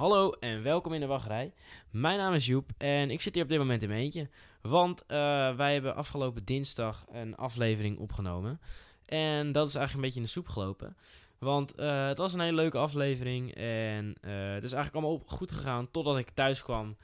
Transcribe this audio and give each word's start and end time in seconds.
Hallo 0.00 0.30
en 0.30 0.62
welkom 0.62 0.92
in 0.92 1.00
de 1.00 1.06
wachtrij. 1.06 1.52
Mijn 1.90 2.18
naam 2.18 2.34
is 2.34 2.46
Joep 2.46 2.70
en 2.78 3.10
ik 3.10 3.20
zit 3.20 3.34
hier 3.34 3.42
op 3.42 3.48
dit 3.48 3.58
moment 3.58 3.82
in 3.82 3.88
mijn 3.88 4.00
eentje. 4.00 4.28
Want 4.60 5.06
eh, 5.06 5.56
wij 5.56 5.72
hebben 5.72 5.94
afgelopen 5.94 6.44
dinsdag 6.44 7.04
een 7.12 7.36
aflevering 7.36 7.98
opgenomen. 7.98 8.60
En 9.04 9.52
dat 9.52 9.68
is 9.68 9.74
eigenlijk 9.74 9.94
een 9.94 10.00
beetje 10.00 10.16
in 10.20 10.26
de 10.26 10.32
soep 10.32 10.48
gelopen. 10.48 10.96
Want 11.38 11.74
eh, 11.74 12.06
het 12.06 12.18
was 12.18 12.32
een 12.32 12.40
hele 12.40 12.56
leuke 12.56 12.78
aflevering 12.78 13.54
en 13.54 14.14
eh, 14.20 14.52
het 14.52 14.64
is 14.64 14.72
eigenlijk 14.72 15.04
allemaal 15.04 15.22
goed 15.26 15.50
gegaan 15.50 15.90
totdat 15.90 16.18
ik 16.18 16.30
thuis 16.30 16.62
kwam. 16.62 16.96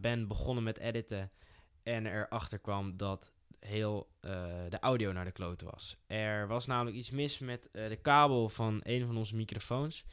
ben 0.00 0.28
begonnen 0.28 0.64
met 0.64 0.78
editen 0.78 1.30
en 1.82 2.06
erachter 2.06 2.58
kwam 2.58 2.96
dat 2.96 3.34
heel 3.60 4.08
de 4.68 4.78
audio 4.80 5.12
naar 5.12 5.24
de 5.24 5.32
kloten 5.32 5.66
was. 5.70 5.96
Er 6.06 6.46
was 6.48 6.66
namelijk 6.66 6.96
iets 6.96 7.10
mis 7.10 7.38
met 7.38 7.68
de 7.72 7.98
kabel 8.02 8.48
van 8.48 8.80
een 8.82 9.06
van 9.06 9.16
onze 9.16 9.36
microfoons. 9.36 10.04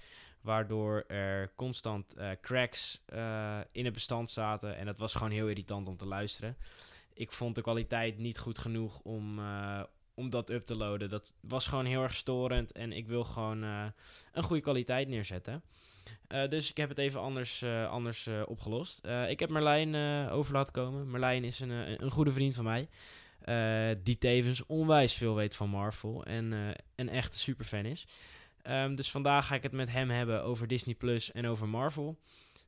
Waardoor 0.43 1.03
er 1.07 1.51
constant 1.55 2.13
eh, 2.13 2.29
cracks 2.41 3.01
eh, 3.05 3.59
in 3.71 3.85
het 3.85 3.93
bestand 3.93 4.31
zaten. 4.31 4.77
En 4.77 4.85
dat 4.85 4.97
was 4.99 5.13
gewoon 5.13 5.31
heel 5.31 5.47
irritant 5.47 5.87
om 5.87 5.97
te 5.97 6.05
luisteren. 6.05 6.57
Ik 7.13 7.31
vond 7.31 7.55
de 7.55 7.61
kwaliteit 7.61 8.17
niet 8.17 8.37
goed 8.37 8.57
genoeg 8.57 8.99
om, 8.99 9.39
eh, 9.39 9.83
om 10.13 10.29
dat 10.29 10.49
up 10.49 10.65
te 10.65 10.75
loaden. 10.75 11.09
Dat 11.09 11.33
was 11.39 11.67
gewoon 11.67 11.85
heel 11.85 12.03
erg 12.03 12.15
storend. 12.15 12.71
En 12.71 12.91
ik 12.91 13.07
wil 13.07 13.23
gewoon 13.23 13.61
een 14.31 14.43
goede 14.43 14.61
kwaliteit 14.61 15.07
neerzetten. 15.07 15.63
Dus 16.49 16.69
ik 16.69 16.77
heb 16.77 16.89
het 16.89 16.97
even 16.97 17.19
anders, 17.19 17.63
anders 17.89 18.29
opgelost. 18.45 19.05
Ik 19.27 19.39
heb 19.39 19.49
Merlijn 19.49 19.95
over 20.29 20.53
laten 20.53 20.73
komen. 20.73 21.11
Merlijn 21.11 21.43
is 21.43 21.59
een, 21.59 22.03
een 22.03 22.11
goede 22.11 22.31
vriend 22.31 22.55
van 22.55 22.63
mij. 22.63 22.87
die 24.03 24.17
tevens 24.17 24.65
onwijs 24.65 25.13
veel 25.13 25.35
weet 25.35 25.55
van 25.55 25.69
Marvel. 25.69 26.23
En 26.23 26.75
een 26.95 27.09
echte 27.09 27.39
superfan 27.39 27.85
is. 27.85 28.07
Ehm, 28.63 28.95
dus 28.95 29.11
vandaag 29.11 29.47
ga 29.47 29.55
ik 29.55 29.63
het 29.63 29.71
met 29.71 29.91
hem 29.91 30.09
hebben 30.09 30.43
over 30.43 30.67
Disney 30.67 30.95
Plus 30.95 31.31
en 31.31 31.47
over 31.47 31.69
Marvel. 31.69 32.19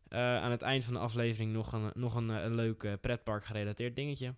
Eh, 0.07 0.19
aan 0.19 0.51
het 0.51 0.61
eind 0.61 0.83
van 0.83 0.93
de 0.93 0.99
aflevering 0.99 1.51
nog 1.51 1.73
een, 1.73 1.91
nog 1.93 2.15
een, 2.15 2.29
eh, 2.29 2.43
een 2.43 2.55
leuk 2.55 2.83
eh, 2.83 2.93
pretpark 3.01 3.45
gerelateerd 3.45 3.95
dingetje. 3.95 4.35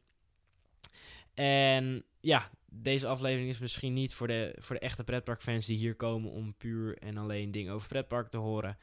En 1.33 2.03
ja, 2.19 2.49
deze 2.65 3.07
aflevering 3.07 3.49
is 3.49 3.59
misschien 3.59 3.93
niet 3.93 4.13
voor 4.13 4.27
de, 4.27 4.55
voor 4.59 4.75
de 4.75 4.81
echte 4.81 5.03
pretparkfans 5.03 5.65
die 5.65 5.77
hier 5.77 5.95
komen 5.95 6.31
om 6.31 6.55
puur 6.57 6.97
en 6.97 7.17
alleen 7.17 7.51
dingen 7.51 7.73
over 7.73 7.87
pretpark 7.87 8.27
te 8.27 8.37
horen. 8.37 8.77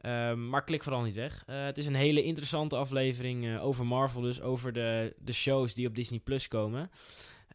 Ehm, 0.00 0.48
maar 0.48 0.64
klik 0.64 0.82
vooral 0.82 1.02
niet 1.02 1.14
weg. 1.14 1.42
Eh, 1.46 1.64
het 1.64 1.78
is 1.78 1.86
een 1.86 1.94
hele 1.94 2.22
interessante 2.22 2.76
aflevering 2.76 3.46
eh, 3.46 3.64
over 3.64 3.86
Marvel, 3.86 4.20
dus 4.20 4.40
over 4.40 4.72
de, 4.72 5.14
de 5.18 5.32
shows 5.32 5.74
die 5.74 5.86
op 5.86 5.94
Disney 5.94 6.18
Plus 6.18 6.48
komen. 6.48 6.90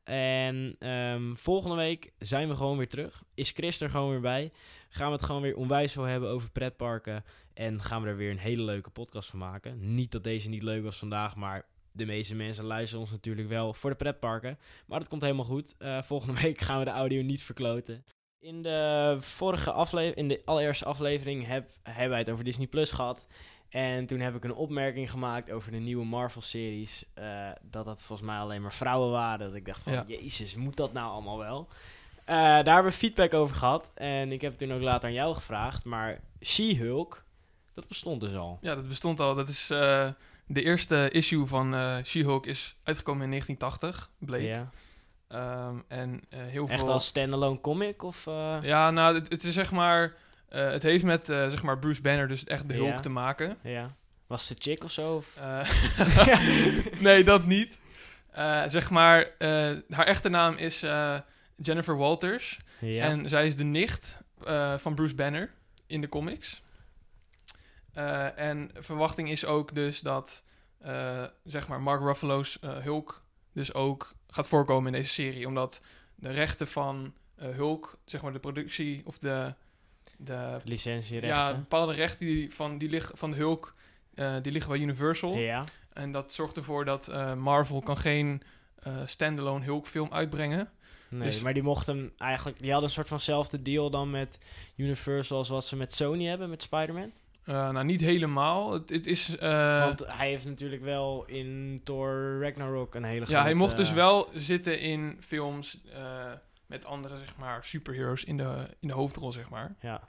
En 0.06 0.76
ehm, 0.80 1.36
volgende 1.36 1.76
week 1.76 2.14
zijn 2.20 2.48
we 2.48 2.56
gewoon 2.56 2.78
weer 2.78 2.90
terug. 2.90 3.24
Is 3.34 3.52
Chris 3.52 3.82
er 3.82 3.90
gewoon 3.90 4.10
weer 4.10 4.22
bij? 4.22 4.52
Gaan 4.90 5.08
we 5.08 5.14
het 5.14 5.24
gewoon 5.24 5.42
weer 5.42 5.56
onwijs 5.56 5.92
veel 5.92 6.04
hebben 6.04 6.30
over 6.30 6.52
pretparken. 6.52 7.24
En 7.54 7.82
gaan 7.82 8.02
we 8.02 8.08
er 8.08 8.18
weer 8.18 8.32
een 8.32 8.38
hele 8.38 8.62
leuke 8.62 8.90
podcast 8.90 9.30
van 9.30 9.40
maken. 9.40 9.96
Niet 9.96 10.12
dat 10.12 10.24
deze 10.24 10.50
niet 10.50 10.64
leuk 10.64 10.84
was 10.84 10.98
vandaag, 10.98 11.36
maar 11.36 11.66
de 11.92 12.06
meeste 12.06 12.36
mensen 12.36 12.66
luisteren 12.66 13.02
ons 13.02 13.12
natuurlijk 13.12 13.48
wel 13.48 13.74
voor 13.74 13.90
de 13.90 13.96
pretparken. 13.96 14.60
Maar 14.88 15.00
dat 15.00 15.08
komt 15.08 15.22
helemaal 15.22 15.46
goed. 15.46 15.76
Eh, 15.78 16.02
volgende 16.02 16.42
week 16.42 16.62
gaan 16.62 16.80
we 16.80 16.86
de 16.86 16.92
audio 16.92 17.22
niet 17.22 17.44
verkloten. 17.44 18.06
In 18.40 18.62
de 18.62 19.16
vorige 19.20 19.72
aflevering, 19.72 20.18
in 20.18 20.28
de 20.28 20.42
allereerste 20.46 20.86
aflevering, 20.86 21.46
heb, 21.46 21.72
hebben 21.84 22.10
wij 22.10 22.20
het 22.20 22.30
over 22.30 22.44
Disney 22.44 22.68
Plus 22.68 22.92
gehad. 22.92 23.26
En 23.76 24.06
toen 24.06 24.20
heb 24.20 24.36
ik 24.36 24.44
een 24.44 24.54
opmerking 24.54 25.12
gemaakt 25.12 25.52
over 25.52 25.72
de 25.72 25.78
nieuwe 25.78 26.06
Marvel-series. 26.06 27.06
eh, 27.14 27.50
dat 27.62 27.86
dat 27.86 28.04
volgens 28.04 28.28
mij 28.28 28.38
alleen 28.38 28.62
maar 28.62 28.74
vrouwen 28.74 29.12
waren. 29.12 29.40
Dat 29.48 29.56
ik 29.56 29.66
dacht 29.66 29.82
van, 29.82 29.94
Ja. 29.94 30.04
jezus, 30.08 30.56
moet 30.56 30.76
dat 30.76 30.94
nou 30.94 31.12
allemaal 31.12 31.38
wel? 31.38 31.68
Eh, 32.26 32.36
daar 32.36 32.74
hebben 32.74 32.92
we 32.92 32.98
feedback 32.98 33.34
over 33.34 33.56
gehad. 33.56 33.92
En 33.94 34.32
ik 34.32 34.42
heb 34.42 34.52
het 34.52 34.60
toen 34.60 34.74
ook 34.78 34.82
later 34.82 35.08
aan 35.10 35.14
jou 35.16 35.36
gevraagd. 35.36 35.86
Maar 35.86 36.20
She-Hulk, 36.42 37.24
dat 37.74 37.88
bestond 37.88 38.22
dus 38.22 38.36
al. 38.36 38.58
Ja, 38.62 38.76
dat 38.76 38.88
bestond 38.88 39.20
al. 39.20 39.36
Dat 39.36 39.48
is 39.50 39.70
eh, 39.70 40.10
de 40.48 40.64
eerste 40.64 41.10
issue 41.12 41.46
van 41.46 41.74
eh 41.76 41.98
She-Hulk 42.04 42.46
is 42.46 42.76
uitgekomen 42.84 43.24
in 43.24 43.30
1980, 43.30 44.10
bleek. 44.18 44.46
Ja. 44.46 44.70
Ehm, 45.28 45.76
en 45.88 46.22
heel 46.36 46.68
Echt 46.68 46.80
veel... 46.80 46.92
als 46.92 47.06
standalone 47.06 47.62
comic? 47.62 48.04
Of, 48.04 48.26
Ja, 48.62 48.92
nou, 48.92 49.16
het, 49.16 49.30
het 49.30 49.44
is 49.44 49.54
zeg 49.54 49.72
maar... 49.72 50.14
eh, 50.50 50.70
het 50.72 50.84
heeft 50.84 51.04
met 51.04 51.30
eh, 51.30 51.48
zeg 51.48 51.64
maar 51.64 51.80
Bruce 51.80 52.02
Banner 52.02 52.28
dus 52.28 52.44
echt 52.44 52.68
de 52.70 52.74
Hulk 52.74 52.88
Ja. 52.88 53.00
te 53.00 53.10
maken. 53.10 53.58
ja. 53.64 53.96
Was 54.28 54.48
ze 54.48 54.56
chick 54.58 54.84
of 54.84 54.92
zo? 54.92 55.16
Of? 55.16 55.38
Eh, 55.38 57.00
nee, 57.08 57.24
dat 57.24 57.46
niet. 57.46 57.80
Zeg 58.68 58.90
maar, 58.90 59.30
haar 59.90 60.06
echte 60.06 60.30
naam 60.30 60.56
is 60.56 60.80
Jennifer 61.56 61.98
Walters. 61.98 62.60
Ja. 62.80 63.04
En 63.04 63.30
zij 63.30 63.48
is 63.48 63.56
de 63.56 63.64
nicht 63.64 64.22
van 64.78 64.96
Bruce 64.96 65.16
Banner 65.16 65.52
in 65.88 66.02
de 66.02 66.10
comics. 66.10 66.62
En 68.36 68.72
verwachting 68.74 69.30
is 69.30 69.46
ook 69.46 69.76
dus 69.76 70.00
dat 70.00 70.44
zeg 71.44 71.68
maar 71.68 71.82
Mark 71.82 72.02
Ruffalo's 72.02 72.58
Hulk 72.62 73.24
dus 73.54 73.74
ook 73.74 74.14
gaat 74.28 74.48
voorkomen 74.48 74.94
in 74.94 75.00
deze 75.02 75.14
serie. 75.14 75.48
Omdat 75.48 75.82
de 76.16 76.32
rechten 76.32 76.68
van 76.68 77.14
eh, 77.36 77.50
Hulk, 77.50 77.98
zeg 78.06 78.22
maar 78.22 78.34
de 78.34 78.40
productie 78.40 79.02
of 79.06 79.18
de, 79.18 79.54
de 80.18 80.58
Licentierechten. 80.64 81.30
ja, 81.40 81.54
bepaalde 81.54 81.94
rechten 81.94 82.26
die 82.26 82.54
van, 82.54 82.78
die 82.78 82.90
liggen, 82.90 83.18
van 83.18 83.32
de 83.32 83.38
Hulk, 83.38 83.74
eh, 84.14 84.36
die 84.42 84.52
liggen 84.52 84.72
bij 84.72 84.80
Universal. 84.82 85.36
ja. 85.38 85.64
En 85.94 86.12
dat 86.12 86.34
zorgt 86.34 86.58
ervoor 86.58 86.86
dat 86.86 87.08
eh, 87.08 87.34
Marvel 87.34 87.82
kan 87.82 87.98
geen 87.98 88.42
eh 88.76 88.94
standalone 89.06 89.66
Hulk 89.66 89.88
film 89.88 90.12
uitbrengen. 90.12 90.70
Nee, 91.10 91.22
Dus- 91.28 91.42
maar 91.42 91.54
die 91.54 91.64
mochten 91.64 92.14
eigenlijk... 92.18 92.60
Die 92.60 92.70
hadden 92.72 92.88
een 92.90 92.96
soort 92.96 93.08
vanzelfde 93.08 93.62
deal 93.62 93.90
dan 93.90 94.12
met 94.12 94.38
Universal... 94.76 95.38
als 95.38 95.50
wat 95.50 95.66
ze 95.66 95.76
met 95.76 95.94
Sony 95.94 96.26
hebben, 96.26 96.50
met 96.50 96.62
Spider-Man. 96.62 97.12
Nou, 97.46 97.84
niet 97.84 98.02
helemaal. 98.02 98.74
Het, 98.74 98.90
het 98.90 99.06
is... 99.06 99.36
Want 99.40 100.06
hij 100.08 100.30
heeft 100.30 100.46
natuurlijk 100.46 100.84
wel 100.84 101.24
in 101.26 101.80
Thor 101.84 102.38
Ragnarok 102.42 102.96
een 102.96 103.04
hele 103.04 103.26
Ja, 103.28 103.32
hij 103.32 103.40
grote- 103.42 103.56
mocht 103.56 103.78
dus 103.78 103.92
wel 103.92 104.30
zitten 104.34 104.80
in 104.80 105.18
films 105.20 105.82
met 106.68 106.86
andere, 106.86 107.18
zeg 107.18 107.36
maar, 107.38 107.66
superheroes 107.66 108.24
in 108.24 108.38
de, 108.38 108.76
in 108.80 108.88
de 108.88 108.94
hoofdrol, 108.94 109.32
zeg 109.32 109.50
maar. 109.50 109.76
Ja. 109.80 110.08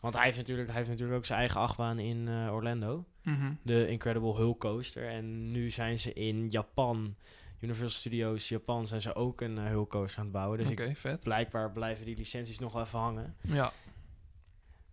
Want 0.00 0.14
hij 0.14 0.24
heeft 0.24 0.36
natuurlijk, 0.36 0.68
hij 0.68 0.76
heeft 0.76 0.88
natuurlijk 0.88 1.18
ook 1.18 1.26
zijn 1.26 1.38
eigen 1.38 1.60
achtbaan 1.60 1.98
in 1.98 2.28
eh, 2.28 2.52
Orlando. 2.52 3.04
Mhm. 3.22 3.52
De 3.62 3.88
Incredible 3.88 4.34
Hulk 4.34 4.60
Coaster. 4.60 5.08
En 5.08 5.50
nu 5.50 5.70
zijn 5.70 5.98
ze 5.98 6.12
in 6.12 6.50
Japan... 6.50 7.16
Universal 7.60 7.98
Studios 7.98 8.48
Japan 8.48 8.86
zijn 8.86 9.00
ze 9.02 9.14
ook 9.14 9.40
een 9.40 9.58
eh, 9.58 9.66
Hulk 9.66 9.90
Coaster 9.90 10.18
aan 10.18 10.24
het 10.24 10.32
bouwen. 10.32 10.58
Dus 10.58 10.68
ik, 10.68 10.96
vet. 10.96 11.22
blijkbaar 11.22 11.72
blijven 11.72 12.04
die 12.04 12.16
licenties 12.16 12.58
nog 12.58 12.72
wel 12.72 12.82
even 12.82 12.98
hangen. 12.98 13.36
Ja. 13.40 13.72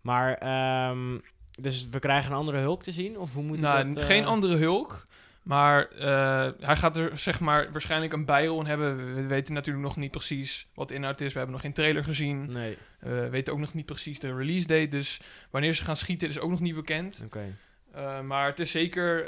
Maar, 0.01 0.33
ehm, 0.33 1.17
dus 1.59 1.87
we 1.89 1.99
krijgen 1.99 2.31
een 2.31 2.37
andere 2.37 2.57
Hulk 2.57 2.83
te 2.83 2.91
zien? 2.91 3.17
Of 3.17 3.33
hoe 3.33 3.43
moet 3.43 3.59
Nou, 3.59 3.87
dat... 3.93 3.97
eh, 3.97 4.09
geen 4.09 4.25
andere 4.25 4.55
Hulk, 4.55 5.07
maar 5.45 5.87
eh, 5.87 6.49
hij 6.59 6.75
gaat 6.77 6.95
er, 6.97 7.17
zeg 7.17 7.39
maar, 7.39 7.71
waarschijnlijk 7.71 8.13
een 8.13 8.25
bijrol 8.25 8.59
in 8.59 8.65
hebben. 8.65 8.97
We, 8.97 9.13
we 9.21 9.27
weten 9.27 9.53
natuurlijk 9.53 9.85
nog 9.85 9.95
niet 9.97 10.11
precies 10.11 10.67
wat 10.73 10.87
de 10.87 10.93
inhoud 10.93 11.21
is. 11.21 11.31
We 11.31 11.37
hebben 11.37 11.55
nog 11.55 11.61
geen 11.63 11.73
trailer 11.73 12.03
gezien. 12.03 12.51
Nee, 12.51 12.77
Eh, 12.99 13.09
we 13.11 13.29
weten 13.29 13.53
ook 13.53 13.59
nog 13.59 13.73
niet 13.73 13.85
precies 13.85 14.19
de 14.19 14.35
release 14.35 14.67
date. 14.67 14.87
Dus 14.87 15.19
wanneer 15.49 15.73
ze 15.73 15.83
gaan 15.83 15.95
schieten 15.97 16.27
is 16.27 16.39
ook 16.39 16.49
nog 16.49 16.59
niet 16.59 16.75
bekend. 16.75 17.21
oké. 17.25 17.43
Eh, 17.91 18.21
maar 18.21 18.47
het 18.47 18.59
is 18.59 18.71
zeker 18.71 19.23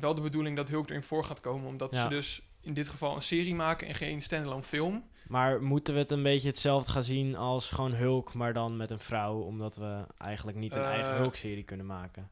wel 0.00 0.14
de 0.14 0.20
bedoeling 0.20 0.56
dat 0.56 0.68
Hulk 0.68 0.90
erin 0.90 1.02
voor 1.02 1.24
gaat 1.24 1.40
komen. 1.40 1.66
Omdat 1.68 1.94
Ja. 1.94 2.02
ze 2.02 2.08
dus 2.08 2.42
in 2.60 2.74
dit 2.74 2.88
geval 2.88 3.16
een 3.16 3.22
serie 3.22 3.54
maken 3.54 3.88
en 3.88 3.94
geen 3.94 4.22
standalone 4.22 4.62
film. 4.62 5.04
Maar 5.28 5.62
moeten 5.62 5.94
we 5.94 6.00
het 6.00 6.10
een 6.10 6.22
beetje 6.22 6.48
hetzelfde 6.48 6.90
gaan 6.90 7.04
zien 7.04 7.36
als 7.36 7.70
gewoon 7.70 7.92
Hulk, 7.94 8.34
maar 8.34 8.52
dan 8.52 8.76
met 8.76 8.90
een 8.90 8.98
vrouw? 9.00 9.38
Omdat 9.40 9.76
we 9.76 10.04
eigenlijk 10.18 10.58
niet 10.58 10.74
een 10.76 10.82
eigen 10.82 11.14
Hulk-serie 11.16 11.62
kunnen 11.64 11.86
maken. 11.86 12.30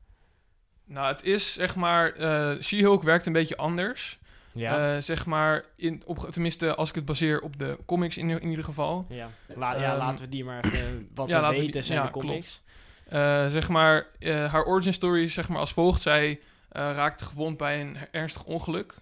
Nou, 0.87 1.07
het 1.13 1.23
is 1.25 1.53
zeg 1.53 1.77
maar... 1.77 2.13
eh 2.13 2.61
She-Hulk 2.61 3.03
werkt 3.03 3.27
een 3.27 3.33
beetje 3.33 3.57
anders. 3.57 4.19
Ja? 4.53 4.95
Eh, 4.97 5.03
zeg 5.03 5.27
maar, 5.27 5.65
in, 5.77 6.03
op, 6.07 6.19
tenminste 6.31 6.75
als 6.75 6.89
ik 6.89 6.95
het 6.95 7.05
baseer 7.05 7.41
op 7.41 7.59
de 7.59 7.79
comics 7.87 8.17
in, 8.17 8.31
in 8.31 8.49
ieder 8.49 8.65
geval. 8.65 9.07
ja. 9.09 9.29
La- 9.55 9.75
ja, 9.77 9.89
ehm, 9.91 9.99
laten 9.99 10.25
we 10.25 10.31
die 10.31 10.45
maar 10.45 10.65
even... 10.65 11.09
Wat 11.15 11.29
ja, 11.29 11.41
we 11.49 11.55
weten 11.57 11.71
die- 11.73 11.83
zijn 11.83 11.99
ja, 11.99 12.05
de 12.05 12.11
comics. 12.13 12.63
Eh, 13.09 13.47
zeg 13.47 13.69
maar, 13.69 14.07
haar 14.25 14.65
origin 14.65 14.93
story 14.93 15.23
is 15.23 15.33
zeg 15.33 15.49
maar 15.49 15.59
als 15.59 15.73
volgt. 15.73 16.01
Zij 16.03 16.41
raakt 16.71 17.23
gewond 17.23 17.57
bij 17.57 17.81
een 17.81 17.97
ernstig 18.11 18.45
ongeluk. 18.45 18.95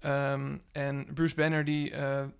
Ehm, 0.00 0.56
en 0.72 1.06
Bruce 1.14 1.34
Banner 1.34 1.64
die, 1.64 1.92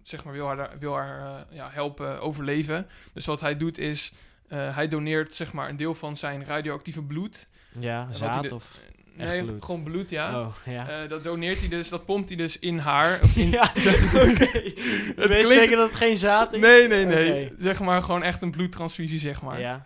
zeg 0.02 0.24
maar 0.24 0.32
wil 0.32 0.46
haar, 0.46 0.70
wil 0.78 0.94
haar 0.96 1.46
ja, 1.50 1.68
helpen 1.70 2.20
overleven. 2.20 2.86
Dus 3.12 3.26
wat 3.26 3.40
hij 3.40 3.56
doet 3.56 3.78
is, 3.78 4.12
eh, 4.48 4.74
hij 4.74 4.88
doneert 4.88 5.34
zeg 5.34 5.52
maar 5.52 5.68
een 5.68 5.76
deel 5.76 5.94
van 5.94 6.16
zijn 6.16 6.44
radioactieve 6.44 7.02
bloed. 7.02 7.48
Ja, 7.80 8.08
zaad 8.12 8.52
of... 8.52 8.80
Echt 9.18 9.30
nee, 9.30 9.44
bloed? 9.44 9.64
gewoon 9.64 9.82
bloed, 9.82 10.10
ja. 10.10 10.40
Oh, 10.40 10.54
ja. 10.64 10.88
Eh, 11.02 11.08
dat 11.08 11.24
doneert 11.24 11.58
hij 11.58 11.68
dus, 11.68 11.88
dat 11.88 12.04
pompt 12.04 12.28
hij 12.28 12.38
dus 12.38 12.58
in 12.58 12.78
haar. 12.78 13.18
Of 13.22 13.36
in, 13.36 13.50
ja, 13.50 13.62
oké. 14.14 14.48
Je 14.58 15.12
weet 15.16 15.28
klinkt- 15.28 15.52
zeker 15.52 15.76
dat 15.76 15.88
het 15.88 15.96
geen 15.98 16.16
zaad 16.16 16.52
is? 16.52 16.60
Nee, 16.60 16.88
nee, 16.88 17.04
nee. 17.04 17.52
Zeg 17.56 17.80
maar 17.80 18.02
gewoon 18.02 18.22
echt 18.22 18.42
een 18.42 18.50
bloedtransfusie, 18.50 19.18
zeg 19.18 19.42
maar. 19.42 19.60
Ja, 19.60 19.82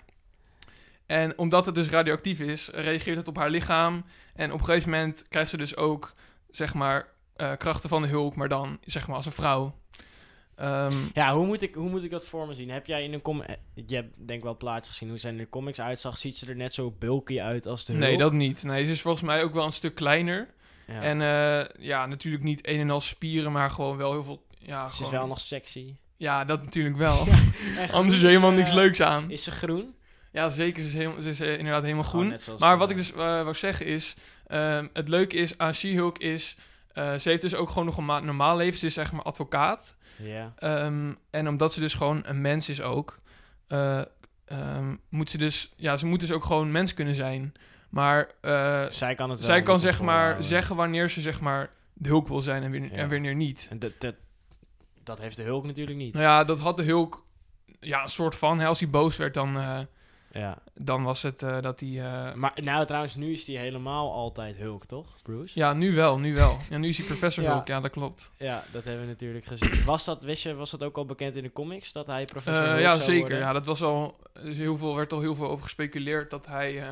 En 1.07 1.39
omdat 1.39 1.67
het 1.67 1.75
dus 1.75 1.89
radioactief 1.89 2.41
is, 2.41 2.69
reageert 2.73 3.17
het 3.17 3.29
op 3.29 3.37
haar 3.37 3.51
lichaam. 3.51 4.05
En 4.35 4.53
op 4.53 4.59
een 4.59 4.65
gegeven 4.65 4.91
moment 4.91 5.25
krijgt 5.29 5.51
ze 5.51 5.57
dus 5.57 5.77
ook, 5.77 6.15
zeg 6.51 6.75
maar, 6.75 7.07
eh, 7.37 7.53
krachten 7.59 7.89
van 7.89 8.03
de 8.03 8.09
hulk, 8.09 8.37
maar 8.37 8.49
dan, 8.49 8.79
zeg 8.85 9.07
maar, 9.07 9.17
als 9.17 9.27
een 9.27 9.33
vrouw. 9.33 9.75
Ehm, 10.57 10.95
Ja, 11.15 11.35
hoe 11.35 11.47
moet, 11.47 11.63
ik, 11.63 11.75
hoe 11.75 11.89
moet 11.89 12.05
ik 12.05 12.11
dat 12.11 12.27
voor 12.27 12.47
me 12.47 12.55
zien? 12.55 12.71
Heb 12.71 12.87
jij 12.87 13.05
in 13.05 13.13
een 13.13 13.43
eh, 13.43 13.55
Je 13.87 13.95
hebt 13.95 14.13
denk 14.17 14.39
ik 14.39 14.45
wel 14.45 14.57
plaatjes 14.57 14.93
gezien 14.93 15.09
hoe 15.09 15.19
zij 15.19 15.31
in 15.31 15.37
de 15.37 15.49
comics 15.49 15.81
uitzag. 15.81 16.19
Ziet 16.19 16.37
ze 16.37 16.47
er 16.47 16.57
net 16.57 16.75
zo 16.75 16.91
bulky 16.99 17.41
uit 17.41 17.67
als 17.67 17.85
de 17.85 17.93
nee, 17.93 18.09
Hulk? 18.09 18.21
dat 18.21 18.33
niet. 18.33 18.63
Nee, 18.63 18.85
ze 18.85 18.91
is 18.91 19.01
volgens 19.01 19.23
mij 19.25 19.43
ook 19.43 19.55
wel 19.55 19.65
een 19.65 19.73
stuk 19.73 19.95
kleiner. 19.95 20.49
Ja. 20.87 21.03
En 21.03 21.23
eh, 21.23 21.85
ja, 21.87 22.07
natuurlijk 22.07 22.45
niet 22.45 22.67
een 22.67 22.81
en 22.81 22.91
al 22.91 23.01
spieren, 23.01 23.53
maar 23.53 23.71
gewoon 23.71 23.97
wel 23.97 24.13
heel 24.13 24.25
veel... 24.25 24.47
Ja, 24.59 24.89
ze 24.89 25.03
is 25.03 25.11
wel 25.11 25.27
nog 25.27 25.41
sexy. 25.41 25.95
Ja, 26.17 26.45
dat 26.45 26.63
natuurlijk 26.63 26.97
wel. 26.97 27.27
Anders 27.93 28.15
is 28.17 28.23
er 28.23 28.29
helemaal 28.29 28.51
eh, 28.51 28.57
niks 28.57 28.73
leuks 28.73 29.01
aan. 29.03 29.31
Is 29.31 29.43
ze 29.43 29.51
groen? 29.51 29.95
Ja, 30.33 30.49
zeker. 30.51 30.83
Ze 30.83 30.89
is, 30.89 30.95
helemaal, 30.95 31.21
ze 31.23 31.31
is 31.31 31.41
eh, 31.41 31.59
inderdaad 31.59 31.83
helemaal 31.83 32.05
Gewoon 32.05 32.39
groen. 32.39 32.57
Maar 32.59 32.73
eh, 32.73 32.79
wat 32.79 32.91
ik 32.91 32.97
dus 32.97 33.11
eh, 33.13 33.17
wou 33.17 33.55
zeggen 33.55 33.87
is... 33.87 34.15
ehm, 34.47 34.87
het 34.93 35.09
leuke 35.09 35.37
is 35.37 35.59
aan 35.59 35.75
She-Hulk 35.75 36.19
is... 36.19 36.57
eh, 36.93 37.15
ze 37.19 37.29
heeft 37.29 37.43
dus 37.43 37.55
ook 37.55 37.69
gewoon 37.69 37.85
nog 37.85 37.97
een 37.97 38.05
ma- 38.05 38.21
normaal 38.21 38.57
leven. 38.57 38.79
Ze 38.79 38.87
is 38.87 38.95
zeg 38.95 39.13
maar 39.13 39.23
advocaat. 39.23 39.97
Ja. 40.17 40.53
Ehm, 40.59 41.13
en 41.31 41.49
omdat 41.49 41.73
ze 41.73 41.81
dus 41.81 41.95
gewoon 41.95 42.23
een 42.25 42.41
mens 42.41 42.69
is 42.69 42.81
ook... 42.83 43.19
eh, 43.67 44.01
ehm, 44.45 44.95
moet 45.09 45.31
ze 45.31 45.39
dus... 45.39 45.73
Ja, 45.77 45.97
ze 45.97 46.07
moet 46.07 46.21
dus 46.21 46.33
ook 46.33 46.45
gewoon 46.45 46.71
mens 46.71 46.95
kunnen 46.95 47.15
zijn. 47.15 47.53
Maar 47.89 48.31
eh, 48.41 48.83
Zij 48.89 49.15
kan 49.15 49.31
het 49.31 49.39
wel. 49.39 49.49
zij 49.49 49.63
kan 49.63 49.81
zeg 49.81 50.01
maar 50.01 50.43
zeggen 50.43 50.77
wanneer 50.77 51.11
ze 51.11 51.21
zeg 51.21 51.41
maar 51.41 51.71
de 51.93 52.09
Hulk 52.09 52.29
wil 52.29 52.41
zijn 52.41 52.63
en, 52.63 52.71
weer, 52.71 52.83
Ja. 52.83 52.91
en 52.91 53.09
wanneer 53.11 53.35
niet. 53.35 53.67
En 53.71 53.79
dat, 53.79 53.93
dat, 53.99 54.15
dat 55.03 55.21
heeft 55.21 55.37
de 55.37 55.43
Hulk 55.43 55.65
natuurlijk 55.67 55.99
niet. 55.99 56.13
Nou 56.13 56.25
ja, 56.25 56.45
dat 56.45 56.59
had 56.59 56.77
de 56.77 56.83
Hulk... 56.83 57.25
Ja, 57.81 58.03
een 58.03 58.09
soort 58.09 58.35
van. 58.35 58.59
Hè, 58.61 58.67
als 58.67 58.81
hij 58.81 58.91
boos 58.91 59.17
werd, 59.17 59.35
dan, 59.35 59.57
eh, 59.57 59.79
Ja. 60.35 60.59
dan 60.75 61.03
was 61.03 61.23
het 61.23 61.43
eh, 61.43 61.61
dat 61.61 61.81
hij... 61.81 61.89
eh, 61.89 62.35
Maar 62.35 62.53
nou, 62.63 62.87
trouwens, 62.87 63.15
nu 63.15 63.33
is 63.33 63.45
die 63.45 63.59
helemaal 63.59 64.13
altijd 64.13 64.57
Hulk, 64.57 64.85
toch, 64.87 65.23
Bruce? 65.23 65.59
ja, 65.59 65.73
nu 65.73 65.95
wel, 65.95 66.19
nu 66.19 66.35
wel. 66.35 66.59
Ja, 66.71 66.79
nu 66.79 66.89
is 66.89 66.97
hij 66.97 67.07
Professor 67.07 67.45
Ja. 67.49 67.51
Hulk. 67.53 67.67
Ja, 67.67 67.81
dat 67.81 67.91
klopt. 67.91 68.33
Ja, 68.37 68.65
dat 68.73 68.85
hebben 68.85 69.03
we 69.03 69.09
natuurlijk 69.09 69.45
gezien. 69.47 69.85
Was 69.85 70.05
dat, 70.05 70.23
wist 70.23 70.43
je, 70.43 70.55
was 70.55 70.71
dat 70.71 70.83
ook 70.83 70.97
al 70.97 71.07
bekend 71.07 71.37
in 71.37 71.43
de 71.43 71.53
comics, 71.53 71.93
dat 71.93 72.07
hij 72.07 72.25
professor 72.25 72.63
Eh, 72.65 72.69
Hulk 72.71 72.81
ja, 72.83 72.93
zou 72.93 73.03
zeker. 73.05 73.21
worden? 73.21 73.39
Ja, 73.39 73.53
dat 73.53 73.67
was 73.67 73.83
al, 73.83 74.17
dus 74.43 74.57
heel 74.57 74.77
veel, 74.77 74.95
werd 74.97 75.13
al 75.13 75.21
heel 75.21 75.35
veel 75.35 75.49
over 75.49 75.63
gespeculeerd 75.63 76.31
dat 76.31 76.47
hij, 76.47 76.85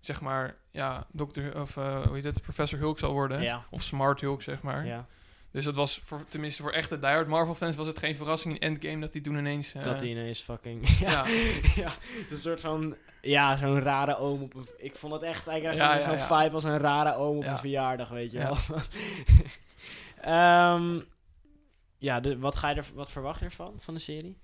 zeg 0.00 0.20
maar, 0.20 0.56
ja, 0.70 1.06
dokter, 1.12 1.60
of 1.60 1.74
hoe 1.74 2.10
heet 2.12 2.24
het, 2.24 2.42
professor 2.42 2.78
Hulk 2.78 2.98
zal 2.98 3.12
worden. 3.12 3.42
Ja, 3.42 3.64
Of 3.70 3.82
Smart 3.82 4.20
Hulk, 4.20 4.42
zeg 4.42 4.62
maar. 4.62 4.86
ja. 4.86 5.06
Dus 5.52 5.64
dat 5.64 5.74
was, 5.74 6.00
voor, 6.04 6.24
tenminste 6.28 6.62
voor 6.62 6.70
echte 6.72 6.98
diehard 6.98 7.26
Marvel 7.28 7.54
fans, 7.54 7.76
was 7.76 7.86
het 7.86 7.98
geen 7.98 8.16
verrassing 8.16 8.54
in 8.54 8.60
Endgame 8.60 9.00
dat 9.00 9.12
hij 9.12 9.22
toen 9.22 9.36
ineens... 9.38 9.74
eh, 9.74 9.82
dat 9.82 10.00
hij 10.00 10.08
ineens 10.08 10.40
fucking... 10.40 10.88
ja, 10.98 11.10
ja, 11.10 11.24
ja, 11.74 11.92
een 12.30 12.38
soort 12.38 12.60
van... 12.60 12.96
Ja, 13.20 13.56
zo'n 13.56 13.80
rare 13.80 14.16
oom 14.16 14.42
op 14.42 14.54
een... 14.54 14.68
Ik 14.78 14.94
vond 14.94 15.12
het 15.12 15.22
echt... 15.22 15.42
Kreeg 15.42 15.62
Ja, 15.62 15.94
ja, 15.94 16.00
zo'n 16.00 16.18
vibe 16.38 16.54
als 16.54 16.64
een 16.64 16.78
rare 16.78 17.14
oom 17.14 17.36
op 17.36 17.44
een 17.44 17.58
verjaardag, 17.58 18.08
weet 18.08 18.32
je 18.32 18.38
Ja. 18.38 18.44
wel. 18.68 18.78
Ehm, 20.20 21.00
ja, 21.98 22.20
de, 22.20 22.38
wat, 22.38 22.56
ga 22.56 22.68
je 22.68 22.74
er, 22.74 22.86
wat 22.94 23.10
verwacht 23.10 23.38
je 23.38 23.44
ervan, 23.44 23.74
van 23.78 23.94
de 23.94 24.00
serie? 24.00 24.38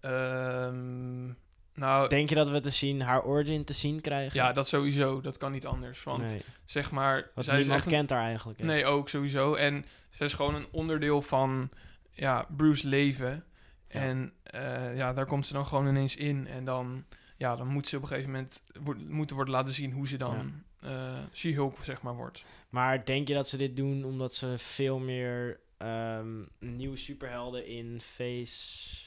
Ehm, 0.00 1.30
nou, 1.74 2.08
Denk 2.08 2.28
je 2.28 2.34
dat 2.34 2.48
we 2.48 2.60
te 2.60 2.70
zien, 2.70 3.00
haar 3.00 3.24
origin 3.24 3.64
te 3.64 3.72
zien 3.72 4.00
krijgen? 4.00 4.34
ja, 4.34 4.52
dat 4.52 4.68
sowieso. 4.68 5.20
Dat 5.20 5.36
kan 5.36 5.52
niet 5.52 5.66
anders. 5.66 6.02
Want, 6.02 6.24
nee, 6.24 6.42
zeg 6.64 6.90
maar, 6.90 7.30
zij 7.36 7.60
is 7.60 7.68
echt 7.68 7.86
kent 7.86 8.10
haar 8.10 8.22
eigenlijk. 8.22 8.58
hè? 8.58 8.64
Nee, 8.64 8.86
ook 8.86 9.08
sowieso. 9.08 9.54
En 9.54 9.84
ze 10.10 10.24
is 10.24 10.32
gewoon 10.32 10.54
een 10.54 10.66
onderdeel 10.70 11.22
van 11.22 11.70
ja, 12.10 12.46
Bruce 12.56 12.88
leven. 12.88 13.44
Ja. 13.88 14.00
En 14.00 14.32
eh, 14.42 14.96
ja, 14.96 15.12
daar 15.12 15.26
komt 15.26 15.46
ze 15.46 15.52
dan 15.52 15.66
gewoon 15.66 15.88
ineens 15.88 16.16
in. 16.16 16.46
En 16.46 16.64
dan, 16.64 17.04
ja, 17.36 17.56
dan 17.56 17.66
moet 17.66 17.88
ze 17.88 17.96
op 17.96 18.02
een 18.02 18.08
gegeven 18.08 18.30
moment 18.30 18.62
wordt, 18.82 19.08
moeten 19.08 19.36
worden 19.36 19.54
laten 19.54 19.74
zien 19.74 19.92
hoe 19.92 20.08
ze 20.08 20.16
dan 20.16 20.62
eh 20.84 21.18
She-Hulk, 21.32 21.76
zeg 21.82 22.02
maar, 22.02 22.14
wordt. 22.14 22.44
Maar 22.68 23.04
denk 23.04 23.28
je 23.28 23.34
dat 23.34 23.48
ze 23.48 23.56
dit 23.56 23.76
doen 23.76 24.04
omdat 24.04 24.34
ze 24.34 24.54
veel 24.58 24.98
meer 24.98 25.60
ehm, 25.78 26.42
nieuwe 26.58 26.96
superhelden 26.96 27.66
in 27.66 28.00
Phase... 28.00 29.04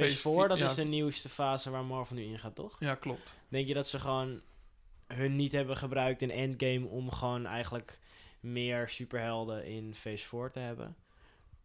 Phase 0.00 0.16
Phase 0.16 0.34
4, 0.34 0.42
vi- 0.42 0.48
dat 0.48 0.58
ja. 0.58 0.64
is 0.64 0.74
de 0.74 0.84
nieuwste 0.84 1.28
fase 1.28 1.70
waar 1.70 1.84
Marvel 1.84 2.16
nu 2.16 2.22
in 2.22 2.38
gaat, 2.38 2.54
toch? 2.54 2.76
Ja, 2.80 2.94
klopt. 2.94 3.32
Denk 3.48 3.68
je 3.68 3.74
dat 3.74 3.88
ze 3.88 4.00
gewoon 4.00 4.40
hun 5.06 5.36
niet 5.36 5.52
hebben 5.52 5.76
gebruikt 5.76 6.22
in 6.22 6.30
Endgame 6.30 6.86
om 6.86 7.10
gewoon 7.12 7.46
eigenlijk 7.46 7.98
meer 8.40 8.88
superhelden 8.88 9.64
in 9.66 9.94
Phase 9.94 10.26
4 10.26 10.50
te 10.50 10.58
hebben? 10.58 10.96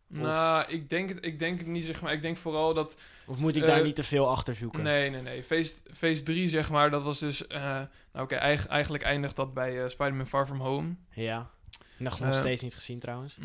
Nou, 0.07 0.65
ik 0.71 0.89
denk, 0.89 1.09
het, 1.09 1.25
ik 1.25 1.39
denk 1.39 1.57
het 1.57 1.67
niet, 1.67 1.85
zeg 1.85 2.01
maar. 2.01 2.13
Ik 2.13 2.21
denk 2.21 2.37
vooral 2.37 2.73
dat... 2.73 2.97
Of 3.25 3.37
moet 3.37 3.55
ik 3.55 3.61
Eh, 3.61 3.67
daar 3.67 3.83
niet 3.83 3.95
te 3.95 4.03
veel 4.03 4.29
achter 4.29 4.55
zoeken? 4.55 4.83
Nee, 4.83 5.09
nee, 5.09 5.21
nee. 5.21 5.43
Phase, 5.43 5.73
phase 5.93 6.23
3, 6.23 6.49
zeg 6.49 6.69
maar, 6.69 6.89
dat 6.91 7.03
was 7.03 7.19
dus... 7.19 7.47
eh, 7.47 7.61
nou, 7.63 8.25
oké, 8.25 8.35
eigen- 8.35 8.69
eigenlijk 8.69 9.03
eindigt 9.03 9.35
dat 9.35 9.53
bij 9.53 9.83
eh, 9.83 9.89
Spider-Man 9.89 10.25
Far 10.27 10.45
From 10.45 10.59
Home. 10.59 10.95
Ja. 11.09 11.49
Nog, 11.97 12.19
nog 12.19 12.29
Eh, 12.33 12.35
steeds 12.39 12.61
niet 12.61 12.75
gezien 12.75 12.99
trouwens. 12.99 13.37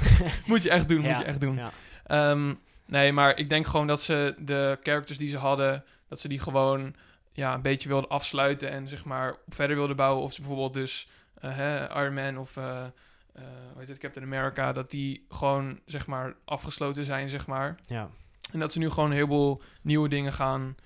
moet 0.46 0.62
je 0.62 0.70
echt 0.70 0.88
doen, 0.88 1.02
Ja, 1.02 1.08
moet 1.08 1.18
je 1.18 1.24
echt 1.24 1.40
doen. 1.40 1.54
Ja. 1.56 1.72
Ehm, 2.06 2.54
nee, 2.88 3.12
maar 3.12 3.38
ik 3.38 3.48
denk 3.48 3.66
gewoon 3.66 3.86
dat 3.86 4.02
ze 4.02 4.34
de 4.38 4.78
characters 4.82 5.18
die 5.18 5.28
ze 5.28 5.36
hadden, 5.36 5.84
dat 6.08 6.20
ze 6.20 6.28
die 6.28 6.40
gewoon 6.40 6.94
ja, 7.32 7.54
een 7.54 7.62
beetje 7.62 7.88
wilden 7.88 8.10
afsluiten 8.10 8.70
en 8.70 8.88
zeg 8.88 9.04
maar 9.04 9.36
verder 9.48 9.76
wilden 9.76 9.96
bouwen. 9.96 10.22
Of 10.24 10.32
ze 10.32 10.40
bijvoorbeeld 10.40 10.74
dus 10.74 11.08
eh, 11.34 11.56
hè, 11.56 12.00
Iron 12.02 12.14
Man 12.14 12.38
of 12.38 12.56
eh, 12.56 12.84
eh, 13.32 13.42
het, 13.86 13.98
Captain 13.98 14.26
America, 14.26 14.72
dat 14.72 14.90
die 14.90 15.24
gewoon 15.28 15.80
zeg 15.86 16.06
maar 16.06 16.34
afgesloten 16.44 17.04
zijn, 17.04 17.28
zeg 17.28 17.46
maar. 17.46 17.76
ja, 17.86 18.08
En 18.52 18.58
dat 18.58 18.72
ze 18.72 18.78
nu 18.78 18.90
gewoon 18.90 19.08
een 19.10 19.16
heleboel 19.16 19.62
nieuwe 19.82 20.08
dingen 20.08 20.32
gaan, 20.32 20.76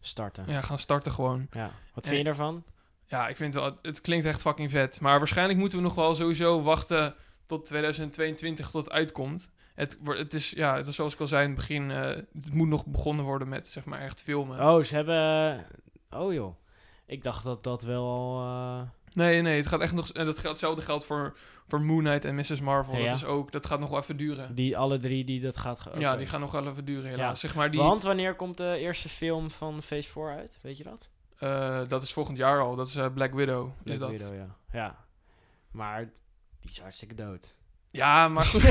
starten. 0.00 0.44
ja, 0.48 0.60
gaan 0.60 0.78
starten 0.78 1.12
gewoon. 1.12 1.46
Ja. 1.50 1.70
Wat 1.94 2.04
En- 2.04 2.10
vind 2.10 2.22
je 2.22 2.28
ervan? 2.28 2.64
Ja, 3.06 3.28
ik 3.28 3.36
vind 3.36 3.54
het, 3.54 3.62
wel- 3.62 3.78
het 3.82 4.00
klinkt 4.00 4.26
echt 4.26 4.40
fucking 4.40 4.70
vet. 4.70 5.00
Maar 5.00 5.18
waarschijnlijk 5.18 5.58
moeten 5.58 5.78
we 5.78 5.84
nog 5.84 5.94
wel 5.94 6.14
sowieso 6.14 6.62
wachten 6.62 7.14
tot 7.46 7.64
2022 7.66 8.70
tot 8.70 8.84
het 8.84 8.92
uitkomt. 8.92 9.50
Het, 9.76 9.98
wordt- 10.02 10.20
het 10.20 10.34
is, 10.34 10.50
ja, 10.50 10.76
het 10.76 10.86
is 10.86 10.94
zoals 10.94 11.14
ik 11.14 11.20
al 11.20 11.26
zei 11.26 11.42
in 11.42 11.48
het 11.50 11.58
begin, 11.58 11.90
eh, 11.90 12.00
het 12.00 12.52
moet 12.52 12.68
nog 12.68 12.86
begonnen 12.86 13.24
worden 13.24 13.48
met 13.48 13.68
zeg 13.68 13.84
maar 13.84 14.00
echt 14.00 14.22
filmen. 14.22 14.60
Oh, 14.68 14.82
ze 14.82 14.94
hebben... 14.94 15.64
Oh 16.10 16.32
joh. 16.32 16.54
Ik 17.06 17.22
dacht 17.22 17.44
dat 17.44 17.64
dat 17.64 17.82
wel 17.82 18.04
al... 18.06 18.40
eh, 18.42 18.82
Nee, 19.12 19.42
nee, 19.42 19.56
het 19.56 19.66
gaat 19.66 19.80
echt 19.80 19.92
nog, 19.94 20.08
en 20.12 20.24
dat 20.24 20.34
geldt, 20.34 20.48
hetzelfde 20.48 20.82
geldt 20.82 21.04
voor, 21.06 21.36
voor 21.68 21.80
Moon 21.80 21.98
Knight 22.04 22.24
en 22.24 22.34
Mrs. 22.34 22.60
Marvel. 22.60 22.96
Ja. 22.96 23.04
Dat 23.04 23.14
is 23.14 23.24
ook, 23.24 23.52
dat 23.52 23.66
gaat 23.66 23.80
nog 23.80 23.88
wel 23.90 23.98
even 23.98 24.16
duren. 24.16 24.54
Die 24.54 24.78
alle 24.78 24.98
drie 24.98 25.24
die 25.24 25.40
dat 25.40 25.56
gaat... 25.56 25.82
Ja, 25.98 26.16
die 26.16 26.26
gaan 26.26 26.40
nog 26.40 26.52
wel 26.52 26.66
even 26.66 26.84
duren 26.84 27.10
helaas. 27.10 27.28
Ja. 27.28 27.34
Zeg 27.48 27.54
maar 27.56 27.70
die, 27.70 27.80
Want 27.80 28.02
wanneer 28.02 28.34
komt 28.34 28.56
de 28.56 28.76
eerste 28.78 29.08
film 29.08 29.50
van 29.50 29.82
Phase 29.82 30.08
4 30.10 30.28
uit? 30.28 30.58
Weet 30.62 30.76
je 30.78 30.84
dat? 30.84 31.08
eh, 31.38 31.88
dat 31.88 32.02
is 32.02 32.12
volgend 32.12 32.38
jaar 32.38 32.60
al. 32.60 32.76
Dat 32.76 32.86
is 32.86 32.96
eh, 32.96 33.06
Black 33.14 33.32
Widow. 33.34 33.70
Black 33.82 33.94
is 33.94 34.00
dat. 34.00 34.10
Widow, 34.10 34.34
ja. 34.34 34.56
Ja. 34.72 35.04
Maar 35.70 36.10
die 36.60 36.70
is 36.70 36.80
hartstikke 36.80 37.14
dood. 37.14 37.54
Ja, 37.96 38.28
maar 38.28 38.44
goed. 38.44 38.62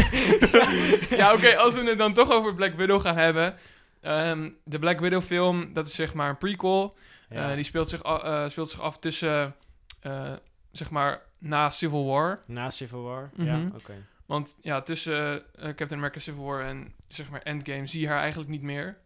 ja, 1.19 1.33
oké, 1.33 1.55
als 1.57 1.73
we 1.75 1.83
het 1.89 1.97
dan 1.97 2.13
toch 2.13 2.31
over 2.31 2.55
Black 2.55 2.73
Widow 2.75 3.01
gaan 3.01 3.17
hebben. 3.17 3.55
Ehm, 4.01 4.49
de 4.63 4.79
Black 4.79 4.99
Widow 4.99 5.21
film, 5.21 5.73
dat 5.73 5.87
is 5.87 5.95
zeg 5.95 6.13
maar 6.13 6.29
een 6.29 6.37
prequel. 6.37 6.95
Ja. 7.29 7.49
Eh, 7.49 7.55
die 7.55 7.63
speelt 7.63 7.89
zich, 7.89 8.05
a- 8.05 8.21
eh, 8.43 8.49
speelt 8.49 8.69
zich 8.69 8.81
af 8.81 8.99
tussen, 8.99 9.55
eh, 10.01 10.33
zeg 10.71 10.89
maar, 10.89 11.21
na 11.37 11.69
Civil 11.69 12.05
War. 12.05 12.39
Na 12.47 12.69
Civil 12.69 13.01
War? 13.01 13.29
Mhm. 13.35 13.47
Ja, 13.47 13.65
oké. 13.75 13.93
Want 14.25 14.55
ja, 14.61 14.81
tussen 14.81 15.43
Captain 15.55 15.93
America 15.93 16.19
Civil 16.19 16.43
War 16.43 16.61
en 16.65 16.93
zeg 17.07 17.29
maar 17.29 17.41
Endgame 17.41 17.87
zie 17.87 18.01
je 18.01 18.07
haar 18.07 18.19
eigenlijk 18.19 18.49
niet 18.49 18.61
meer. 18.61 18.97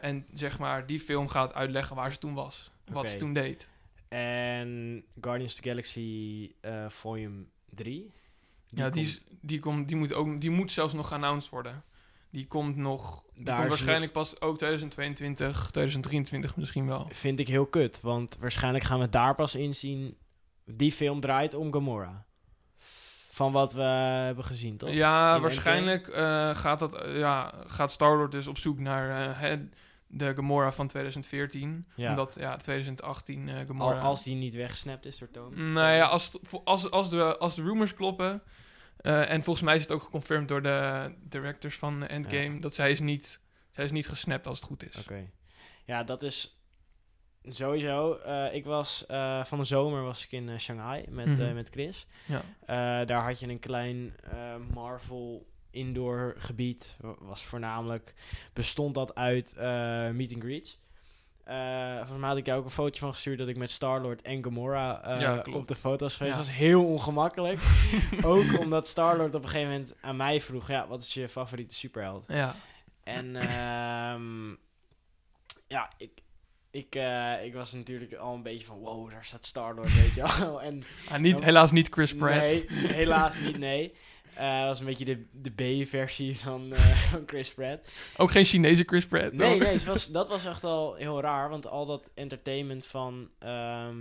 En 0.00 0.26
zeg 0.34 0.58
maar, 0.58 0.86
die 0.86 1.00
film 1.00 1.28
gaat 1.28 1.54
uitleggen 1.54 1.96
waar 1.96 2.12
ze 2.12 2.18
toen 2.18 2.34
was. 2.34 2.70
Wat 2.84 3.08
ze 3.08 3.16
toen 3.16 3.32
deed. 3.32 3.68
En 4.08 5.02
Guardians 5.20 5.54
of 5.54 5.60
the 5.60 5.68
Galaxy 5.68 6.50
Volume 6.88 7.44
3? 7.74 8.12
Ja, 8.74 8.90
die, 8.90 9.04
is- 9.04 9.24
komt- 9.24 9.38
die, 9.40 9.60
komt, 9.60 9.88
die, 9.88 9.96
moet 9.96 10.12
ook, 10.12 10.40
die 10.40 10.50
moet 10.50 10.70
zelfs 10.72 10.94
nog 10.94 11.08
geannounced 11.08 11.50
worden. 11.50 11.82
Die 12.30 12.46
komt 12.46 12.76
nog... 12.76 13.24
Die 13.34 13.44
Daar 13.44 13.56
komt 13.56 13.68
waarschijnlijk 13.68 14.12
pas 14.12 14.40
ook 14.40 14.56
2022, 14.56 15.68
2023 15.70 16.56
misschien 16.56 16.86
wel. 16.86 17.08
vind 17.12 17.40
ik 17.40 17.48
heel 17.48 17.66
kut, 17.66 18.00
want 18.00 18.36
waarschijnlijk 18.40 18.84
gaan 18.84 19.00
we 19.00 19.08
daar 19.08 19.34
pas 19.34 19.54
inzien. 19.54 20.16
Die 20.64 20.92
film 20.92 21.20
draait 21.20 21.54
om 21.54 21.72
Gamora. 21.72 22.24
Van 23.30 23.52
wat 23.52 23.72
we 23.72 23.82
hebben 23.82 24.44
gezien, 24.44 24.76
toch? 24.76 24.90
Ja, 24.90 25.34
In 25.34 25.42
waarschijnlijk 25.42 26.08
eh, 26.08 26.54
gaat, 26.56 26.78
dat, 26.78 27.04
ja, 27.08 27.54
gaat 27.66 27.90
Star-Lord 27.92 28.32
dus 28.32 28.46
op 28.46 28.58
zoek 28.58 28.78
naar 28.78 29.30
eh, 29.30 29.58
de 30.12 30.34
Gamora 30.34 30.72
van 30.72 30.86
2014. 30.86 31.86
Ja. 31.96 32.08
Omdat, 32.10 32.36
ja, 32.38 32.56
2018 32.56 33.48
eh 33.48 33.56
Al, 33.58 33.64
Gamora... 33.66 33.98
als 34.00 34.22
die 34.22 34.34
niet 34.36 34.54
weggesnapt 34.54 35.06
is 35.06 35.18
door 35.18 35.30
Tony. 35.30 35.56
Nou 35.60 35.94
ja, 35.94 36.06
als, 36.06 36.38
als, 36.64 36.90
als, 36.90 37.10
de, 37.10 37.38
als 37.38 37.54
de 37.54 37.62
rumors 37.62 37.94
kloppen... 37.94 38.42
eh, 38.96 39.30
en 39.30 39.42
volgens 39.42 39.64
mij 39.64 39.74
is 39.76 39.82
het 39.82 39.92
ook 39.92 40.02
geconfirmed 40.02 40.48
door 40.48 40.62
de 40.62 41.12
directors 41.22 41.76
van 41.78 42.06
Endgame... 42.06 42.60
dat 42.60 42.74
zij 42.74 42.90
is, 42.90 43.00
niet, 43.00 43.40
zij 43.70 43.84
is 43.84 43.90
niet 43.90 44.08
gesnapt 44.08 44.46
als 44.46 44.58
het 44.58 44.68
goed 44.68 44.88
is. 44.88 44.96
Oké. 44.96 45.30
Ja, 45.84 46.02
dat 46.02 46.22
is 46.22 46.62
sowieso. 47.42 48.14
eh, 48.14 48.54
ik 48.54 48.64
was 48.64 49.06
eh, 49.06 49.44
van 49.44 49.58
de 49.58 49.64
zomer 49.64 50.02
was 50.02 50.24
ik 50.24 50.32
in 50.32 50.48
eh, 50.48 50.58
Shanghai 50.58 51.04
met, 51.08 51.26
Mhm. 51.26 51.40
eh, 51.42 51.52
met 51.52 51.68
Chris. 51.68 52.06
Ja. 52.26 52.42
Eh, 52.60 53.06
daar 53.06 53.22
had 53.22 53.40
je 53.40 53.48
een 53.48 53.58
klein 53.58 54.14
eh, 54.30 54.54
Marvel 54.74 55.48
indoor 55.70 56.34
gebied. 56.38 56.96
Wa- 57.00 57.14
Was 57.18 57.42
voornamelijk 57.44 58.14
bestond 58.52 58.94
dat 58.94 59.14
uit 59.14 59.52
eh 59.52 60.08
meet 60.10 60.32
and 60.32 60.42
greets. 60.42 60.78
eh, 61.44 61.96
volgens 61.96 62.18
mij 62.18 62.28
had 62.28 62.38
ik 62.38 62.46
jou 62.46 62.58
ook 62.58 62.64
een 62.64 62.70
fotootje 62.70 63.00
van 63.00 63.12
gestuurd 63.12 63.38
dat 63.38 63.48
ik 63.48 63.56
met 63.56 63.70
Star-Lord 63.70 64.22
en 64.22 64.44
Gamora 64.44 65.02
eh, 65.02 65.20
Ja, 65.20 65.44
op 65.52 65.68
de 65.68 65.74
foto 65.74 66.04
was 66.04 66.16
geweest. 66.16 66.36
Ja. 66.36 66.42
Dat 66.42 66.46
was 66.46 66.56
heel 66.56 66.84
ongemakkelijk. 66.86 67.60
ook 68.22 68.58
omdat 68.58 68.88
Star-Lord 68.88 69.34
op 69.34 69.42
een 69.42 69.48
gegeven 69.48 69.70
moment 69.72 69.94
aan 70.00 70.16
mij 70.16 70.40
vroeg, 70.40 70.68
ja, 70.68 70.86
wat 70.88 71.02
is 71.02 71.14
je 71.14 71.28
favoriete 71.28 71.74
superheld? 71.74 72.24
Ja. 72.28 72.54
En 73.04 73.36
ehm, 73.36 74.48
ja, 75.68 75.90
ik, 75.96 76.10
ik, 76.70 76.94
ik 77.44 77.54
was 77.54 77.72
natuurlijk 77.72 78.14
al 78.14 78.34
een 78.34 78.42
beetje 78.42 78.66
van, 78.66 78.78
wow, 78.78 79.10
daar 79.10 79.24
staat 79.24 79.46
Star-Lord, 79.46 79.94
weet 79.94 80.14
je 80.14 80.38
wel. 80.40 80.62
En 80.70 80.82
Ah, 81.10 81.18
niet, 81.18 81.44
helaas 81.44 81.70
niet 81.72 81.88
Chris 81.88 82.14
Pratt. 82.16 82.40
Nee, 82.40 82.66
helaas 82.92 83.38
niet, 83.38 83.58
nee. 83.58 83.94
Eh 84.34 84.64
was 84.64 84.80
een 84.80 84.86
beetje 84.86 85.04
de, 85.04 85.26
de 85.32 85.82
B-versie 85.82 86.38
van, 86.38 86.72
eh, 86.72 86.80
van 87.10 87.22
Chris 87.26 87.54
Pratt. 87.54 87.88
Ook 88.16 88.30
geen 88.30 88.44
Chinese 88.44 88.82
Chris 88.86 89.06
Pratt. 89.06 89.32
Nee, 89.32 89.48
hoor. 89.48 89.58
nee, 89.58 89.72
het 89.72 89.84
was, 89.94 90.06
dat 90.06 90.28
was 90.28 90.44
echt 90.44 90.62
wel 90.62 90.94
heel 90.94 91.20
raar. 91.20 91.48
Want 91.48 91.66
al 91.66 91.86
dat 91.86 92.10
entertainment 92.14 92.86
van... 92.86 93.30
ehm, 93.38 93.96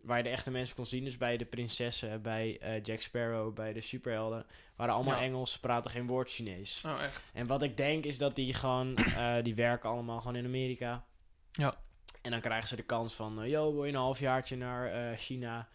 waar 0.00 0.16
je 0.16 0.22
de 0.22 0.28
echte 0.28 0.50
mensen 0.50 0.76
kon 0.76 0.86
zien. 0.86 1.04
Dus 1.04 1.16
bij 1.16 1.36
de 1.36 1.44
prinsessen, 1.44 2.22
bij 2.22 2.58
eh, 2.60 2.82
Jack 2.82 3.00
Sparrow, 3.00 3.54
bij 3.54 3.72
de 3.72 3.80
superhelden... 3.80 4.46
waren 4.76 4.94
allemaal 4.94 5.16
Ja. 5.16 5.22
Engels, 5.22 5.58
praten 5.58 5.90
geen 5.90 6.06
woord 6.06 6.30
Chinees. 6.30 6.82
Oh, 6.86 7.02
echt. 7.02 7.30
En 7.34 7.46
wat 7.46 7.62
ik 7.62 7.76
denk 7.76 8.04
is 8.04 8.18
dat 8.18 8.36
die 8.36 8.54
gewoon... 8.54 8.96
eh, 8.96 9.34
die 9.42 9.54
werken 9.54 9.90
allemaal 9.90 10.18
gewoon 10.20 10.36
in 10.36 10.44
Amerika. 10.44 11.04
Ja. 11.52 11.74
En 12.22 12.30
dan 12.30 12.40
krijgen 12.40 12.68
ze 12.68 12.76
de 12.76 12.82
kans 12.82 13.14
van... 13.14 13.48
yo, 13.48 13.72
wil 13.74 13.84
je 13.84 13.92
een 13.92 13.98
halfjaartje 13.98 14.56
naar 14.56 14.92
eh, 14.92 15.18
China... 15.18 15.68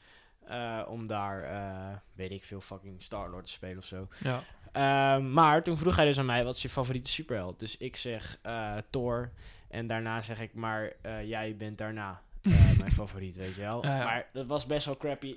eh, 0.48 0.82
om 0.88 1.08
daar, 1.08 1.44
eh, 1.44 1.98
weet 2.14 2.32
ik 2.32 2.44
veel, 2.44 2.62
fucking 2.62 3.04
Star-Lord 3.04 3.46
te 3.46 3.52
spelen 3.52 3.78
of 3.78 3.86
zo. 3.86 4.08
Ja. 4.20 4.44
Ehm, 4.72 5.34
maar 5.34 5.64
toen 5.64 5.78
vroeg 5.78 5.96
hij 5.96 6.06
dus 6.06 6.20
aan 6.20 6.26
mij, 6.26 6.44
wat 6.44 6.56
is 6.56 6.62
je 6.62 6.70
favoriete 6.70 7.10
superheld? 7.12 7.60
Dus 7.60 7.78
ik 7.78 7.96
zeg 7.96 8.40
eh, 8.42 8.76
Thor. 8.90 9.32
En 9.70 9.88
daarna 9.88 10.22
zeg 10.22 10.40
ik, 10.40 10.54
maar 10.54 10.92
jij 11.26 11.56
bent 11.58 11.78
daarna 11.78 12.22
mijn 12.80 12.92
favoriet, 12.92 13.36
weet 13.36 13.56
je 13.56 13.62
wel. 13.62 13.86
Ja, 13.86 13.98
ja. 13.98 14.04
Maar 14.04 14.28
dat 14.34 14.46
was 14.46 14.66
best 14.66 14.86
wel 14.86 14.98
crappy 14.98 15.36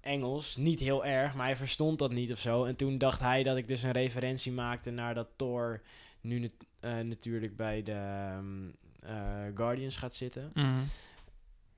Engels. 0.00 0.56
Niet 0.56 0.80
heel 0.80 1.04
erg, 1.04 1.34
maar 1.34 1.46
hij 1.46 1.56
verstond 1.56 1.98
dat 1.98 2.10
niet 2.12 2.32
of 2.32 2.38
zo. 2.38 2.64
En 2.64 2.76
toen 2.76 2.98
dacht 2.98 3.20
hij 3.20 3.42
dat 3.42 3.56
ik 3.56 3.68
dus 3.68 3.82
een 3.82 3.90
referentie 3.92 4.52
maakte 4.52 4.90
naar 4.90 5.14
dat 5.14 5.28
Thor 5.36 5.80
nu 6.20 6.38
nat- 6.38 7.02
natuurlijk 7.04 7.56
bij 7.56 7.82
de 7.82 7.92
ehm, 7.92 8.68
eh, 9.00 9.44
Guardians 9.54 9.96
gaat 9.96 10.14
zitten. 10.14 10.50
Mhm. 10.54 10.68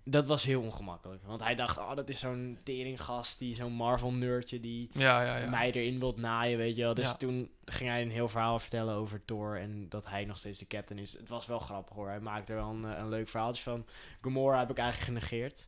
Dat 0.08 0.26
was 0.26 0.44
heel 0.44 0.60
ongemakkelijk. 0.60 1.22
Want 1.22 1.42
hij 1.42 1.54
dacht, 1.54 1.78
oh, 1.78 1.94
dat 1.94 2.08
is 2.08 2.18
zo'n 2.18 2.58
teringgast, 2.62 3.38
die 3.38 3.54
zo'n 3.54 3.72
Marvel-nerdje 3.72 4.60
die 4.60 4.90
Ja, 4.92 5.22
ja, 5.22 5.36
ja. 5.36 5.50
mij 5.50 5.72
erin 5.72 5.98
wilt 5.98 6.16
naaien, 6.16 6.58
weet 6.58 6.76
je 6.76 6.82
wel. 6.82 6.94
Dus 6.94 7.14
toen 7.18 7.50
ging 7.64 7.90
hij 7.90 8.02
een 8.02 8.10
heel 8.10 8.28
verhaal 8.28 8.58
vertellen 8.58 8.94
over 8.94 9.24
Thor 9.24 9.58
en 9.58 9.86
dat 9.88 10.06
hij 10.06 10.24
nog 10.24 10.38
steeds 10.38 10.58
de 10.58 10.66
captain 10.66 11.00
is. 11.00 11.12
Het 11.12 11.28
was 11.28 11.46
wel 11.46 11.58
grappig 11.58 11.96
hoor. 11.96 12.08
Hij 12.08 12.20
maakte 12.20 12.52
er 12.52 12.58
wel 12.58 12.70
een, 12.70 12.84
eh, 12.84 12.98
een 12.98 13.08
leuk 13.08 13.28
verhaaltje 13.28 13.62
van. 13.62 13.86
Gamora 14.20 14.58
heb 14.58 14.70
ik 14.70 14.78
eigenlijk 14.78 15.10
genegeerd. 15.10 15.66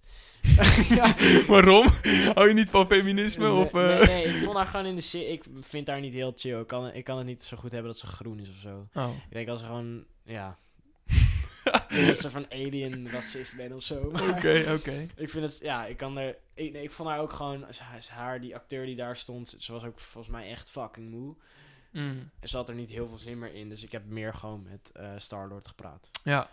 Waarom? 1.49 1.87
Hou 2.35 2.49
je 2.49 2.54
niet 2.54 2.71
van 2.71 2.87
feminisme? 2.87 3.49
nee, 3.49 3.52
of, 3.52 3.75
eh? 3.75 3.99
nee, 3.99 4.07
nee, 4.07 4.25
ik 4.25 4.42
vond 4.45 4.57
haar 4.57 4.66
gewoon 4.66 4.87
in 4.87 4.97
de. 4.97 5.30
Ik 5.30 5.45
vind 5.61 5.87
haar 5.87 6.00
niet 6.00 6.14
heel 6.14 6.33
chill. 6.37 6.61
Ik 6.61 6.66
kan, 6.66 6.92
ik 6.92 7.04
kan 7.04 7.18
het 7.18 7.26
niet 7.26 7.45
zo 7.45 7.57
goed 7.57 7.73
hebben 7.73 7.90
dat 7.90 8.00
ze 8.00 8.07
groen 8.07 8.40
is 8.40 8.49
of 8.49 8.57
zo. 8.57 8.88
Oh. 8.95 9.11
Ik 9.28 9.33
denk 9.33 9.49
als 9.49 9.61
ze 9.61 9.66
gewoon, 9.66 10.04
ja... 10.25 10.59
dat 12.07 12.18
ze 12.18 12.30
van 12.30 12.47
alien 12.50 13.11
racist 13.11 13.57
ben 13.57 13.73
of 13.73 13.83
zo. 13.83 14.00
Oké, 14.30 14.64
oké. 14.78 15.07
Ik 15.16 15.28
vind 15.28 15.45
het, 15.45 15.59
ja, 15.62 15.87
ik 15.87 15.97
kan 15.97 16.18
er. 16.18 16.37
Ik, 16.54 16.73
nee, 16.73 16.83
ik 16.83 16.90
vond 16.90 17.09
haar 17.09 17.21
ook 17.21 17.33
gewoon, 17.33 17.64
ze- 17.71 17.83
ze- 18.00 18.12
haar, 18.12 18.40
die 18.40 18.54
acteur 18.54 18.87
die 18.87 18.97
daar 18.97 19.16
stond, 19.16 19.57
ze 19.59 19.73
was 19.73 19.85
ook 19.85 19.99
volgens 19.99 20.33
mij 20.35 20.49
echt 20.50 20.71
fucking 20.71 21.11
moe. 21.11 21.35
Mm. 21.92 22.30
Er 22.40 22.49
zat 22.49 22.68
er 22.68 22.75
niet 22.75 22.90
heel 22.90 23.09
veel 23.09 23.18
zin 23.18 23.38
meer 23.38 23.54
in, 23.54 23.68
dus 23.68 23.83
ik 23.83 23.92
heb 23.92 24.02
meer 24.07 24.35
gewoon 24.35 24.66
met 24.71 24.90
eh 24.95 25.11
Star-Lord 25.16 25.68
gepraat. 25.68 26.09
Ja. 26.25 26.50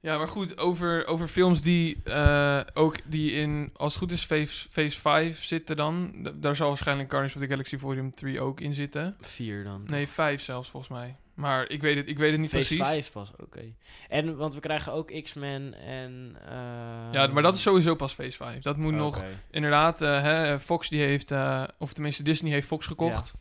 Ja, 0.00 0.18
maar 0.18 0.28
goed, 0.28 0.58
over, 0.58 1.06
over 1.06 1.28
films 1.28 1.62
die 1.62 2.00
eh, 2.04 2.60
ook 2.74 2.96
die 3.04 3.30
in, 3.32 3.70
als 3.76 3.92
het 3.92 4.02
goed 4.02 4.12
is, 4.12 4.24
Phase, 4.24 4.68
phase 4.70 5.00
5 5.00 5.44
zitten 5.44 5.76
dan. 5.76 6.14
D- 6.22 6.42
daar 6.42 6.56
zal 6.56 6.68
waarschijnlijk 6.68 7.08
Guardians 7.10 7.36
of 7.36 7.42
the 7.42 7.48
Galaxy 7.48 7.76
Volume 7.78 8.10
3 8.10 8.40
ook 8.40 8.60
in 8.60 8.74
zitten. 8.74 9.16
Vier 9.20 9.64
dan. 9.64 9.82
Nee, 9.86 10.08
5 10.08 10.42
zelfs 10.42 10.70
volgens 10.70 10.92
mij. 10.92 11.16
Maar 11.42 11.68
ik 11.68 11.80
weet 11.80 11.96
het, 11.96 12.08
ik 12.08 12.18
weet 12.18 12.30
het 12.30 12.40
niet 12.40 12.50
Phase 12.50 12.66
precies. 12.66 12.86
5 12.86 13.12
pas, 13.12 13.30
oké. 13.40 13.60
En, 14.08 14.36
want 14.36 14.54
we 14.54 14.60
krijgen 14.60 14.92
ook 14.92 15.22
X-Men 15.22 15.74
en... 15.86 16.36
eh, 16.48 17.12
Ja, 17.12 17.26
maar 17.26 17.42
dat 17.42 17.54
is 17.54 17.62
sowieso 17.62 17.94
pas 17.94 18.12
Phase 18.14 18.36
5. 18.36 18.62
Dat 18.62 18.76
moet 18.76 18.94
nog, 18.94 19.24
inderdaad, 19.50 20.02
eh, 20.02 20.22
hè, 20.22 20.60
Fox 20.60 20.88
die 20.88 21.00
heeft, 21.00 21.30
eh, 21.30 21.62
of 21.78 21.92
tenminste 21.92 22.22
Disney 22.22 22.52
heeft 22.52 22.66
Fox 22.66 22.86
gekocht. 22.86 23.34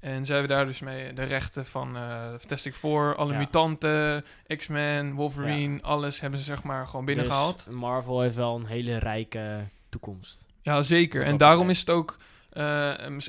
En 0.00 0.26
zij 0.26 0.36
hebben 0.36 0.56
daar 0.56 0.66
dus 0.66 0.80
mee 0.80 1.12
de 1.12 1.22
rechten 1.24 1.66
van 1.66 1.96
Fantastic 2.38 2.74
Four, 2.74 3.14
alle 3.16 3.32
Ja. 3.32 3.38
mutanten, 3.38 4.24
X-Men, 4.56 5.14
Wolverine, 5.14 5.82
alles 5.82 6.20
hebben 6.20 6.38
ze 6.38 6.44
zeg 6.44 6.62
maar 6.62 6.86
gewoon 6.86 7.04
binnengehaald. 7.04 7.64
Dus 7.64 7.74
Marvel 7.74 8.20
heeft 8.20 8.34
wel 8.36 8.56
een 8.56 8.66
hele 8.66 8.98
rijke 8.98 9.60
toekomst. 9.88 10.44
Ja, 10.62 10.82
zeker. 10.82 11.22
En 11.22 11.36
daarom 11.36 11.66
betreft. 11.66 11.88
is 11.88 11.94
het 11.94 11.96
ook... 11.96 12.18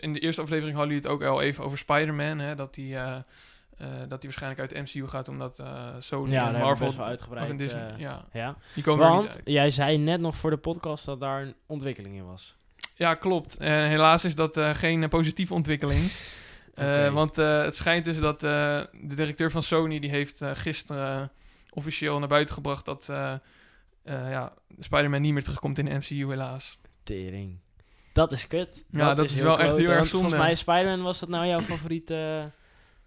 in 0.01 0.13
de 0.13 0.19
eerste 0.19 0.41
aflevering 0.41 0.77
hadden 0.77 0.93
jullie 0.95 1.09
het 1.09 1.21
ook 1.21 1.23
al 1.23 1.41
even 1.41 1.63
over 1.63 1.77
Spider-Man. 1.77 2.39
Hè, 2.39 2.55
dat 2.55 2.73
die, 2.73 2.95
eh, 3.77 3.88
dat 3.88 4.22
die 4.22 4.29
waarschijnlijk 4.29 4.60
uit 4.62 4.69
de 4.69 4.79
MCU 4.79 5.07
gaat, 5.07 5.27
omdat 5.27 5.60
eh 5.60 5.88
Sony 6.00 6.31
Ja, 6.31 6.53
en 6.53 6.60
Marvel... 6.60 6.86
best 6.86 6.98
wel 6.98 7.05
uitgebreid, 7.07 7.57
Disney, 7.57 7.93
eh, 7.93 8.00
ja, 8.00 8.25
Ja, 8.34 8.55
die 8.74 8.84
komen 8.84 9.05
er 9.05 9.12
niet 9.12 9.22
want 9.22 9.36
uit. 9.36 9.41
jij 9.46 9.69
zei 9.69 9.98
net 9.98 10.19
nog 10.19 10.36
voor 10.36 10.50
de 10.50 10.57
podcast 10.57 11.05
dat 11.05 11.19
daar 11.19 11.41
een 11.41 11.55
ontwikkeling 11.65 12.15
in 12.15 12.25
was. 12.25 12.57
Ja, 12.96 13.13
klopt. 13.15 13.57
En 13.57 13.88
helaas 13.88 14.25
is 14.25 14.36
dat 14.36 14.60
geen 14.74 15.10
positieve 15.10 15.53
ontwikkeling. 15.53 16.12
Want 17.13 17.36
het 17.36 17.75
schijnt 17.75 18.05
dus 18.05 18.19
dat 18.19 18.39
de 18.39 18.89
directeur 18.91 19.51
van 19.51 19.63
Sony... 19.63 20.00
die 20.00 20.10
heeft 20.10 20.43
gisteren 20.53 21.31
officieel 21.69 22.19
naar 22.19 22.27
buiten 22.27 22.53
gebracht... 22.53 22.86
dat 22.86 23.05
ja, 24.03 24.53
Spider-Man 24.79 25.22
niet 25.22 25.34
meer 25.34 25.43
terugkomt 25.43 25.77
in 25.79 25.86
de 25.86 25.93
MCU, 25.93 26.29
helaas. 26.29 26.79
Tering. 27.03 27.60
Dat 28.13 28.31
is 28.31 28.48
kut. 28.48 28.86
Ja, 28.91 29.13
dat 29.13 29.25
is 29.25 29.36
heel 29.36 29.43
wel 29.43 29.60
echt 29.60 29.77
heel 29.77 29.89
erg 29.89 29.98
want 29.98 30.10
Volgens 30.10 30.31
zonde. 30.31 30.46
mij 30.46 30.55
Spider-Man 30.55 31.01
was 31.01 31.19
dat 31.19 31.29
nou 31.29 31.48
jouw 31.48 31.62
favoriete 31.62 32.51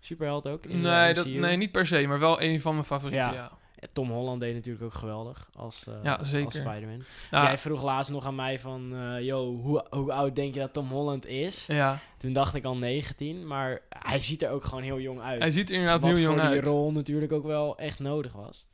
superheld 0.01 0.47
ook? 0.47 0.67
In 0.67 0.81
Nee, 0.81 1.15
dat, 1.15 1.27
nee, 1.27 1.57
niet 1.57 1.73
per 1.73 1.87
se, 1.87 2.07
maar 2.07 2.19
wel 2.19 2.43
een 2.43 2.61
van 2.61 2.73
mijn 2.75 2.87
favorieten, 2.87 3.33
Ja. 3.33 3.59
Tom 3.93 4.11
Holland 4.11 4.41
deed 4.41 4.55
natuurlijk 4.55 4.85
ook 4.85 4.95
geweldig 4.95 5.49
als, 5.55 5.87
Ja, 6.03 6.15
als. 6.15 6.29
Spider-Man. 6.29 7.03
Jij 7.31 7.59
vroeg 7.59 7.83
laatst 7.83 8.11
nog 8.13 8.27
aan 8.27 8.35
mij 8.35 8.59
van, 8.59 8.95
yo, 9.23 9.57
hoe, 9.57 9.87
hoe 9.91 10.13
oud 10.13 10.35
denk 10.37 10.55
je 10.55 10.61
dat 10.61 10.73
Tom 10.73 10.89
Holland 10.89 11.27
is? 11.27 11.67
ja, 11.67 11.99
Toen 12.19 12.33
dacht 12.33 12.55
ik 12.55 12.65
al 12.65 12.77
19, 12.77 13.47
maar 13.47 13.81
hij 13.89 14.23
ziet 14.23 14.43
er 14.43 14.51
ook 14.51 14.65
gewoon 14.65 14.83
heel 14.83 15.01
jong 15.01 15.21
uit. 15.21 15.41
hij 15.41 15.51
ziet 15.51 15.69
er 15.69 15.75
inderdaad 15.75 16.01
Wat 16.01 16.11
heel 16.11 16.19
jong 16.21 16.41
voor 16.41 16.49
die 16.49 16.57
uit. 16.59 16.67
rol 16.67 16.93
natuurlijk 16.93 17.33
ook 17.33 17.45
wel 17.45 17.79
echt 17.79 17.99
nodig 17.99 18.33
was. 18.33 18.67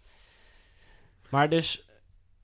Maar 1.30 1.48
dus, 1.50 1.84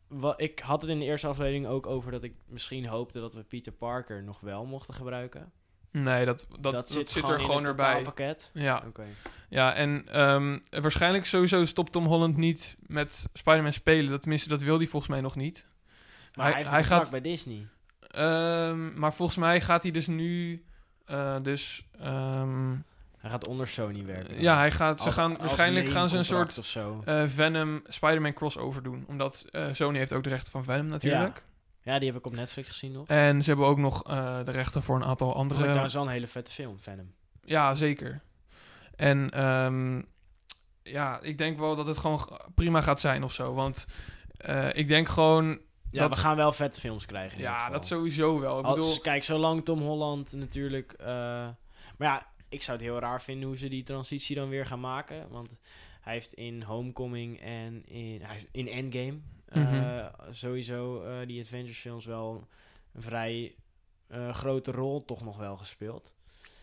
wa- 0.08 0.34
ik 0.36 0.58
had 0.58 0.80
het 0.82 0.90
in 0.90 0.98
de 0.98 1.04
eerste 1.04 1.26
aflevering 1.26 1.66
ook 1.66 1.86
over 1.86 2.10
dat 2.12 2.22
ik 2.22 2.34
misschien 2.46 2.86
hoopte 2.86 3.20
dat 3.20 3.34
we 3.34 3.42
Peter 3.42 3.72
Parker 3.72 4.22
nog 4.22 4.40
wel 4.40 4.64
mochten 4.64 4.94
gebruiken. 4.94 5.52
Nee, 5.92 6.24
dat, 6.24 6.46
dat, 6.60 6.72
dat, 6.72 6.90
zit, 6.90 7.16
er 7.28 7.40
gewoon 7.40 7.64
erbij. 7.66 8.04
Ja, 8.52 8.82
ja 9.48 9.74
en 9.74 10.04
ehm, 10.08 10.58
waarschijnlijk 10.82 11.26
sowieso 11.26 11.64
stopt 11.64 11.92
Tom 11.92 12.06
Holland 12.06 12.36
niet 12.36 12.76
met 12.86 13.26
Spider-Man 13.32 13.72
spelen. 13.72 14.10
Dat, 14.10 14.20
tenminste, 14.20 14.48
dat 14.48 14.60
wil 14.60 14.76
hij 14.78 14.86
volgens 14.86 15.10
mij 15.10 15.20
nog 15.20 15.36
niet. 15.36 15.66
Maar 16.34 16.52
Hij- 16.52 16.62
hij, 16.62 16.76
heeft 16.76 16.88
gaat- 16.88 17.10
bij 17.10 17.20
Disney. 17.20 17.66
Ehm, 18.00 18.98
maar 18.98 19.12
volgens 19.14 19.38
mij 19.38 19.60
gaat 19.60 19.82
hij 19.82 19.92
dus 19.92 20.06
nu... 20.06 20.64
eh, 21.04 21.36
dus, 21.42 21.86
ehm, 22.00 22.70
Hij 23.18 23.30
gaat 23.30 23.46
onder 23.46 23.68
Sony 23.68 24.04
werken. 24.04 24.40
ja, 24.40 24.56
hij 24.56 24.70
gaat, 24.70 24.98
ze 25.00 25.04
Als- 25.06 25.14
gaan, 25.14 25.30
als 25.30 25.38
waarschijnlijk 25.38 25.88
gaan 25.88 26.08
ze 26.08 26.16
een 26.18 26.24
soort 26.24 26.76
eh, 27.04 27.22
Venom 27.26 27.82
Spider-Man 27.88 28.32
crossover 28.32 28.82
doen. 28.82 29.04
Omdat 29.08 29.46
eh, 29.50 29.66
Sony 29.72 29.98
heeft 29.98 30.12
ook 30.12 30.22
de 30.22 30.28
rechten 30.28 30.52
van 30.52 30.64
Venom 30.64 30.86
natuurlijk. 30.86 31.42
Ja, 31.82 31.98
die 31.98 32.08
heb 32.08 32.18
ik 32.18 32.26
op 32.26 32.32
Netflix 32.32 32.68
gezien 32.68 32.92
nog. 32.92 33.08
En 33.08 33.42
ze 33.42 33.48
hebben 33.48 33.66
ook 33.66 33.78
nog 33.78 34.04
eh, 34.04 34.44
de 34.44 34.50
rechten 34.50 34.82
voor 34.82 34.96
een 34.96 35.04
aantal 35.04 35.26
Dat 35.26 35.36
vond 35.36 35.50
ik 35.50 35.56
andere... 35.56 35.68
trouwens 35.68 35.94
wel 35.94 36.02
een 36.02 36.08
hele 36.08 36.26
vette 36.26 36.52
film, 36.52 36.80
Venom. 36.80 37.12
Ja, 37.44 37.74
zeker. 37.74 38.22
En 38.96 39.30
ehm, 39.30 40.02
ja, 40.82 41.20
ik 41.20 41.38
denk 41.38 41.58
wel 41.58 41.76
dat 41.76 41.86
het 41.86 41.98
gewoon 41.98 42.40
prima 42.54 42.80
gaat 42.80 43.00
zijn 43.00 43.22
of 43.22 43.32
zo. 43.32 43.54
Want 43.54 43.86
eh, 44.36 44.68
ik 44.72 44.88
denk 44.88 45.08
gewoon... 45.08 45.60
Ja, 45.90 46.00
dat, 46.00 46.14
we 46.14 46.20
gaan 46.20 46.36
wel 46.36 46.52
vette 46.52 46.80
films 46.80 47.06
krijgen. 47.06 47.38
ja, 47.38 47.70
dat 47.70 47.86
sowieso 47.86 48.40
wel. 48.40 48.58
Ik 48.58 48.64
Als- 48.64 48.74
bedoel, 48.74 49.00
kijk, 49.00 49.24
zolang 49.24 49.64
Tom 49.64 49.80
Holland 49.80 50.32
natuurlijk... 50.32 50.92
eh, 50.92 51.06
maar 51.98 52.08
ja, 52.08 52.26
ik 52.48 52.62
zou 52.62 52.76
het 52.78 52.86
heel 52.86 52.98
raar 52.98 53.22
vinden 53.22 53.48
hoe 53.48 53.56
ze 53.56 53.68
die 53.68 53.82
transitie 53.82 54.36
dan 54.36 54.48
weer 54.48 54.66
gaan 54.66 54.80
maken. 54.80 55.28
Want 55.28 55.56
hij 56.00 56.12
heeft 56.12 56.32
in 56.32 56.62
Homecoming 56.62 57.40
en 57.40 57.86
in, 57.86 58.20
is 58.20 58.46
in 58.52 58.68
Endgame... 58.68 59.18
eh, 59.54 59.62
Mhm. 59.62 60.32
sowieso 60.32 61.02
eh, 61.04 61.26
die 61.26 61.42
Avengers 61.42 61.78
films 61.78 62.04
wel 62.04 62.46
een 62.92 63.02
vrij 63.02 63.54
eh, 64.06 64.34
grote 64.34 64.70
rol 64.70 65.04
toch 65.04 65.24
nog 65.24 65.38
wel 65.38 65.56
gespeeld. 65.56 66.14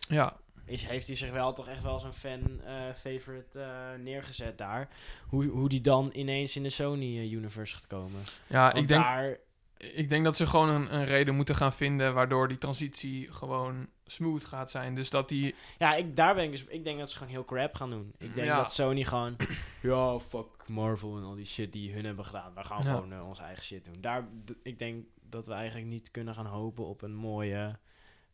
ja, 0.08 0.36
Is, 0.64 0.84
heeft 0.86 1.06
hij 1.06 1.16
zich 1.16 1.30
wel 1.30 1.52
toch 1.52 1.68
echt 1.68 1.82
wel 1.82 1.98
zo'n 1.98 2.12
fan-favorite 2.14 3.58
neergezet 3.98 4.58
daar. 4.58 4.88
Hoe, 5.26 5.46
hoe 5.46 5.68
die 5.68 5.80
dan 5.80 6.10
ineens 6.12 6.56
in 6.56 6.62
de 6.62 6.70
Sony-universe 6.70 7.74
gaat 7.74 7.86
komen. 7.86 8.20
ja 8.46 8.64
Want 8.64 8.76
ik 8.76 8.88
denk... 8.88 9.02
daar 9.04 9.38
ik 9.80 10.08
denk 10.08 10.24
dat 10.24 10.36
ze 10.36 10.46
gewoon 10.46 10.68
een, 10.68 10.94
een 10.94 11.04
reden 11.04 11.34
moeten 11.34 11.54
gaan 11.54 11.72
vinden 11.72 12.14
waardoor 12.14 12.48
die 12.48 12.58
transitie 12.58 13.32
gewoon 13.32 13.88
smooth 14.06 14.44
gaat 14.44 14.70
zijn. 14.70 14.94
Dus 14.94 15.10
dat 15.10 15.28
die... 15.28 15.54
Ja, 15.78 15.94
ik, 15.94 16.16
daar 16.16 16.34
ben 16.34 16.44
ik 16.44 16.50
dus... 16.50 16.64
Ik 16.64 16.84
denk 16.84 16.98
dat 16.98 17.10
ze 17.10 17.16
gewoon 17.16 17.32
heel 17.32 17.44
crap 17.44 17.74
gaan 17.74 17.90
doen. 17.90 18.12
Ik 18.18 18.34
denk 18.34 18.46
Ja. 18.46 18.56
dat 18.56 18.72
Sony 18.74 19.04
gewoon... 19.04 19.36
Ja, 19.82 20.18
fuck 20.18 20.46
Marvel 20.66 21.16
en 21.16 21.22
al 21.24 21.34
die 21.34 21.46
shit 21.46 21.72
die 21.72 21.92
hun 21.92 22.04
hebben 22.04 22.24
gedaan. 22.24 22.54
We 22.54 22.64
gaan 22.64 22.82
Ja. 22.82 22.94
gewoon 22.94 23.12
eh, 23.12 23.28
onze 23.28 23.42
eigen 23.42 23.64
shit 23.64 23.84
doen. 23.84 24.00
Daar, 24.00 24.28
ik 24.62 24.78
denk 24.78 25.04
dat 25.22 25.46
we 25.46 25.52
eigenlijk 25.52 25.86
niet 25.86 26.10
kunnen 26.10 26.34
gaan 26.34 26.46
hopen 26.46 26.86
op 26.86 27.02
een 27.02 27.14
mooie 27.14 27.78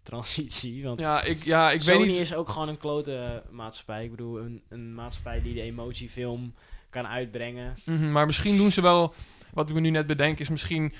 transitie. 0.02 0.82
Want 0.86 1.00
Ja, 1.00 1.22
ik, 1.22 1.44
ja, 1.44 1.70
ik 1.70 1.80
Sony 1.80 1.98
weet 1.98 2.06
niet... 2.06 2.18
is 2.20 2.34
ook 2.34 2.48
gewoon 2.48 2.68
een 2.68 2.76
klote 2.78 3.42
maatschappij. 3.50 4.04
Ik 4.04 4.10
bedoel, 4.10 4.38
een, 4.40 4.62
een 4.68 4.94
maatschappij 4.94 5.42
die 5.42 5.54
de 5.54 5.60
emotiefilm 5.62 6.54
kan 7.02 7.06
uitbrengen. 7.06 7.74
Mhm, 7.84 8.12
maar 8.12 8.26
misschien 8.26 8.56
doen 8.56 8.72
ze 8.72 8.80
wel... 8.82 9.14
Wat 9.52 9.68
ik 9.68 9.74
me 9.74 9.80
nu 9.80 9.90
net 9.90 10.06
bedenk 10.06 10.38
is 10.38 10.48
misschien... 10.48 10.92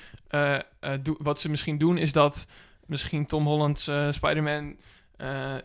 doe- 1.01 1.17
wat 1.19 1.39
ze 1.39 1.49
misschien 1.49 1.77
doen 1.77 1.97
is 1.97 2.11
dat 2.11 2.47
misschien 2.85 3.25
Tom 3.25 3.45
Holland's 3.45 3.87
eh, 3.87 4.11
Spider-Man 4.11 4.75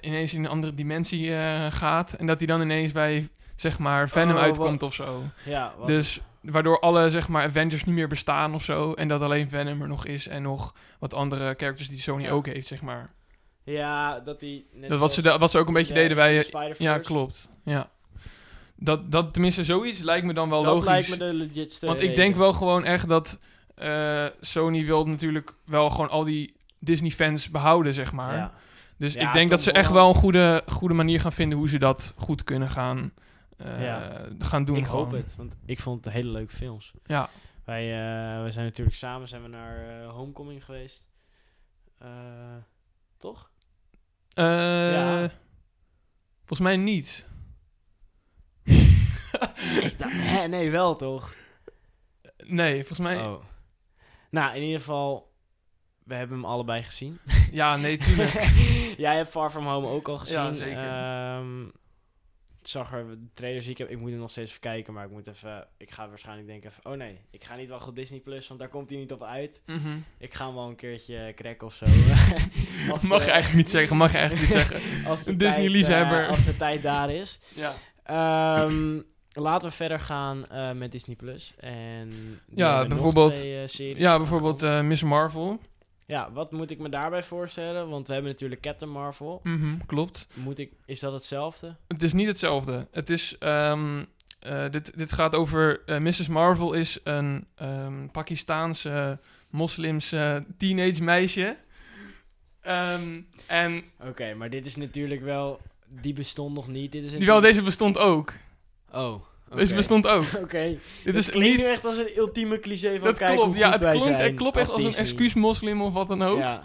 ineens 0.00 0.34
in 0.34 0.44
een 0.44 0.50
andere 0.50 0.74
dimensie 0.74 1.30
gaat. 1.70 2.12
En 2.12 2.26
dat 2.26 2.38
hij 2.38 2.46
dan 2.46 2.60
ineens 2.60 2.92
bij, 2.92 3.28
zeg 3.56 3.78
maar, 3.78 4.08
Venom 4.08 4.34
Oh, 4.36 4.42
uitkomt 4.42 4.80
wat- 4.80 4.82
of 4.90 4.94
zo. 4.94 5.22
Ja, 5.44 5.74
wat, 5.78 5.86
Dus 5.86 6.20
waardoor 6.40 6.80
alle, 6.80 7.10
zeg 7.10 7.28
maar, 7.28 7.44
Avengers 7.44 7.84
niet 7.84 7.94
meer 7.94 8.08
bestaan 8.08 8.54
of 8.54 8.64
zo. 8.64 8.92
En 8.92 9.08
dat 9.08 9.20
alleen 9.20 9.48
Venom 9.48 9.82
er 9.82 9.88
nog 9.88 10.06
is 10.06 10.28
en 10.28 10.42
nog 10.42 10.74
wat 10.98 11.14
andere 11.14 11.54
characters 11.58 11.88
die 11.88 12.00
Sony 12.00 12.22
Ja. 12.22 12.30
ook 12.30 12.46
heeft, 12.46 12.66
zeg 12.66 12.82
maar. 12.82 13.10
ja, 13.64 14.20
dat 14.20 14.40
die... 14.40 14.66
net 14.72 14.90
Dat 14.90 14.98
wat 14.98 15.12
ze, 15.12 15.38
wat 15.38 15.50
ze 15.50 15.58
ook 15.58 15.68
een 15.68 15.74
beetje 15.74 15.94
de- 15.94 16.00
deden 16.00 16.16
bij... 16.16 16.46
Ja, 16.78 16.98
klopt. 16.98 17.50
Ja. 17.64 17.90
Dat, 18.84 19.10
dat 19.12 19.32
tenminste 19.32 19.64
zoiets 19.64 19.98
lijkt 19.98 20.26
me 20.26 20.34
dan 20.34 20.48
wel 20.48 20.62
Dat 20.62 20.72
logisch. 20.72 20.88
lijkt 20.88 21.08
me 21.08 21.16
de 21.16 21.32
legitste 21.34 21.86
Want 21.86 22.00
ik 22.00 22.16
denk 22.16 22.36
wel 22.36 22.52
gewoon 22.52 22.84
echt 22.84 23.08
dat 23.08 23.38
eh, 23.74 24.26
Sony 24.40 24.84
wil 24.84 25.06
natuurlijk 25.06 25.54
wel 25.64 25.90
gewoon 25.90 26.10
al 26.10 26.24
die 26.24 26.56
Disney-fans 26.78 27.48
behouden, 27.50 27.94
zeg 27.94 28.12
maar. 28.12 28.34
Ja. 28.36 28.52
Dus 28.96 29.14
Ja, 29.14 29.26
ik 29.26 29.32
denk 29.32 29.50
dat 29.50 29.62
ze 29.62 29.72
echt 29.72 29.90
wel 29.90 30.08
een 30.08 30.14
goede, 30.14 30.62
goede 30.66 30.94
manier 30.94 31.20
gaan 31.20 31.32
vinden 31.32 31.58
hoe 31.58 31.68
ze 31.68 31.78
dat 31.78 32.14
goed 32.16 32.44
kunnen 32.44 32.70
gaan, 32.70 33.12
eh, 33.56 33.82
Ja. 33.84 34.26
gaan 34.38 34.64
doen. 34.64 34.76
ik 34.76 34.86
gewoon. 34.86 35.04
hoop 35.04 35.12
het, 35.12 35.34
want 35.36 35.56
ik 35.66 35.80
vond 35.80 36.04
het 36.04 36.14
hele 36.14 36.30
leuke 36.30 36.54
films. 36.56 36.92
Ja. 37.04 37.28
Wij, 37.64 37.82
eh, 37.92 38.40
wij 38.42 38.50
zijn 38.50 38.64
natuurlijk 38.64 38.96
samen 38.96 39.28
zijn 39.28 39.42
we 39.42 39.48
naar 39.48 40.04
Homecoming 40.04 40.64
geweest. 40.64 41.08
Toch? 43.18 43.50
Ja. 44.28 45.30
Volgens 46.38 46.60
mij 46.60 46.76
niet. 46.76 47.26
Ik 49.82 49.98
dacht, 49.98 50.12
hè, 50.14 50.48
nee, 50.48 50.70
wel 50.70 50.96
toch? 50.96 51.34
Nee, 52.46 52.76
volgens 52.76 52.98
mij... 52.98 53.20
Oh. 53.26 53.44
Nou, 54.30 54.56
in 54.56 54.62
ieder 54.62 54.78
geval, 54.78 55.32
we 56.04 56.14
hebben 56.14 56.36
hem 56.36 56.46
allebei 56.46 56.82
gezien. 56.82 57.18
Ja, 57.52 57.76
nee, 57.76 57.96
tuurlijk. 57.96 58.32
Jij 58.96 59.16
hebt 59.16 59.28
Far 59.30 59.50
From 59.50 59.66
Home 59.66 59.86
ook 59.86 60.08
al 60.08 60.18
gezien. 60.18 60.36
Ja, 60.38 60.52
zeker. 60.52 60.88
Ehm, 60.88 61.66
ik 62.60 62.68
zag 62.68 62.92
er 62.92 63.06
de 63.08 63.26
trailer 63.34 63.62
zie 63.62 63.70
ik 63.70 63.78
heb. 63.78 63.90
Ik 63.90 63.98
moet 64.00 64.10
hem 64.10 64.18
nog 64.18 64.30
steeds 64.30 64.48
even 64.50 64.60
kijken, 64.60 64.92
maar 64.92 65.04
ik 65.04 65.10
moet 65.10 65.26
even. 65.26 65.66
Ik 65.76 65.90
ga 65.90 66.08
waarschijnlijk 66.08 66.48
denken. 66.48 66.70
Oh 66.82 66.92
nee, 66.92 67.20
ik 67.30 67.44
ga 67.44 67.56
niet 67.56 67.68
wachten 67.68 67.88
op 67.88 67.94
Disney 67.96 68.20
Plus, 68.20 68.48
want 68.48 68.60
daar 68.60 68.68
komt 68.68 68.90
hij 68.90 68.98
niet 68.98 69.12
op 69.12 69.22
uit. 69.22 69.62
Mhm. 69.66 69.96
Ik 70.18 70.34
ga 70.34 70.46
hem 70.46 70.54
wel 70.54 70.68
een 70.68 70.76
keertje 70.76 71.32
cracken 71.36 71.66
of 71.66 71.74
zo. 71.74 71.86
Mag 72.88 73.00
de- 73.00 73.06
je 73.24 73.30
eigenlijk 73.30 73.54
niet 73.54 73.70
zeggen, 73.70 73.96
mag 73.96 74.12
je 74.12 74.18
eigenlijk 74.18 74.48
niet 74.48 74.58
zeggen. 74.58 75.04
als 75.06 75.22
de 75.24 75.30
Een 75.30 75.38
tijd, 75.38 75.52
Disney-liefhebber. 75.54 76.22
eh, 76.24 76.28
als 76.30 76.44
de 76.44 76.56
tijd 76.56 76.82
daar 76.82 77.10
is. 77.10 77.38
Ja. 77.54 77.74
Ehm, 78.04 79.00
laten 79.32 79.68
we 79.68 79.74
verder 79.74 80.00
gaan 80.00 80.46
eh, 80.48 80.72
met 80.72 80.92
Disney 80.92 81.16
Plus. 81.16 81.54
En 81.58 82.40
Ja, 82.54 82.86
bijvoorbeeld- 82.86 83.34
twee, 83.34 83.62
eh, 83.62 83.68
series 83.68 83.98
Ja, 83.98 84.16
bijvoorbeeld 84.16 84.62
eh, 84.62 84.80
Miss 84.82 85.02
Marvel. 85.02 85.60
ja, 86.06 86.32
wat 86.32 86.52
moet 86.52 86.70
ik 86.70 86.78
me 86.78 86.88
daarbij 86.88 87.22
voorstellen? 87.22 87.88
Want 87.88 88.06
we 88.06 88.12
hebben 88.12 88.32
natuurlijk 88.32 88.60
Captain 88.62 88.90
Marvel. 88.90 89.40
Mhm, 89.42 89.76
klopt. 89.86 90.26
Moet 90.34 90.58
ik, 90.58 90.72
is 90.86 91.00
dat 91.00 91.12
hetzelfde? 91.12 91.76
Het 91.88 92.02
is 92.02 92.12
niet 92.12 92.26
hetzelfde. 92.26 92.86
Het 92.90 93.10
is, 93.10 93.36
ehm, 93.38 94.04
eh, 94.40 94.64
dit, 94.70 94.98
dit 94.98 95.12
gaat 95.12 95.34
over, 95.34 95.82
eh, 95.86 95.98
Mrs. 95.98 96.28
Marvel 96.28 96.72
is 96.72 96.98
een 97.04 97.46
ehm 97.54 98.06
Pakistaanse 98.08 99.18
moslimse 99.50 100.44
teenage 100.58 101.02
meisje. 101.02 101.56
Ehm, 102.60 103.20
en 103.46 103.82
Oké, 104.08 104.34
maar 104.34 104.50
dit 104.50 104.66
is 104.66 104.76
natuurlijk 104.76 105.20
wel... 105.20 105.60
Die 106.00 106.12
bestond 106.12 106.54
nog 106.54 106.68
niet. 106.68 106.92
Dit 106.92 107.04
is 107.04 107.10
die 107.12 107.26
wel, 107.26 107.40
deze 107.40 107.62
bestond 107.62 107.98
ook. 107.98 108.32
Oh. 108.92 109.22
Deze 109.54 109.74
bestond 109.74 110.06
ook. 110.06 110.24
Oké. 110.42 110.62
Dit 110.68 110.80
Dit 111.04 111.16
is 111.16 111.30
klinkt 111.30 111.48
niet... 111.48 111.58
nu 111.66 111.72
echt 111.72 111.84
als 111.84 111.98
een 111.98 112.10
ultieme 112.16 112.58
cliché 112.58 112.94
van 112.96 113.04
Dat 113.04 113.18
kijk 113.18 113.32
klopt, 113.36 113.46
hoe 113.48 113.58
ja, 113.58 113.70
het 113.70 114.02
zijn 114.02 114.14
het 114.16 114.34
klopt 114.34 114.56
echt 114.56 114.70
als 114.72 114.78
een 114.80 114.86
Disney. 114.86 115.04
excuus 115.04 115.34
moslim 115.34 115.82
of 115.82 115.92
wat 115.92 116.08
dan 116.08 116.22
ook. 116.22 116.38
Ja. 116.38 116.62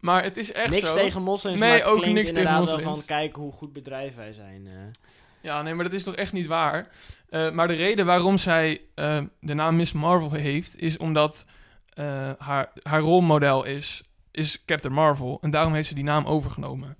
Maar 0.00 0.22
het 0.22 0.36
is 0.36 0.52
echt 0.52 0.70
niks 0.70 0.90
zo. 0.90 0.96
tegen 0.96 1.22
moslims, 1.22 1.60
Nee, 1.60 1.68
maar 1.68 1.78
het 1.78 1.86
ook 1.86 1.96
klinkt 1.98 2.14
niks 2.14 2.28
tegen 2.32 2.40
inderdaad 2.48 2.60
moslims. 2.72 2.82
van 2.96 3.04
kijk 3.06 3.34
hoe 3.36 3.52
goed 3.52 3.72
bedrijf 3.72 4.14
wij 4.14 4.32
zijn. 4.32 4.62
eh. 4.66 4.72
Ja, 5.40 5.62
nee, 5.62 5.74
maar 5.74 5.84
dat 5.84 5.92
is 5.92 6.02
toch 6.02 6.14
echt 6.14 6.32
niet 6.32 6.46
waar. 6.46 6.86
Eh, 7.28 7.50
maar 7.50 7.68
de 7.68 7.74
reden 7.74 8.06
waarom 8.06 8.38
zij 8.38 8.80
eh, 8.94 9.22
de 9.40 9.54
naam 9.54 9.76
Miss 9.76 9.92
Marvel 9.92 10.30
heeft, 10.32 10.78
is 10.80 10.96
omdat 10.96 11.46
haar, 12.38 12.70
haar 12.82 13.00
rolmodel 13.00 13.64
is, 13.64 14.02
is 14.30 14.62
Captain 14.64 14.94
Marvel. 14.94 15.38
En 15.42 15.50
daarom 15.50 15.74
heeft 15.74 15.88
ze 15.88 15.94
die 15.94 16.04
naam 16.04 16.24
overgenomen. 16.24 16.96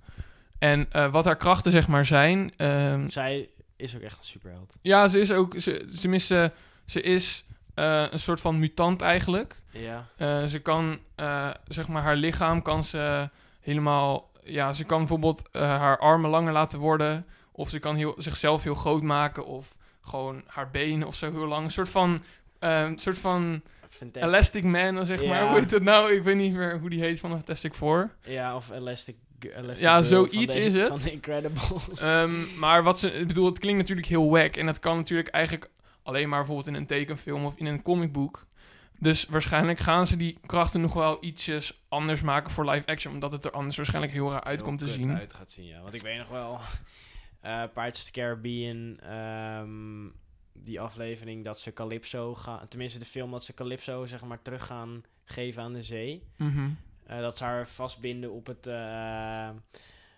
En 0.59 0.87
wat 1.11 1.25
haar 1.25 1.35
krachten 1.37 1.71
zeg 1.71 1.87
maar 1.87 2.05
zijn... 2.05 2.51
ehm, 2.57 3.07
Zij 3.07 3.49
is 3.77 3.95
ook 3.95 4.01
echt 4.01 4.17
een 4.17 4.25
superheld. 4.25 4.75
ja, 4.81 5.07
ze 5.07 5.19
is 5.19 5.31
ook... 5.31 5.53
Ze, 5.59 5.87
tenminste, 6.01 6.51
ze 6.85 7.01
is 7.01 7.45
eh, 7.73 8.05
een 8.11 8.19
soort 8.19 8.41
van 8.41 8.59
mutant 8.59 9.01
eigenlijk. 9.01 9.61
Ja. 9.69 10.07
Eh, 10.17 10.45
ze 10.45 10.59
kan, 10.59 10.99
eh, 11.15 11.49
zeg 11.67 11.87
maar, 11.87 12.01
haar 12.01 12.15
lichaam 12.15 12.61
kan 12.61 12.83
ze 12.83 13.29
helemaal... 13.59 14.31
Ja, 14.43 14.73
ze 14.73 14.83
kan 14.83 14.97
bijvoorbeeld 14.97 15.49
haar 15.51 15.97
armen 15.97 16.29
langer 16.29 16.53
laten 16.53 16.79
worden. 16.79 17.25
Of 17.51 17.69
ze 17.69 17.79
kan 17.79 17.95
heel, 17.95 18.13
zichzelf 18.17 18.63
heel 18.63 18.75
groot 18.75 19.01
maken. 19.01 19.45
Of 19.45 19.75
gewoon 20.01 20.43
haar 20.47 20.71
benen 20.71 21.07
of 21.07 21.15
zo 21.15 21.31
heel 21.31 21.47
lang. 21.47 21.65
Een 21.65 21.71
soort 21.71 21.89
van... 21.89 22.23
een 22.59 22.97
soort 22.97 23.19
van 23.19 23.61
Fantastic. 23.89 24.23
Elastic 24.23 24.63
Man, 24.63 25.05
zeg 25.05 25.25
maar. 25.25 25.47
Hoe 25.47 25.59
heet 25.59 25.69
dat 25.69 25.81
nou? 25.81 26.13
Ik 26.13 26.23
weet 26.23 26.35
niet 26.35 26.53
meer 26.53 26.79
hoe 26.79 26.89
die 26.89 26.99
heet 26.99 27.19
van 27.19 27.29
Fantastic 27.29 27.73
Four. 27.73 28.09
Ja, 28.23 28.55
of 28.55 28.69
Elastic 28.69 29.15
Ja, 29.75 30.03
zoiets 30.03 30.55
is 30.55 30.73
het. 30.73 30.87
Van 30.87 30.97
de 30.97 31.11
Incredibles. 31.11 31.87
Ehm, 32.01 32.59
maar 32.59 32.83
wat 32.83 32.99
ze... 32.99 33.11
Ik 33.11 33.27
bedoel, 33.27 33.45
het 33.45 33.59
klinkt 33.59 33.79
natuurlijk 33.79 34.07
heel 34.07 34.29
wack. 34.29 34.55
En 34.55 34.65
dat 34.65 34.79
kan 34.79 34.97
natuurlijk 34.97 35.27
eigenlijk 35.27 35.69
alleen 36.03 36.29
maar 36.29 36.39
bijvoorbeeld 36.39 36.67
in 36.67 36.73
een 36.73 36.85
tekenfilm 36.85 37.45
of 37.45 37.55
in 37.55 37.65
een 37.65 37.81
comicboek. 37.81 38.45
Dus 38.99 39.25
waarschijnlijk 39.25 39.79
gaan 39.79 40.07
ze 40.07 40.17
die 40.17 40.37
krachten 40.45 40.81
nog 40.81 40.93
wel 40.93 41.17
ietsjes 41.21 41.83
anders 41.89 42.21
maken 42.21 42.51
voor 42.51 42.69
live 42.69 42.87
action. 42.87 43.13
Omdat 43.13 43.31
het 43.31 43.45
er 43.45 43.51
anders 43.51 43.75
waarschijnlijk 43.75 44.13
heel 44.13 44.31
raar 44.31 44.43
uit 44.43 44.59
Heel 44.59 44.67
komt 44.67 44.79
te 44.79 44.87
zien. 44.87 45.15
uit 45.15 45.33
gaat 45.33 45.51
zien, 45.51 45.65
ja. 45.65 45.81
Want 45.81 45.93
ik 45.93 46.01
weet 46.01 46.17
nog 46.17 46.29
wel... 46.29 46.59
eh 47.41 47.63
Pirates 47.73 47.99
of 47.99 48.05
the 48.05 48.11
Caribbean... 48.11 48.97
ehm, 48.99 50.09
die 50.53 50.79
aflevering 50.81 51.43
dat 51.43 51.59
ze 51.59 51.73
Calypso 51.73 52.35
gaan... 52.35 52.67
Tenminste, 52.67 52.99
de 52.99 53.05
film 53.05 53.31
dat 53.31 53.43
ze 53.43 53.53
Calypso, 53.53 54.05
zeg 54.05 54.23
maar, 54.23 54.41
terug 54.41 54.65
gaan 54.65 55.03
geven 55.23 55.63
aan 55.63 55.73
de 55.73 55.83
zee. 55.83 56.23
Mhm. 56.37 56.59
Eh, 56.59 56.69
dat 57.07 57.37
ze 57.37 57.43
haar 57.43 57.67
vastbinden 57.67 58.31
op 58.31 58.47
het... 58.47 58.67
eh, 58.67 59.49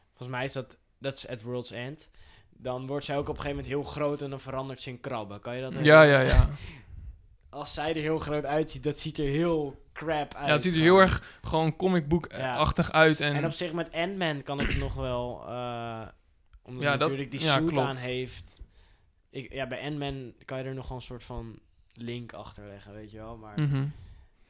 volgens 0.08 0.30
mij 0.30 0.43
is 0.43 0.54
dat... 0.54 0.78
Dat 1.02 1.13
is 1.13 1.28
at 1.28 1.41
World's 1.41 1.71
End. 1.71 2.10
Dan 2.49 2.88
wordt 2.88 3.06
zij 3.06 3.15
ook 3.17 3.21
op 3.30 3.36
een 3.36 3.41
gegeven 3.41 3.56
moment 3.56 3.73
heel 3.73 3.84
groot 3.91 4.21
en 4.21 4.30
dan 4.30 4.39
verandert 4.39 4.82
ze 4.82 4.89
in 4.89 4.99
krabben. 4.99 5.39
Kan 5.39 5.56
je 5.56 5.62
dat 5.62 5.73
Ja, 5.86 6.02
ja, 6.02 6.19
ja. 6.19 6.49
Als 7.49 7.73
zij 7.73 7.89
er 7.89 8.02
heel 8.02 8.19
groot 8.19 8.45
uitziet, 8.45 8.84
dat 8.84 8.99
ziet 8.99 9.17
er 9.17 9.25
heel 9.25 9.86
crap 9.93 10.34
uit. 10.36 10.47
Ja, 10.47 10.54
het 10.54 10.62
ziet 10.62 10.75
er 10.75 10.82
heel 10.82 10.97
erg 10.99 11.38
gewoon 11.41 11.75
comicboek-achtig 11.75 12.91
uit. 12.91 13.19
En, 13.19 13.36
En 13.36 13.45
op 13.45 13.52
zich 13.52 13.73
met 13.73 13.91
Ant-Man 13.91 14.43
kan 14.43 14.60
ik 14.60 14.67
het 14.67 14.78
nog 14.78 14.93
wel... 14.93 15.41
eh 15.47 16.02
omdat 16.63 16.84
Ja, 16.84 16.89
hij 16.89 16.97
dat- 16.97 17.08
natuurlijk 17.08 17.32
die 17.32 17.39
suit 17.39 17.78
aan 17.78 17.95
heeft. 17.95 18.58
Ik, 19.30 19.54
ja, 19.54 19.67
bij 19.67 19.82
Ant-Man 19.82 20.34
kan 20.45 20.58
je 20.58 20.63
er 20.63 20.73
nog 20.73 20.88
wel 20.88 20.97
een 20.97 21.04
soort 21.04 21.23
van 21.23 21.60
link 21.93 22.34
achter 22.34 22.65
leggen, 22.67 22.93
weet 22.93 23.12
je 23.12 23.17
wel. 23.17 23.38
Maar 23.38 23.60
Mhm. 23.62 23.86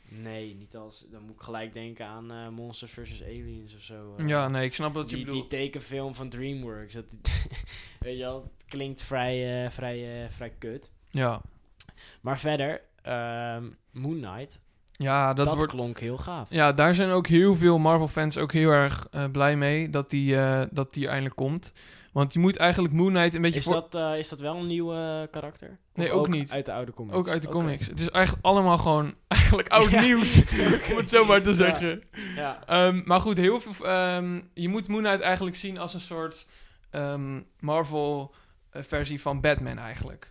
Nee, 0.09 0.55
niet 0.55 0.75
als... 0.75 1.05
Dan 1.11 1.21
moet 1.21 1.35
ik 1.35 1.41
gelijk 1.41 1.73
denken 1.73 2.05
aan 2.05 2.31
eh, 2.31 2.47
Monsters 2.49 2.91
vs. 2.91 3.23
Aliens 3.23 3.75
of 3.75 3.81
zo. 3.81 4.15
eh. 4.17 4.27
Ja, 4.27 4.47
nee, 4.47 4.65
ik 4.65 4.73
snap 4.73 4.93
wat 4.93 5.09
je 5.09 5.15
die, 5.15 5.25
die 5.25 5.33
bedoelt. 5.33 5.49
tekenfilm 5.49 6.15
van 6.15 6.29
DreamWorks. 6.29 6.93
Dat, 6.93 7.05
weet 7.99 8.17
je 8.17 8.23
wel, 8.23 8.41
het 8.57 8.67
klinkt 8.67 9.01
vrij, 9.03 9.63
eh, 9.65 9.71
vrij, 9.71 10.27
vrij 10.31 10.53
kut. 10.57 10.91
Ja, 11.09 11.41
Maar 12.21 12.39
verder, 12.39 12.81
ehm, 13.01 13.69
Moon 13.91 14.21
Knight, 14.21 14.59
ja 14.91 15.33
dat, 15.33 15.45
dat, 15.45 15.55
wordt... 15.55 15.71
klonk 15.71 15.99
heel 15.99 16.17
gaaf. 16.17 16.49
Ja, 16.49 16.73
daar 16.73 16.95
zijn 16.95 17.09
ook 17.09 17.27
heel 17.27 17.55
veel 17.55 17.77
Marvel-fans 17.77 18.37
ook 18.37 18.51
heel 18.51 18.69
erg 18.71 19.07
blij 19.31 19.55
mee 19.57 19.89
dat 19.89 20.09
die, 20.09 20.35
dat 20.71 20.93
die 20.93 21.07
eindelijk 21.07 21.35
komt. 21.35 21.73
Want 22.13 22.33
je 22.33 22.39
moet 22.39 22.57
eigenlijk 22.57 22.93
Moon 22.93 23.13
Knight 23.13 23.33
een 23.33 23.41
beetje 23.41 23.59
Is, 23.59 23.65
dat, 23.65 23.95
eh, 23.95 24.17
is 24.17 24.29
dat 24.29 24.39
wel 24.39 24.55
een 24.55 24.67
nieuwe 24.67 25.27
karakter? 25.31 25.69
Of 25.69 25.75
Nee, 25.93 26.11
ook 26.11 26.27
niet. 26.27 26.51
Uit 26.51 26.65
de 26.65 26.73
oude 26.73 26.93
comics. 26.93 27.15
Ook 27.17 27.29
uit 27.29 27.41
de 27.41 27.47
comics. 27.47 27.87
Het 27.87 27.99
is 27.99 28.09
eigenlijk 28.09 28.45
allemaal 28.45 28.77
gewoon 28.77 29.13
eigenlijk 29.27 29.69
oud 29.69 29.89
Ja. 29.89 30.01
nieuws, 30.01 30.41
om 30.91 30.97
het 30.97 31.09
zo 31.09 31.25
maar 31.25 31.41
te 31.41 31.49
Ja. 31.49 31.55
zeggen. 31.55 32.01
Ja. 32.35 32.63
Ehm, 32.65 33.01
maar 33.05 33.19
goed, 33.19 33.37
heel 33.37 33.59
veel, 33.59 33.87
ehm, 33.87 34.41
je 34.53 34.69
moet 34.69 34.87
Moon 34.87 35.01
Knight 35.03 35.21
eigenlijk 35.21 35.55
zien 35.55 35.77
als 35.77 35.93
een 35.93 35.99
soort 35.99 36.47
ehm, 36.89 37.41
Marvel-versie 37.59 39.21
van 39.21 39.41
Batman 39.41 39.77
eigenlijk. 39.77 40.29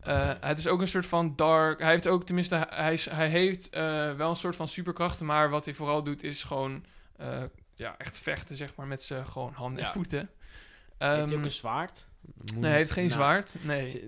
Eh, 0.00 0.30
het 0.40 0.58
is 0.58 0.66
ook 0.68 0.80
een 0.80 0.88
soort 0.88 1.06
van 1.06 1.32
dark. 1.36 1.80
Hij 1.80 1.90
heeft 1.90 2.06
ook, 2.08 2.24
tenminste, 2.26 2.66
hij, 2.70 2.92
is- 2.92 3.10
hij 3.10 3.28
heeft 3.28 3.70
eh, 3.70 4.12
wel 4.12 4.30
een 4.30 4.36
soort 4.36 4.56
van 4.56 4.68
superkrachten. 4.68 5.26
Maar 5.26 5.50
wat 5.50 5.64
hij 5.64 5.74
vooral 5.74 6.02
doet, 6.02 6.22
is 6.22 6.42
gewoon 6.42 6.84
eh, 7.16 7.42
ja, 7.74 7.94
echt 7.98 8.18
vechten, 8.18 8.56
zeg 8.56 8.74
maar, 8.76 8.86
met 8.86 9.02
zijn 9.02 9.26
gewoon 9.26 9.52
handen 9.52 9.84
en 9.84 9.90
voeten. 9.92 10.30
Heeft 10.98 11.14
hij 11.14 11.22
ook 11.24 11.30
Ehm, 11.30 11.44
een 11.44 11.50
zwaard? 11.52 12.06
Moet- 12.20 12.52
nee, 12.54 12.62
hij 12.70 12.78
heeft 12.78 12.90
geen 12.90 13.02
Nou, 13.08 13.14
zwaard. 13.16 13.54
Nee. 13.62 14.02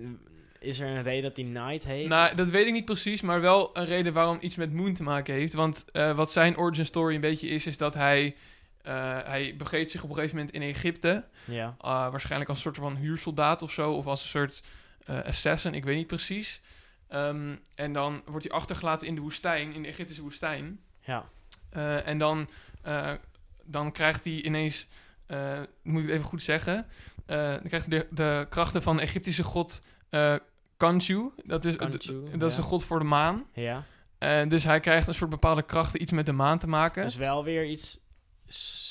Is, 0.59 0.79
er 0.79 0.87
een 0.87 1.03
reden 1.03 1.23
dat 1.23 1.35
hij 1.35 1.45
Knight 1.45 1.83
heet? 1.85 2.07
Nou, 2.07 2.35
dat 2.35 2.49
weet 2.49 2.65
ik 2.67 2.73
niet 2.73 2.85
precies, 2.85 3.21
maar 3.21 3.41
wel 3.41 3.77
een 3.77 3.85
reden 3.85 4.13
waarom 4.13 4.37
iets 4.41 4.55
met 4.55 4.73
Moon 4.73 4.93
te 4.93 5.03
maken 5.03 5.33
heeft. 5.33 5.53
Want 5.53 5.85
eh, 5.91 6.15
wat 6.15 6.31
zijn 6.31 6.57
origin 6.57 6.85
story 6.85 7.15
een 7.15 7.21
beetje 7.21 7.47
is, 7.47 7.67
is 7.67 7.77
dat 7.77 7.93
hij, 7.93 8.35
eh, 8.81 8.93
hij 9.23 9.55
begeeft 9.57 9.91
zich 9.91 10.03
op 10.03 10.09
een 10.09 10.15
gegeven 10.15 10.35
moment 10.37 10.55
in 10.55 10.61
Egypte. 10.61 11.25
ja. 11.45 11.65
Uh, 11.67 12.09
waarschijnlijk 12.09 12.49
als 12.49 12.57
een 12.65 12.73
soort 12.73 12.85
van 12.91 12.95
huursoldaat 12.95 13.61
of 13.61 13.71
zo. 13.71 13.93
Of 13.93 14.07
als 14.07 14.21
een 14.21 14.27
soort 14.29 14.63
eh, 15.05 15.23
assassin, 15.23 15.73
ik 15.73 15.83
weet 15.83 15.95
niet 15.95 16.07
precies. 16.07 16.61
Ehm, 17.07 17.55
en 17.75 17.93
dan 17.93 18.21
wordt 18.25 18.47
hij 18.47 18.57
achtergelaten 18.57 19.07
in 19.07 19.15
de 19.15 19.21
woestijn, 19.21 19.73
in 19.73 19.81
de 19.81 19.87
Egyptische 19.87 20.21
woestijn. 20.21 20.79
Ja. 20.99 21.25
Eh, 21.69 22.07
en 22.07 22.17
dan, 22.17 22.49
eh, 22.81 23.13
dan 23.63 23.91
krijgt 23.91 24.23
hij 24.23 24.33
ineens, 24.41 24.87
eh, 25.27 25.59
moet 25.83 26.01
ik 26.01 26.07
het 26.07 26.15
even 26.15 26.27
goed 26.27 26.41
zeggen, 26.43 26.85
eh, 27.25 27.37
dan 27.37 27.61
krijgt 27.67 27.85
hij 27.89 27.97
de, 27.99 28.07
de 28.09 28.45
krachten 28.49 28.81
van 28.81 28.95
de 28.95 29.01
Egyptische 29.01 29.43
god 29.43 29.83
Kanchu. 30.77 31.29
Dat 31.45 31.65
is, 31.65 31.77
dat 31.77 32.49
is 32.49 32.55
de 32.55 32.61
god 32.61 32.83
voor 32.83 32.99
de 32.99 33.05
maan. 33.05 33.43
Ja. 33.53 33.83
Dus 34.47 34.63
hij 34.63 34.79
krijgt 34.79 35.07
een 35.07 35.13
soort 35.15 35.29
bepaalde 35.29 35.61
krachten, 35.63 36.01
iets 36.01 36.11
met 36.11 36.25
de 36.25 36.31
maan 36.33 36.59
te 36.59 36.67
maken. 36.67 37.03
Dus 37.03 37.15
wel 37.15 37.43
weer 37.43 37.65
iets 37.65 37.99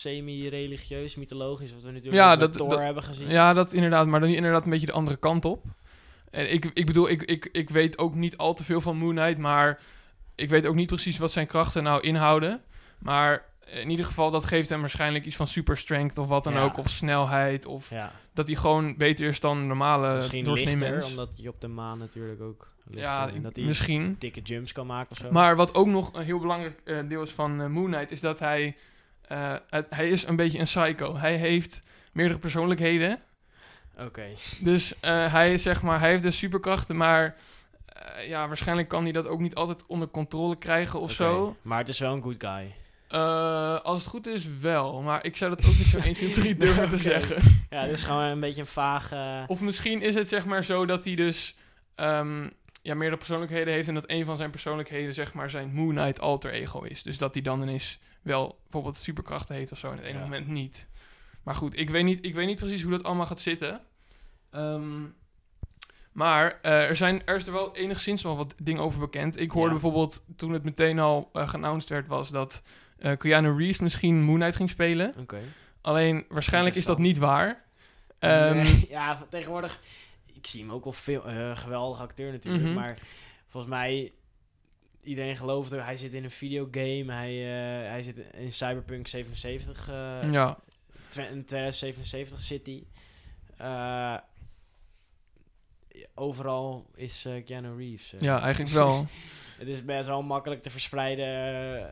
semi-religieus, 0.00 1.14
mythologisch, 1.14 1.72
wat 1.72 1.82
we 1.82 1.90
natuurlijk 1.90 2.16
Ja, 2.16 2.36
dat- 2.36 2.52
Thor 2.52 2.68
dat- 2.68 2.78
hebben 2.78 3.02
gezien. 3.02 3.28
Ja, 3.28 3.52
dat 3.52 3.72
inderdaad, 3.72 4.06
maar 4.06 4.20
dan 4.20 4.28
inderdaad 4.28 4.64
een 4.64 4.70
beetje 4.70 4.86
de 4.86 4.92
andere 4.92 5.16
kant 5.16 5.44
op. 5.44 5.64
En 6.30 6.52
ik, 6.52 6.64
ik 6.74 6.86
bedoel, 6.86 7.08
ik, 7.08 7.22
ik, 7.22 7.48
ik 7.52 7.70
weet 7.70 7.98
ook 7.98 8.14
niet 8.14 8.36
al 8.36 8.54
te 8.54 8.64
veel 8.64 8.80
van 8.80 8.96
Moon 8.96 9.14
Knight, 9.14 9.38
maar 9.38 9.80
ik 10.34 10.50
weet 10.50 10.66
ook 10.66 10.74
niet 10.74 10.86
precies 10.86 11.18
wat 11.18 11.30
zijn 11.32 11.46
krachten 11.46 11.82
nou 11.82 12.00
inhouden. 12.00 12.62
Maar 12.98 13.44
in 13.66 13.90
ieder 13.90 14.06
geval, 14.06 14.30
dat 14.30 14.44
geeft 14.44 14.68
hem 14.68 14.80
waarschijnlijk 14.80 15.24
iets 15.24 15.36
van 15.36 15.48
super 15.48 15.76
strength 15.76 16.18
of 16.18 16.28
wat 16.28 16.44
dan 16.44 16.52
Ja. 16.52 16.62
ook, 16.62 16.76
of 16.76 16.90
snelheid, 16.90 17.66
of 17.66 17.90
Ja. 17.90 18.12
dat 18.34 18.46
hij 18.46 18.56
gewoon 18.56 18.96
beter 18.96 19.26
is 19.28 19.40
dan 19.40 19.66
normale 19.66 20.14
Misschien 20.14 20.52
lichter, 20.52 20.90
mens. 20.90 21.06
omdat 21.06 21.30
je 21.36 21.48
op 21.48 21.60
de 21.60 21.68
maan 21.68 21.98
natuurlijk 21.98 22.40
ook 22.40 22.68
lichter 22.84 23.02
Ja, 23.12 23.28
en 23.28 23.42
dat 23.42 23.56
hij 23.56 23.64
misschien. 23.64 24.16
dikke 24.18 24.40
jumps 24.40 24.72
kan 24.72 24.86
maken 24.86 25.10
of 25.10 25.16
zo. 25.16 25.30
Maar 25.30 25.56
wat 25.56 25.74
ook 25.74 25.86
nog 25.86 26.14
een 26.14 26.24
heel 26.24 26.38
belangrijk 26.38 26.80
eh, 26.84 26.96
deel 27.08 27.22
is 27.22 27.30
van 27.30 27.60
eh, 27.60 27.66
Moon 27.66 27.90
Knight, 27.90 28.10
is 28.10 28.20
dat 28.20 28.38
hij, 28.38 28.76
eh, 29.22 29.54
het- 29.70 29.86
hij 29.90 30.08
is 30.08 30.26
een 30.26 30.36
beetje 30.36 30.58
een 30.58 30.64
psycho. 30.64 31.16
Hij 31.16 31.36
heeft 31.36 31.80
meerdere 32.12 32.38
persoonlijkheden. 32.38 33.20
Oké. 33.98 34.26
Dus 34.60 35.00
eh, 35.00 35.32
hij 35.32 35.52
is 35.52 35.62
zeg 35.62 35.82
maar, 35.82 36.00
hij 36.00 36.10
heeft 36.10 36.22
dus 36.22 36.38
superkrachten, 36.38 36.96
maar 36.96 37.36
eh, 37.86 38.28
ja, 38.28 38.46
waarschijnlijk 38.46 38.88
kan 38.88 39.02
hij 39.02 39.12
dat 39.12 39.26
ook 39.28 39.40
niet 39.40 39.54
altijd 39.54 39.86
onder 39.86 40.08
controle 40.08 40.56
krijgen 40.56 41.00
of 41.00 41.12
zo. 41.12 41.56
Maar 41.62 41.78
het 41.78 41.88
is 41.88 41.98
wel 41.98 42.12
een 42.14 42.22
good 42.22 42.34
guy. 42.38 42.74
Eh, 43.08 43.80
als 43.80 44.00
het 44.00 44.08
goed 44.10 44.26
is, 44.26 44.48
wel. 44.60 45.02
Maar 45.02 45.24
ik 45.24 45.36
zou 45.36 45.54
dat 45.56 45.66
ook 45.66 45.76
niet 45.78 45.86
zo 45.86 45.98
1, 45.98 46.14
2, 46.14 46.30
3 46.30 46.56
durven 46.56 46.88
te 46.88 46.96
zeggen. 46.96 47.36
Ja, 47.70 47.80
het 47.82 47.90
is 47.92 48.02
gewoon 48.02 48.22
een 48.24 48.40
beetje 48.40 48.60
een 48.60 48.66
vage... 48.66 49.44
Of 49.46 49.60
misschien 49.60 50.02
is 50.02 50.14
het 50.14 50.28
zeg 50.28 50.44
maar 50.44 50.64
zo 50.64 50.86
dat 50.86 51.04
hij 51.04 51.14
dus 51.14 51.56
ehm, 51.94 52.48
ja, 52.82 52.94
meerdere 52.94 53.16
persoonlijkheden 53.16 53.72
heeft 53.72 53.88
en 53.88 53.94
dat 53.94 54.04
een 54.06 54.24
van 54.24 54.36
zijn 54.36 54.50
persoonlijkheden 54.50 55.14
zeg 55.14 55.32
maar 55.34 55.50
zijn 55.50 55.72
Moon 55.74 55.94
Knight 55.94 56.20
alter 56.20 56.52
ego 56.52 56.82
is. 56.82 57.02
Dus 57.02 57.18
dat 57.18 57.34
hij 57.34 57.42
dan 57.42 57.62
ineens 57.62 57.98
wel 58.22 58.58
bijvoorbeeld 58.62 58.96
superkrachten 58.96 59.54
heeft 59.54 59.72
of 59.72 59.78
zo 59.78 59.90
en 59.90 59.96
het 59.96 60.06
ene 60.06 60.18
Ja. 60.18 60.22
moment 60.24 60.46
niet. 60.48 60.88
Maar 61.42 61.54
goed, 61.54 61.78
ik 61.78 61.90
weet 61.90 62.04
niet, 62.04 62.24
ik 62.24 62.34
weet 62.34 62.46
niet 62.46 62.58
precies 62.58 62.82
hoe 62.82 62.90
dat 62.90 63.04
allemaal 63.04 63.26
gaat 63.26 63.40
zitten. 63.40 63.80
Ehm, 64.50 65.02
maar 66.12 66.58
eh, 66.62 66.88
er, 66.88 66.96
zijn, 66.96 67.22
er 67.26 67.36
is 67.36 67.46
er 67.46 67.52
wel 67.52 67.76
enigszins 67.76 68.22
wel 68.22 68.36
wat 68.36 68.54
dingen 68.62 68.82
over 68.82 69.00
bekend. 69.00 69.40
Ik 69.40 69.50
hoorde 69.50 69.66
Ja. 69.66 69.72
bijvoorbeeld 69.80 70.24
toen 70.36 70.52
het 70.52 70.64
meteen 70.64 70.98
al 70.98 71.30
uh, 71.32 71.48
geannounced 71.48 71.88
werd, 71.88 72.06
was 72.06 72.30
dat 72.30 72.62
eh 72.98 73.16
Keanu 73.16 73.56
Reeves 73.58 73.78
misschien 73.78 74.22
Moon 74.22 74.38
Knight 74.38 74.56
ging 74.56 74.70
spelen. 74.70 75.14
Oké. 75.18 75.38
Alleen 75.80 76.24
waarschijnlijk 76.28 76.74
is 76.76 76.84
dat 76.84 76.98
niet 76.98 77.18
waar. 77.18 77.64
Nee, 78.20 78.30
Ehm, 78.32 78.66
ja, 78.88 79.26
tegenwoordig... 79.28 79.80
Ik 80.34 80.46
zie 80.46 80.60
hem 80.60 80.72
ook 80.72 80.84
wel 80.84 80.92
veel... 80.92 81.24
eh 81.28 81.56
geweldige 81.56 82.02
acteur 82.02 82.32
natuurlijk, 82.32 82.64
Mhm. 82.64 82.72
maar 82.74 82.98
volgens 83.48 83.72
mij... 83.72 84.12
Iedereen 85.02 85.36
gelooft 85.36 85.72
er, 85.72 85.84
hij 85.84 85.96
zit 85.96 86.14
in 86.14 86.24
een 86.24 86.30
videogame, 86.30 87.12
hij, 87.12 87.32
eh, 87.84 87.90
hij 87.90 88.02
zit 88.02 88.16
in 88.36 88.52
Cyberpunk 88.52 89.06
77, 89.06 89.88
eh, 89.88 90.32
ja, 90.32 90.58
in 91.30 91.44
2077 91.44 92.40
zit 92.42 92.66
hij. 92.66 92.86
Eh, 93.56 94.16
overal 96.14 96.90
is 96.94 97.26
Keanu 97.44 97.76
Reeves. 97.76 98.14
ja, 98.18 98.40
eigenlijk 98.40 98.72
wel. 98.74 99.06
Het 99.58 99.68
is 99.68 99.84
best 99.84 100.06
wel 100.06 100.22
makkelijk 100.22 100.62
te 100.62 100.70
verspreiden 100.70 101.26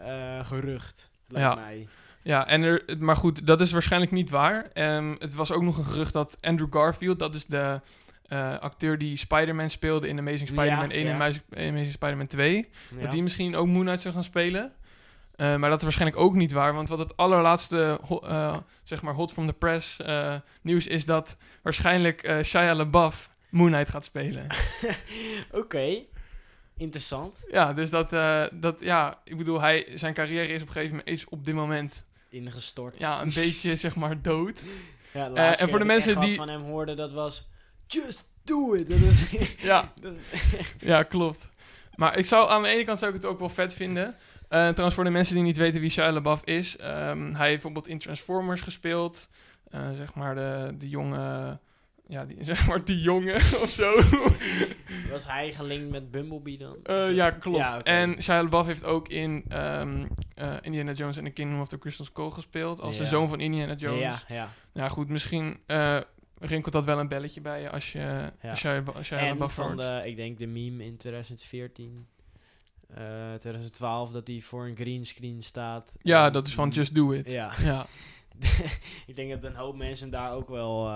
eh, 0.07 0.46
gerucht, 0.46 1.11
lijkt 1.29 1.48
Ja. 1.48 1.55
mij. 1.62 1.88
Ja, 2.22 2.46
en 2.46 2.62
er, 2.62 2.85
maar 2.98 3.16
goed, 3.16 3.46
dat 3.46 3.61
is 3.61 3.72
waarschijnlijk 3.72 4.12
niet 4.12 4.31
waar. 4.31 4.70
Ehm, 4.72 5.14
het 5.18 5.35
was 5.35 5.53
ook 5.53 5.62
nog 5.62 5.79
een 5.79 5.85
gerucht 5.85 6.12
dat 6.12 6.38
Andrew 6.40 6.72
Garfield, 6.74 7.18
dat 7.18 7.35
is 7.35 7.46
de 7.46 7.81
eh, 8.24 8.59
acteur 8.59 8.98
die 8.98 9.16
Spider-Man 9.16 9.70
speelde 9.70 10.09
in 10.09 10.18
Amazing 10.18 10.48
Spider-Man 10.48 10.88
Ja, 10.88 10.94
1 10.94 11.00
en 11.03 11.07
ja. 11.09 11.14
Amazing, 11.14 11.44
Amazing 11.57 11.90
Spider-Man 11.92 12.27
2, 12.27 12.68
Ja. 12.96 13.00
dat 13.03 13.11
die 13.11 13.22
misschien 13.22 13.57
ook 13.57 13.66
Moon 13.66 13.83
Knight 13.85 14.00
zou 14.00 14.14
gaan 14.14 14.22
spelen. 14.22 14.72
Eh, 15.37 15.57
maar 15.57 15.68
dat 15.68 15.79
is 15.79 15.85
waarschijnlijk 15.85 16.20
ook 16.22 16.35
niet 16.35 16.53
waar, 16.53 16.74
want 16.74 16.88
wat 16.88 16.98
het 16.98 17.16
allerlaatste, 17.16 18.00
eh, 18.22 18.57
zeg 18.83 19.03
maar, 19.03 19.14
hot 19.14 19.33
from 19.33 19.46
the 19.46 19.53
press 19.53 20.00
eh, 20.00 20.35
nieuws 20.62 20.87
is 20.87 21.05
dat 21.05 21.38
waarschijnlijk 21.62 22.22
eh 22.22 22.42
Shia 22.44 22.74
LaBeouf 22.74 23.31
Moon 23.48 23.70
Knight 23.70 23.90
gaat 23.90 24.05
spelen. 24.05 24.46
Oké, 25.50 25.96
interessant. 26.77 27.39
ja, 27.51 27.73
dus 27.73 27.91
dat, 27.91 28.13
eh, 28.13 28.45
dat, 28.53 28.81
ja, 28.81 29.19
ik 29.25 29.37
bedoel, 29.37 29.61
hij, 29.61 29.87
zijn 29.95 30.15
carrière 30.15 30.47
is 30.49 30.61
op 30.63 30.67
een 30.67 30.73
gegeven 30.73 30.97
moment, 30.97 31.09
is 31.17 31.25
op 31.29 31.45
dit 31.45 31.55
moment, 31.55 32.07
Ingestort. 32.29 32.99
ja, 33.01 33.23
een 33.23 33.33
beetje, 33.35 33.77
zeg 33.87 33.97
maar, 33.97 34.23
dood. 34.23 34.61
Ja, 35.13 35.29
de 35.29 35.35
Eh, 35.35 35.61
en 35.61 35.69
voor 35.69 35.79
de 35.79 35.85
mensen 35.85 36.21
die- 36.21 36.35
van 36.37 36.49
hem 36.49 36.63
hoorden, 36.63 36.97
dat 36.97 37.13
was... 37.13 37.49
Just 37.87 38.27
do 38.45 38.75
it! 38.75 38.89
Dat 38.89 38.99
is... 38.99 39.31
Ja, 39.71 39.93
dat 40.03 40.13
Ja, 40.79 41.03
klopt. 41.03 41.49
Maar 41.95 42.19
ik 42.19 42.27
zou 42.27 42.51
aan 42.51 42.63
de 42.63 42.69
ene 42.69 42.85
kant 42.85 42.99
zou 42.99 43.11
ik 43.15 43.17
het 43.23 43.27
ook 43.31 43.39
wel 43.39 43.49
vet 43.49 43.75
vinden. 43.75 44.07
Eh, 44.49 44.69
trouwens, 44.69 44.95
voor 44.95 45.05
de 45.05 45.11
mensen 45.11 45.35
die 45.35 45.45
niet 45.45 45.57
weten 45.57 45.81
wie 45.81 45.91
Shia 45.91 46.13
LaBeouf 46.13 46.43
is. 46.45 46.77
ehm, 46.77 47.21
hij 47.21 47.49
heeft 47.49 47.53
bijvoorbeeld 47.63 47.89
in 47.89 47.99
Transformers 47.99 48.61
gespeeld. 48.61 49.31
Zeg 49.97 50.15
maar 50.15 50.35
de, 50.35 50.75
de 50.79 50.89
jonge... 50.89 51.59
Ja, 52.09 52.25
die, 52.25 52.45
zeg 52.45 52.67
maar 52.67 52.85
die 52.85 53.01
jongen 53.01 53.35
of 53.62 53.71
zo. 53.71 53.93
was 55.12 55.27
hij 55.27 55.53
gelinkt 55.53 55.90
met 55.90 56.11
Bumblebee 56.11 56.59
dan? 56.59 56.77
Eh, 56.83 57.14
ja, 57.14 57.31
klopt. 57.31 57.59
Ja. 57.59 57.83
En 57.83 58.23
Shia 58.23 58.43
LaBeouf 58.43 58.67
heeft 58.67 58.85
ook 58.85 59.09
in 59.09 59.45
ehm, 59.49 60.07
eh, 60.35 60.57
Indiana 60.61 60.93
Jones 60.93 61.17
en 61.17 61.25
the 61.25 61.31
Kingdom 61.31 61.61
of 61.61 61.69
the 61.69 61.79
Crystal 61.79 62.05
Skull 62.05 62.31
gespeeld. 62.31 62.81
Als 62.81 62.97
de 62.97 63.05
zoon 63.05 63.29
van 63.29 63.40
Indiana 63.40 63.75
Jones. 63.75 64.01
Ja, 64.01 64.21
ja. 64.29 64.49
Ja, 64.73 64.88
goed, 64.88 65.09
misschien 65.09 65.59
eh, 65.67 66.01
rinkelt 66.38 66.73
dat 66.73 66.85
wel 66.85 66.99
een 66.99 67.09
belletje 67.09 67.40
bij 67.40 67.61
je 67.61 67.71
als 67.71 67.93
je 67.93 68.33
Ja. 68.43 68.55
Shia, 68.55 68.83
Shia 69.03 69.29
LaBeouf 69.29 69.55
van 69.55 69.77
de, 69.77 70.03
ik 70.05 70.17
denk 70.17 70.38
de 70.38 70.47
meme 70.47 70.85
in 70.85 70.97
2014, 70.97 72.07
eh 72.95 73.35
2012, 73.38 74.11
dat 74.11 74.27
hij 74.27 74.40
voor 74.40 74.67
een 74.67 74.77
greenscreen 74.77 75.43
staat. 75.43 75.97
Ja, 76.03 76.31
dat 76.31 76.47
is 76.47 76.55
van 76.55 76.69
Just 76.69 76.95
Do 76.95 77.12
It. 77.12 77.31
Ja, 77.31 77.53
ja. 77.62 77.87
ik 79.07 79.17
denk 79.17 79.31
dat 79.31 79.45
een 79.45 79.57
hoop 79.57 79.77
mensen 79.77 80.11
daar 80.11 80.33
ook 80.33 80.49
wel 80.49 80.88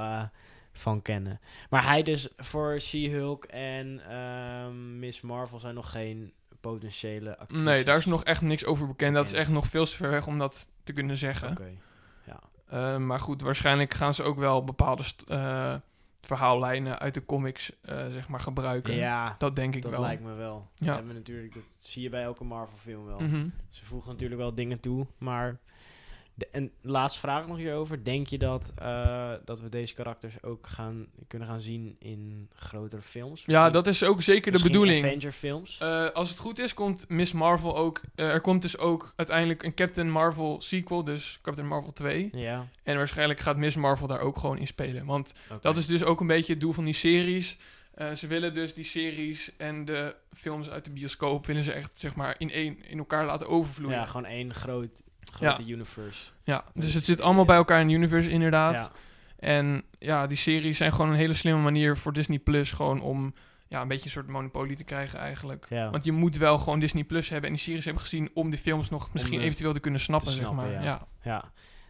van 0.79 1.03
kennen. 1.03 1.41
Maar 1.71 1.85
hij 1.85 2.03
dus 2.03 2.29
voor 2.37 2.81
She-Hulk 2.81 3.45
en 3.45 4.01
ehm, 4.09 4.99
Miss 4.99 5.21
Marvel 5.21 5.59
zijn 5.59 5.75
nog 5.75 5.91
geen 5.91 6.33
potentiële 6.61 7.39
actrices. 7.39 7.65
Nee, 7.65 7.85
daar 7.85 7.99
is 7.99 8.05
nog 8.07 8.25
echt 8.25 8.43
niks 8.43 8.65
over 8.65 8.87
bekend. 8.87 9.15
Dat 9.15 9.27
is 9.27 9.33
echt 9.33 9.51
nog 9.51 9.67
veel 9.67 9.85
te 9.85 9.97
ver 9.97 10.11
weg 10.11 10.27
om 10.27 10.39
dat 10.39 10.71
te 10.83 10.93
kunnen 10.93 11.17
zeggen. 11.17 11.51
Oké. 11.51 11.71
Eh, 12.69 12.97
maar 12.97 13.21
goed, 13.21 13.41
waarschijnlijk 13.41 13.95
gaan 13.95 14.15
ze 14.15 14.23
ook 14.23 14.39
wel 14.39 14.65
bepaalde 14.65 15.03
eh, 15.29 15.75
verhaallijnen 16.21 16.99
uit 16.99 17.15
de 17.15 17.25
comics 17.25 17.73
eh, 17.81 17.97
zeg 18.11 18.29
maar 18.29 18.41
gebruiken. 18.41 18.95
Ja, 18.95 19.35
Dat 19.39 19.57
denk 19.57 19.75
ik 19.75 19.83
dat 19.83 19.91
wel. 19.91 20.01
lijkt 20.01 20.23
me 20.23 20.35
wel. 20.35 20.69
Ja. 20.75 20.87
Ja. 20.87 20.95
Hebben 20.95 21.15
natuurlijk, 21.15 21.55
dat 21.55 21.79
zie 21.81 22.03
je 22.03 22.09
bij 22.09 22.23
elke 22.23 22.45
Marvel-film 22.45 23.05
wel. 23.07 23.19
Mhm. 23.21 23.49
Ze 23.69 23.85
voegen 23.85 24.11
natuurlijk 24.11 24.41
wel 24.41 24.55
dingen 24.55 24.81
toe, 24.81 25.07
maar... 25.19 25.59
De, 26.39 26.49
en 26.53 26.71
laatste 26.81 27.21
vraag 27.21 27.47
nog 27.47 27.57
hierover. 27.57 28.05
Denk 28.05 28.27
je 28.27 28.39
dat, 28.39 28.73
eh, 28.77 29.33
dat 29.45 29.61
we 29.61 29.69
deze 29.69 29.95
karakters 29.95 30.43
ook 30.43 30.67
gaan, 30.67 31.07
kunnen 31.29 31.49
gaan 31.49 31.61
zien 31.61 31.97
in 31.99 32.49
grotere 32.55 33.03
films? 33.03 33.43
Ja, 33.47 33.71
dat 33.71 33.87
is 33.87 34.03
ook 34.05 34.23
zeker 34.23 34.53
de 34.53 34.63
bedoeling. 34.63 35.05
Avenger-films? 35.05 35.79
Eh, 35.79 36.11
als 36.11 36.29
het 36.29 36.39
goed 36.39 36.59
is, 36.59 36.75
komt 36.75 37.09
Miss 37.09 37.33
Marvel 37.33 37.77
ook. 37.77 38.01
eh, 38.15 38.29
er 38.29 38.41
komt 38.41 38.63
dus 38.63 38.79
ook 38.79 39.13
uiteindelijk 39.17 39.63
een 39.63 39.75
Captain 39.75 40.11
Marvel 40.11 40.61
sequel, 40.61 41.05
dus 41.05 41.39
Captain 41.43 41.69
Marvel 41.69 41.93
2. 41.93 42.29
ja, 42.33 42.67
En 42.83 42.97
waarschijnlijk 42.97 43.41
gaat 43.41 43.57
Miss 43.57 43.77
Marvel 43.77 44.07
daar 44.07 44.21
ook 44.21 44.39
gewoon 44.39 44.59
in 44.59 44.67
spelen. 44.67 45.05
Want 45.07 45.35
dat 45.61 45.77
is 45.77 45.87
dus 45.87 46.03
ook 46.05 46.21
een 46.21 46.27
beetje 46.27 46.53
het 46.53 46.61
doel 46.61 46.73
van 46.73 46.85
die 46.85 46.95
series. 46.95 47.57
Ze 48.15 48.27
willen 48.27 48.55
dus 48.55 48.75
die 48.75 48.85
series 48.85 49.57
en 49.57 49.85
de 49.85 50.17
films 50.33 50.71
uit 50.71 50.85
de 50.85 50.91
bioscoop 50.91 51.47
willen 51.47 51.65
ze 51.65 51.73
echt 51.73 51.99
zeg 51.99 52.15
maar 52.15 52.35
in 52.39 52.51
één 52.51 52.85
in 52.89 52.99
elkaar 52.99 53.27
laten 53.27 53.49
overvloeien. 53.49 53.97
Ja, 53.99 54.07
gewoon 54.07 54.27
één 54.27 54.55
groot, 54.55 55.03
grote 55.35 55.65
universe. 55.67 56.31
dus 56.75 56.95
het 56.95 57.05
zit 57.05 57.21
allemaal 57.21 57.45
bij 57.45 57.57
elkaar 57.57 57.81
in 57.81 57.89
universe 57.91 58.31
inderdaad. 58.31 58.75
Ja. 58.75 58.91
En 59.39 59.83
ja, 59.99 60.27
die 60.27 60.37
series 60.37 60.77
zijn 60.79 60.93
gewoon 60.93 61.11
een 61.11 61.17
hele 61.17 61.35
slimme 61.35 61.63
manier 61.63 61.97
voor 61.97 62.13
Disney 62.13 62.39
Plus 62.39 62.73
gewoon 62.73 63.01
om 63.01 63.35
ja, 63.69 63.81
een 63.83 63.89
beetje 63.89 64.05
een 64.05 64.11
soort 64.11 64.29
monopolie 64.29 64.77
te 64.77 64.85
krijgen 64.85 65.19
eigenlijk. 65.19 65.67
Ja. 65.69 65.91
Want 65.91 66.05
je 66.05 66.13
moet 66.13 66.37
wel 66.37 66.59
gewoon 66.59 66.81
Disney 66.81 67.05
Plus 67.05 67.29
hebben 67.29 67.51
en 67.51 67.55
die 67.57 67.65
series 67.65 67.85
hebben 67.85 68.03
gezien 68.03 68.31
om 68.35 68.51
die 68.51 68.59
films 68.59 68.91
nog 68.91 69.13
misschien 69.13 69.39
de- 69.39 69.45
eventueel 69.45 69.73
te 69.73 69.81
kunnen 69.81 70.01
snappen, 70.01 70.29
te 70.29 70.35
zeg 70.35 70.53
maar. 70.53 70.71
ja. 70.71 70.83
Ja, 70.83 71.07
ja. 71.23 71.45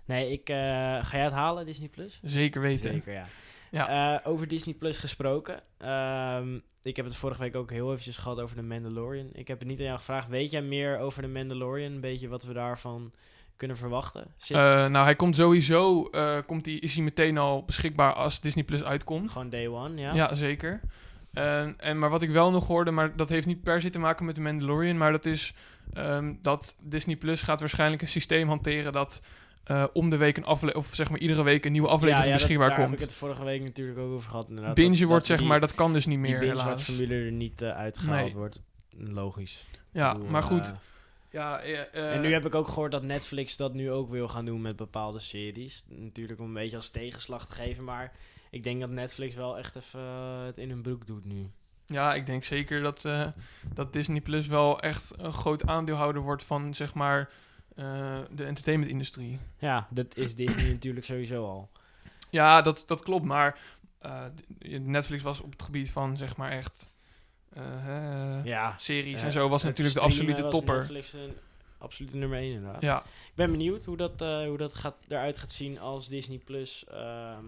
Nee, 0.05 0.33
ik, 0.33 0.48
eh, 0.48 0.57
ga 0.57 1.09
jij 1.12 1.24
het 1.24 1.33
halen, 1.33 1.66
Disney 1.66 1.88
Plus? 1.88 2.18
zeker 2.22 2.61
weten. 2.61 2.90
Zeker, 2.92 3.12
ja. 3.12 3.27
Ja. 3.70 4.16
Eh, 4.18 4.31
over 4.31 4.48
Disney 4.48 4.74
Plus 4.74 4.98
gesproken. 4.98 5.61
Ehm, 5.78 6.59
ik 6.83 6.96
heb 6.96 7.04
het 7.04 7.16
vorige 7.16 7.40
week 7.40 7.57
ook 7.57 7.70
heel 7.70 7.90
eventjes 7.90 8.16
gehad 8.16 8.40
over 8.40 8.57
de 8.57 8.62
Mandalorian. 8.62 9.28
Ik 9.33 9.48
heb 9.48 9.59
het 9.59 9.68
niet 9.68 9.78
aan 9.78 9.85
jou 9.85 9.98
gevraagd. 9.98 10.28
Weet 10.28 10.50
jij 10.50 10.62
meer 10.62 10.98
over 10.98 11.22
de 11.22 11.28
Mandalorian? 11.28 11.92
Een 11.92 12.00
beetje 12.00 12.28
wat 12.28 12.44
we 12.44 12.52
daarvan 12.52 13.12
kunnen 13.57 13.76
verwachten? 13.76 14.26
Zit 14.37 14.57
Eh, 14.57 14.62
nou, 14.62 15.04
hij 15.04 15.16
komt 15.16 15.37
sowieso, 15.37 16.04
eh, 16.04 16.38
komt 16.46 16.64
die, 16.64 16.81
is 16.81 16.94
hij 16.94 17.04
meteen 17.04 17.38
al 17.38 17.64
beschikbaar 17.64 18.12
als 18.12 18.40
Disney 18.40 18.64
Plus 18.64 18.85
uitkomt. 18.85 19.31
gewoon 19.31 19.50
day 19.50 19.68
one, 19.68 20.00
ja? 20.00 20.14
Ja, 20.14 20.35
zeker. 20.35 20.81
En, 21.33 21.74
en, 21.78 21.98
maar 21.98 22.11
wat 22.11 22.22
ik 22.22 22.31
wel 22.31 22.50
nog 22.50 22.66
hoorde, 22.66 22.90
maar 22.90 23.16
dat 23.16 23.28
heeft 23.28 23.46
niet 23.46 23.62
per 23.62 23.81
se 23.81 23.90
te 23.90 23.98
maken 23.98 24.24
met 24.24 24.35
de 24.35 24.40
Mandalorian, 24.40 24.96
maar 24.96 25.12
dat 25.12 25.26
is 25.26 25.54
ehm, 25.92 26.35
dat 26.42 26.76
Disney 26.83 27.16
Plus 27.16 27.42
gaat 27.42 27.61
waarschijnlijk 27.61 28.02
een 28.02 28.09
systeem 28.09 28.48
hanteren 28.48 28.92
dat 28.92 29.22
eh, 29.68 29.85
om 29.92 30.11
de 30.11 30.16
week 30.16 30.37
een 30.37 30.44
aflevering, 30.44 30.87
of 30.87 30.94
zeg 30.94 31.11
maar 31.11 31.18
iedere 31.18 31.42
week 31.42 31.64
een 31.64 31.72
nieuwe 31.72 31.88
aflevering 31.88 32.24
ja, 32.24 32.31
dat- 32.31 32.38
beschikbaar 32.40 32.68
daar 32.68 32.78
heb 32.78 32.87
ik 32.87 32.96
komt. 32.96 33.09
het 33.09 33.18
vorige 33.18 33.44
week 33.44 33.62
natuurlijk 33.62 33.98
ook 33.98 34.12
over 34.12 34.31
gehad. 34.31 34.48
inderdaad. 34.48 34.74
Binge 34.74 34.90
Dat- 34.90 34.98
wordt 35.00 35.14
dat 35.18 35.26
zeg 35.26 35.38
die- 35.38 35.46
maar, 35.46 35.61
dat 35.61 35.74
kan 35.74 35.92
dus 35.92 36.07
niet 36.07 36.18
meer 36.18 36.38
binge 36.38 36.50
helaas. 36.61 36.85
formule 36.85 37.14
er 37.24 37.33
niet 37.33 37.62
eh, 37.62 37.70
uitgehaald 37.76 38.24
Nee. 38.26 38.35
wordt. 38.35 38.61
Logisch. 38.98 39.66
Ja, 39.92 40.12
bedoel, 40.12 40.28
maar 40.28 40.42
goed. 40.42 40.66
eh, 40.66 40.74
Ja, 41.31 41.61
en 41.92 42.20
nu 42.20 42.33
heb 42.33 42.46
ik 42.46 42.54
ook 42.54 42.68
gehoord 42.68 42.92
dat 42.92 43.02
Netflix 43.02 43.57
dat 43.57 43.74
nu 43.74 43.90
ook 43.90 44.11
wil 44.11 44.28
gaan 44.28 44.44
doen 44.44 44.61
met 44.61 44.76
bepaalde 44.76 45.18
series. 45.18 45.85
Natuurlijk 45.88 46.40
om 46.40 46.46
een 46.46 46.52
beetje 46.54 46.76
als 46.76 46.90
tegenslag 46.90 47.46
te 47.46 47.54
geven, 47.54 47.85
maar 47.85 48.12
ik 48.50 48.62
denk 48.62 48.81
dat 48.81 48.90
Netflix 48.90 49.35
wel 49.35 49.59
echt 49.59 49.76
even 49.76 50.00
het 50.44 50.59
in 50.59 50.70
hun 50.70 50.83
broek 50.83 51.07
doet 51.07 51.24
nu. 51.24 51.50
Ja, 51.87 52.14
ik 52.14 52.26
denk 52.26 52.44
zeker 52.44 52.83
dat, 52.83 53.04
dat 53.74 53.92
Disney 53.92 54.20
Plus 54.20 54.46
wel 54.46 54.81
echt 54.81 55.12
een 55.16 55.33
groot 55.33 55.66
aandeelhouder 55.66 56.22
wordt 56.22 56.42
van 56.44 56.74
zeg 56.74 56.94
maar 56.94 57.28
de 58.30 58.44
entertainmentindustrie. 58.44 59.38
Ja, 59.58 59.86
dat 59.90 60.16
is 60.16 60.34
Disney 60.34 60.70
natuurlijk 60.72 61.06
sowieso 61.06 61.44
al. 61.46 61.68
Ja, 62.30 62.62
dat, 62.62 62.84
dat 62.86 63.02
klopt, 63.02 63.24
maar 63.24 63.58
eh, 63.98 64.24
Netflix 64.68 65.22
was 65.22 65.40
op 65.40 65.52
het 65.52 65.62
gebied 65.62 65.90
van 65.90 66.16
zeg 66.16 66.36
maar 66.36 66.50
echt 66.50 66.92
eh, 67.52 68.36
eh, 68.38 68.44
Ja, 68.44 68.74
series 68.78 69.18
eh, 69.20 69.24
en 69.26 69.32
zo 69.32 69.48
was 69.48 69.62
natuurlijk 69.62 69.96
de 69.96 70.02
absolute 70.02 70.48
topper. 70.48 70.76
Netflix 70.76 71.12
een 71.12 71.32
absolute 71.78 72.16
nummer 72.16 72.38
1 72.38 72.52
inderdaad. 72.52 72.82
Ja, 72.82 72.98
Ik 73.02 73.32
ben 73.34 73.50
benieuwd 73.50 73.84
hoe 73.84 73.96
dat, 73.96 74.22
eh, 74.22 74.46
hoe 74.46 74.56
dat 74.56 74.74
gaat, 74.74 74.96
eruit 75.08 75.38
gaat 75.38 75.52
zien 75.52 75.78
als 75.80 76.08
Disney 76.08 76.38
Plus 76.38 76.84
ehm, 76.86 77.44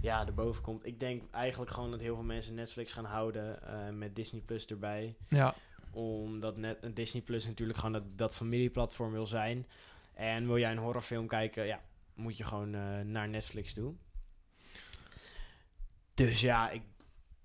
ja, 0.00 0.26
erboven 0.26 0.62
komt. 0.62 0.86
Ik 0.86 1.00
denk 1.00 1.22
eigenlijk 1.30 1.70
gewoon 1.70 1.90
dat 1.90 2.00
heel 2.00 2.14
veel 2.14 2.24
mensen 2.24 2.54
Netflix 2.54 2.92
gaan 2.92 3.04
houden 3.04 3.62
eh, 3.62 3.94
met 3.94 4.16
Disney 4.16 4.40
Plus 4.40 4.66
erbij. 4.66 5.14
ja, 5.28 5.54
Omdat 5.90 6.56
net, 6.56 6.96
Disney 6.96 7.22
Plus 7.22 7.46
natuurlijk 7.46 7.78
gewoon 7.78 7.92
dat, 7.92 8.18
dat 8.18 8.36
familieplatform 8.36 9.12
wil 9.12 9.26
zijn. 9.26 9.66
En 10.14 10.46
wil 10.46 10.58
jij 10.58 10.70
een 10.70 10.78
horrorfilm 10.78 11.26
kijken, 11.26 11.66
ja, 11.66 11.80
moet 12.14 12.36
je 12.36 12.44
gewoon 12.44 12.74
eh, 12.74 13.00
naar 13.00 13.28
Netflix 13.28 13.74
doen. 13.74 13.98
Dus 16.14 16.40
ja, 16.40 16.70
ik, 16.70 16.82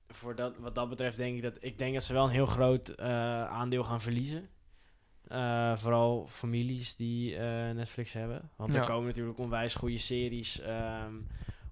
voor 0.07 0.35
dat, 0.35 0.57
wat 0.57 0.75
dat 0.75 0.89
betreft 0.89 1.17
denk 1.17 1.35
ik 1.35 1.41
dat, 1.41 1.57
ik 1.59 1.77
denk 1.77 1.93
dat 1.93 2.03
ze 2.03 2.13
wel 2.13 2.23
een 2.23 2.29
heel 2.29 2.45
groot 2.45 2.89
eh, 2.89 3.07
aandeel 3.45 3.83
gaan 3.83 4.01
verliezen. 4.01 4.49
Eh, 5.27 5.77
vooral 5.77 6.27
families 6.27 6.95
die 6.95 7.37
Netflix 7.73 8.13
hebben. 8.13 8.49
Want 8.55 8.73
Ja. 8.73 8.79
er 8.79 8.85
komen 8.87 9.07
natuurlijk 9.07 9.37
onwijs 9.39 9.75
goede 9.75 9.97
series 9.97 10.59
ehm, 10.59 11.15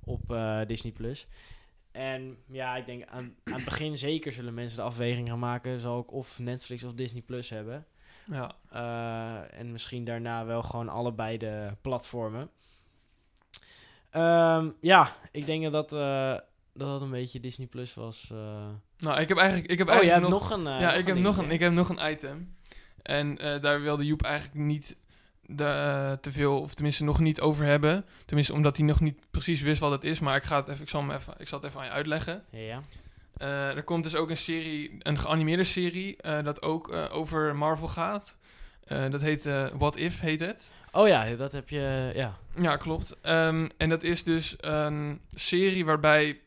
op 0.04 0.36
Disney 0.68 0.92
Plus. 0.92 1.28
En 1.94 2.38
ja, 2.52 2.76
ik 2.76 2.86
denk 2.86 3.04
aan, 3.06 3.36
aan 3.44 3.54
het 3.54 3.64
begin 3.66 3.98
zeker 3.98 4.32
zullen 4.32 4.54
mensen 4.54 4.78
de 4.78 4.84
afweging 4.84 5.28
gaan 5.30 5.40
maken. 5.40 5.80
Zal 5.80 6.00
ik 6.00 6.12
of 6.12 6.40
Netflix 6.40 6.84
of 6.84 6.94
Disney 6.94 7.22
Plus 7.22 7.50
hebben. 7.50 7.86
ja. 8.26 8.52
Eh, 8.70 9.60
en 9.60 9.72
misschien 9.72 10.04
daarna 10.04 10.46
wel 10.46 10.64
gewoon 10.64 10.90
allebei 10.90 11.38
de 11.38 11.70
platformen. 11.82 12.50
Ehm, 14.10 14.70
ja, 14.82 15.16
ik 15.32 15.46
denk 15.46 15.72
dat 15.72 15.94
eh, 15.94 16.34
dat 16.74 16.88
dat 16.88 17.02
een 17.02 17.10
beetje 17.12 17.40
Disney 17.40 17.68
Plus 17.68 17.94
was. 17.94 18.30
eh. 18.32 18.68
Nou, 18.98 19.20
ik 19.20 19.28
heb 19.28 19.38
eigenlijk, 19.38 19.72
ik 19.72 19.78
heb 19.78 19.88
Oh, 19.88 19.94
eigenlijk 19.94 20.28
nog, 20.30 20.50
een. 20.50 20.68
eh, 20.68 20.80
ja, 20.80 20.94
ik 20.94 21.08
heb, 21.08 21.18
nog 21.18 21.38
een, 21.38 21.52
ik 21.52 21.60
heb 21.60 21.72
nog 21.74 21.90
een 21.90 22.12
item. 22.12 22.56
En 23.02 23.36
daar 23.36 23.82
wilde 23.82 24.06
Joep 24.06 24.22
eigenlijk 24.22 24.56
niet 24.66 24.98
de, 25.46 25.66
eh, 25.66 26.12
te 26.12 26.32
veel, 26.32 26.62
of 26.62 26.74
tenminste 26.74 27.04
nog 27.04 27.20
niet 27.20 27.42
over 27.42 27.66
hebben. 27.66 28.06
Tenminste, 28.26 28.54
omdat 28.54 28.78
hij 28.78 28.86
nog 28.86 29.00
niet 29.00 29.20
precies 29.32 29.62
wist 29.62 29.80
wat 29.80 29.92
het 29.92 30.04
is. 30.04 30.20
Maar 30.20 30.36
ik, 30.36 30.44
ga 30.44 30.56
het 30.56 30.68
even, 30.68 30.82
ik, 30.82 30.90
zal, 30.90 31.02
hem 31.02 31.12
even, 31.12 31.34
ik 31.38 31.48
zal 31.48 31.60
het 31.60 31.68
even 31.68 31.80
aan 31.80 31.86
je 31.86 31.92
uitleggen. 31.92 32.44
Ja. 32.50 32.82
Eh, 33.38 33.76
er 33.76 33.84
komt 33.84 34.04
dus 34.04 34.16
ook 34.16 34.30
een 34.30 34.38
serie, 34.38 34.96
een 35.00 35.18
geanimeerde 35.20 35.64
serie, 35.64 36.18
eh, 36.18 36.44
dat 36.44 36.62
ook 36.62 36.92
over 37.12 37.56
Marvel 37.56 37.88
gaat. 37.88 38.38
Dat 39.10 39.22
heet 39.22 39.50
What 39.74 39.96
If, 39.96 40.20
heet 40.20 40.40
het. 40.40 40.74
Oh 40.92 41.08
ja, 41.08 41.36
dat 41.36 41.52
heb 41.52 41.70
je. 41.70 42.12
Ja. 42.16 42.38
Ja, 42.56 42.78
klopt. 42.78 43.18
Ehm, 43.22 43.70
en 43.78 43.90
dat 43.90 44.04
is 44.04 44.24
dus 44.24 44.56
een 44.60 45.22
serie 45.34 45.86
waarbij, 45.86 46.40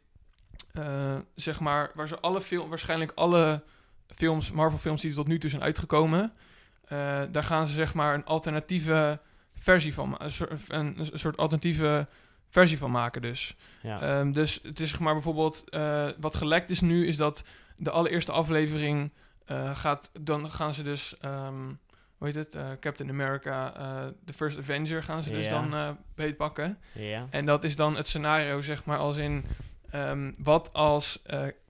zeg 1.34 1.60
maar, 1.60 1.90
waar 1.94 2.08
ze 2.08 2.20
alle 2.20 2.40
film, 2.40 2.68
waarschijnlijk 2.68 3.12
alle 3.14 3.62
films, 4.08 4.52
Marvel 4.52 4.78
films 4.78 5.00
die 5.00 5.14
tot 5.14 5.28
nu 5.28 5.38
toe 5.38 5.50
zijn 5.50 5.62
uitgekomen, 5.62 6.32
eh, 6.86 7.22
daar 7.30 7.44
gaan 7.44 7.66
ze 7.66 7.74
zeg 7.74 7.94
maar 7.94 8.14
een 8.14 8.24
alternatieve 8.24 9.20
versie 9.54 9.94
van, 9.94 10.14
een 10.18 10.30
soort, 10.30 10.52
een, 10.68 10.96
soort 11.12 11.36
alternatieve 11.36 12.06
versie 12.48 12.78
van 12.78 12.90
maken 12.90 13.22
dus. 13.22 13.56
ja. 13.82 14.00
Ehm, 14.00 14.32
dus 14.32 14.60
het 14.62 14.80
is 14.80 14.90
zeg 14.90 15.00
maar 15.00 15.12
bijvoorbeeld, 15.12 15.70
eh, 15.70 16.08
wat 16.18 16.34
gelekt 16.34 16.70
is 16.70 16.80
nu, 16.80 17.06
is 17.06 17.16
dat 17.16 17.44
de 17.76 17.90
allereerste 17.90 18.32
aflevering 18.32 19.12
eh, 19.44 19.76
gaat, 19.76 20.10
dan 20.20 20.50
gaan 20.50 20.74
ze 20.74 20.82
dus, 20.82 21.16
ehm, 21.20 21.72
hoe 22.18 22.26
heet 22.28 22.34
het, 22.34 22.56
Captain 22.80 23.10
America, 23.10 23.72
The 24.24 24.32
First 24.32 24.58
Avenger 24.58 25.02
gaan 25.02 25.22
ze 25.22 25.30
dus 25.30 25.48
dan 25.48 25.96
beetpakken. 26.14 26.78
ja. 26.92 27.26
En 27.30 27.46
dat 27.46 27.64
is 27.64 27.76
dan 27.76 27.96
het 27.96 28.06
scenario, 28.06 28.60
zeg 28.60 28.84
maar, 28.84 28.98
als 28.98 29.16
in, 29.16 29.44
ehm, 29.90 30.32
wat 30.38 30.72
als 30.72 31.22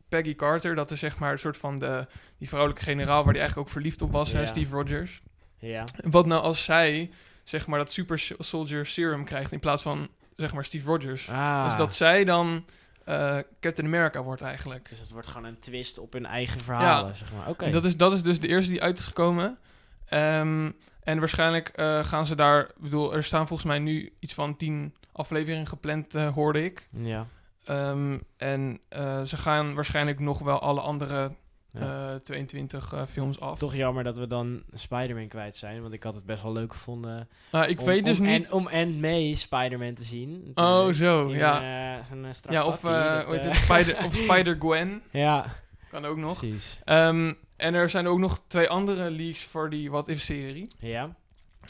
Peggy 0.08 0.34
Carter, 0.34 0.74
dat 0.74 0.90
is 0.90 0.98
zeg 0.98 1.18
maar 1.18 1.32
een 1.32 1.38
soort 1.38 1.56
van 1.56 1.76
de, 1.76 2.06
die 2.38 2.48
vrouwelijke 2.48 2.84
generaal 2.84 3.24
waar 3.24 3.32
die 3.32 3.42
eigenlijk 3.42 3.68
ook 3.68 3.74
verliefd 3.74 4.02
op 4.02 4.12
was, 4.12 4.32
hè. 4.32 4.46
Steve 4.46 4.74
Rogers. 4.74 5.22
Ja. 5.58 5.84
Wat 6.04 6.26
nou 6.26 6.42
als 6.42 6.64
zij, 6.64 7.10
zeg 7.44 7.66
maar, 7.66 7.78
dat 7.78 7.92
super 7.92 8.28
soldier 8.38 8.86
serum 8.86 9.24
krijgt 9.24 9.52
in 9.52 9.60
plaats 9.60 9.82
van, 9.82 10.08
zeg 10.36 10.52
maar, 10.52 10.64
Steve 10.64 10.88
Rogers. 10.88 11.28
Ah. 11.30 11.64
Dus 11.64 11.76
dat 11.76 11.94
zij 11.94 12.24
dan 12.24 12.64
eh, 13.04 13.38
Captain 13.60 13.86
America 13.86 14.22
wordt 14.22 14.42
eigenlijk. 14.42 14.88
Dus 14.88 14.98
het 14.98 15.10
wordt 15.10 15.26
gewoon 15.26 15.46
een 15.46 15.58
twist 15.58 15.98
op 15.98 16.12
hun 16.12 16.26
eigen 16.26 16.60
verhalen, 16.60 17.16
zeg 17.16 17.32
maar. 17.32 17.48
Oké. 17.48 17.70
Dat, 17.70 17.84
is, 17.84 17.96
dat 17.96 18.12
is 18.12 18.22
dus 18.22 18.40
de 18.40 18.48
eerste 18.48 18.70
die 18.70 18.82
uit 18.82 18.98
is 18.98 19.04
gekomen. 19.04 19.58
Ehm, 20.06 20.70
en 21.02 21.18
waarschijnlijk 21.18 21.68
eh, 21.68 22.04
gaan 22.04 22.26
ze 22.26 22.34
daar... 22.34 22.60
Ik 22.60 22.74
bedoel, 22.78 23.14
er 23.14 23.24
staan 23.24 23.46
volgens 23.46 23.68
mij 23.68 23.78
nu 23.78 24.12
iets 24.18 24.34
van 24.34 24.56
tien 24.56 24.94
afleveringen 25.12 25.66
gepland, 25.66 26.14
eh, 26.14 26.32
hoorde 26.32 26.64
ik. 26.64 26.88
Ja. 26.90 27.26
Ehm, 27.66 28.18
en 28.36 28.80
eh, 28.88 29.22
ze 29.22 29.36
gaan 29.36 29.74
waarschijnlijk 29.74 30.20
nog 30.20 30.38
wel 30.38 30.58
alle 30.60 30.80
andere 30.80 31.32
Ja. 31.72 32.10
eh, 32.12 32.20
22 32.20 32.92
eh, 32.92 33.02
films 33.08 33.40
af. 33.40 33.58
Toch 33.58 33.74
jammer 33.74 34.04
dat 34.04 34.18
we 34.18 34.26
dan 34.26 34.62
Spider-Man 34.72 35.28
kwijt 35.28 35.56
zijn, 35.56 35.80
want 35.82 35.92
ik 35.92 36.02
had 36.02 36.14
het 36.14 36.26
best 36.26 36.42
wel 36.42 36.52
leuk 36.52 36.72
gevonden. 36.72 37.28
Ah, 37.50 37.68
ik 37.68 37.80
om- 37.80 37.86
weet 37.86 38.04
dus 38.04 38.18
om 38.18 38.26
niet... 38.26 38.46
En, 38.46 38.52
om 38.52 38.68
en 38.68 39.00
mee 39.00 39.36
Spider-Man 39.36 39.94
te 39.94 40.04
zien. 40.04 40.50
oh, 40.54 40.88
zo, 40.92 41.26
In, 41.28 41.36
ja. 41.36 41.60
eh, 41.60 41.94
eh, 41.96 42.32
strak 42.32 42.52
Ja, 42.54 42.64
of, 42.66 42.84
eh, 42.84 43.14
dat, 43.14 43.32
eh, 43.34 43.44
het? 43.44 43.54
Spider, 43.56 43.96
of 44.06 44.14
Spider-Gwen. 44.14 45.02
ja, 45.10 45.44
Kan 45.90 46.04
ook 46.04 46.16
nog. 46.16 46.38
precies. 46.38 46.80
Ehm, 46.84 47.32
en 47.56 47.74
er 47.74 47.90
zijn 47.90 48.06
ook 48.06 48.18
nog 48.18 48.40
twee 48.46 48.68
andere 48.68 49.10
leaks 49.10 49.44
voor 49.44 49.70
die 49.70 49.90
What 49.90 50.08
If-serie. 50.08 50.70
Ja, 50.78 51.14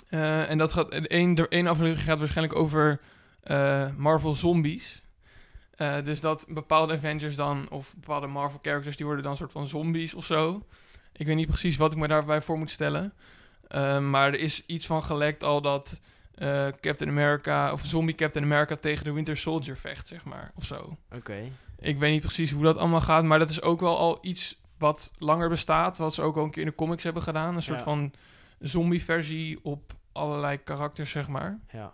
Eh, 0.09 0.51
en 0.51 0.59
dat 0.59 0.73
gaat, 0.73 0.91
één, 0.95 1.35
de 1.35 1.49
één 1.49 1.67
aflevering 1.67 2.05
gaat 2.07 2.19
waarschijnlijk 2.19 2.59
over 2.59 3.01
eh, 3.43 3.87
Marvel 3.97 4.35
zombies. 4.35 5.03
Eh, 5.77 5.95
dus 6.05 6.21
dat 6.21 6.47
bepaalde 6.49 6.95
Avengers 6.95 7.37
dan, 7.37 7.67
of 7.71 7.95
bepaalde 7.97 8.27
Marvel 8.27 8.59
characters, 8.62 8.97
die 8.97 9.05
worden 9.07 9.23
dan 9.23 9.33
een 9.33 9.39
soort 9.39 9.53
van 9.53 9.67
zombies 9.67 10.15
of 10.15 10.25
zo. 10.25 10.62
Ik 11.12 11.27
weet 11.27 11.37
niet 11.37 11.49
precies 11.49 11.77
wat 11.77 11.93
ik 11.93 11.99
me 11.99 12.09
daarbij 12.09 12.41
voor 12.43 12.59
moet 12.59 12.71
stellen. 12.71 13.12
Eh, 13.69 13.99
maar 13.99 14.27
er 14.29 14.39
is 14.41 14.67
iets 14.67 14.87
van 14.87 15.03
gelekt 15.03 15.43
al 15.45 15.61
dat 15.61 16.01
eh, 16.35 16.67
Captain 16.81 17.11
America, 17.11 17.73
of 17.73 17.85
zombie 17.85 18.15
Captain 18.15 18.45
America 18.45 18.77
tegen 18.77 19.05
de 19.05 19.12
Winter 19.12 19.37
Soldier 19.37 19.77
vecht, 19.77 20.09
zeg 20.09 20.25
maar, 20.25 20.53
of 20.55 20.65
zo. 20.65 20.97
oké. 21.15 21.51
Ik 21.79 21.99
weet 21.99 22.12
niet 22.12 22.21
precies 22.21 22.51
hoe 22.51 22.62
dat 22.62 22.77
allemaal 22.77 23.01
gaat, 23.01 23.25
maar 23.25 23.39
dat 23.39 23.51
is 23.51 23.62
ook 23.62 23.81
wel 23.81 23.99
al 23.99 24.19
iets 24.21 24.61
wat 24.79 25.12
langer 25.19 25.49
bestaat, 25.49 25.99
wat 25.99 26.15
ze 26.15 26.23
ook 26.23 26.37
al 26.37 26.45
een 26.45 26.51
keer 26.51 26.62
in 26.62 26.69
de 26.69 26.75
comics 26.75 27.05
hebben 27.05 27.23
gedaan. 27.23 27.55
Een 27.57 27.62
soort 27.62 27.79
Ja. 27.79 27.85
van 27.85 28.12
zombie-versie 28.71 29.59
op 29.65 29.93
allerlei 30.12 30.57
karakters, 30.65 31.11
zeg 31.11 31.29
maar. 31.29 31.59
Ja, 31.73 31.93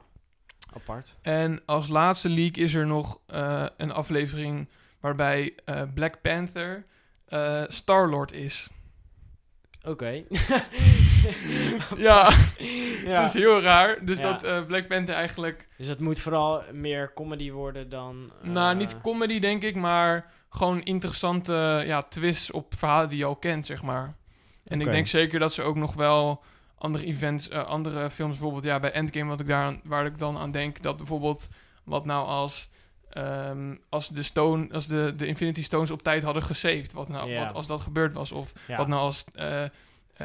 apart. 0.75 1.17
En 1.23 1.63
als 1.67 1.89
laatste 1.89 2.29
leak 2.29 2.57
is 2.57 2.75
er 2.75 2.87
nog 2.87 3.19
eh, 3.27 3.67
een 3.77 3.93
aflevering 3.93 4.69
waarbij 5.01 5.55
eh, 5.65 5.83
Black 5.95 6.21
Panther 6.21 6.85
eh 7.27 7.63
Star-Lord 7.69 8.33
is. 8.33 8.69
Oké. 9.89 10.23
Ja, 11.97 12.33
ja. 13.05 13.17
dat 13.17 13.27
is 13.27 13.33
heel 13.33 13.61
raar. 13.61 14.05
Dus 14.05 14.19
Ja. 14.19 14.39
dat 14.39 14.67
Black 14.67 14.89
Panther 14.89 15.15
eigenlijk... 15.15 15.69
Dus 15.79 15.89
het 15.89 16.01
moet 16.01 16.19
vooral 16.21 16.63
meer 16.73 17.13
comedy 17.15 17.51
worden 17.51 17.89
dan... 17.89 18.33
nou, 18.43 18.77
niet 18.77 19.01
comedy 19.01 19.39
denk 19.39 19.63
ik, 19.63 19.75
maar 19.75 20.33
gewoon 20.51 20.83
interessante 20.83 21.83
ja, 21.87 22.03
twists 22.03 22.51
op 22.51 22.75
verhalen 22.77 23.09
die 23.09 23.19
je 23.19 23.25
al 23.25 23.37
kent, 23.37 23.67
zeg 23.67 23.83
maar. 23.83 24.15
En 24.65 24.81
ik 24.81 24.91
denk 24.91 25.07
zeker 25.07 25.39
dat 25.39 25.53
ze 25.53 25.63
ook 25.63 25.77
nog 25.77 25.95
wel 25.95 26.43
andere 26.83 27.05
events, 27.05 27.49
eh, 27.49 27.65
andere 27.65 28.11
films, 28.11 28.33
bijvoorbeeld 28.33 28.65
ja, 28.65 28.81
bij 28.81 28.93
Endgame, 28.93 29.29
wat 29.29 29.41
ik 29.41 29.47
daar 29.47 29.77
waar 29.85 30.07
ik 30.07 30.19
dan 30.19 30.39
aan 30.39 30.51
denk, 30.51 30.83
dat 30.83 30.97
bijvoorbeeld 30.97 31.49
wat 31.85 32.05
nou 32.05 32.27
als, 32.27 32.69
ehm, 33.11 33.77
als 33.89 34.09
de 34.09 34.23
Stone, 34.23 34.73
als 34.73 34.87
de, 34.87 35.13
de 35.17 35.27
Infinity 35.27 35.63
Stones 35.63 35.91
op 35.91 36.03
tijd 36.03 36.23
hadden 36.23 36.43
gesaved, 36.43 36.93
wat 36.93 37.09
nou, 37.09 37.35
wat 37.35 37.53
als 37.55 37.67
dat 37.67 37.81
gebeurd 37.81 38.13
was, 38.15 38.33
of 38.33 38.53
Ja. 38.67 38.77
wat 38.77 38.87
nou 38.89 39.01
als 39.01 39.25
eh 39.35 39.65
eh 39.65 39.71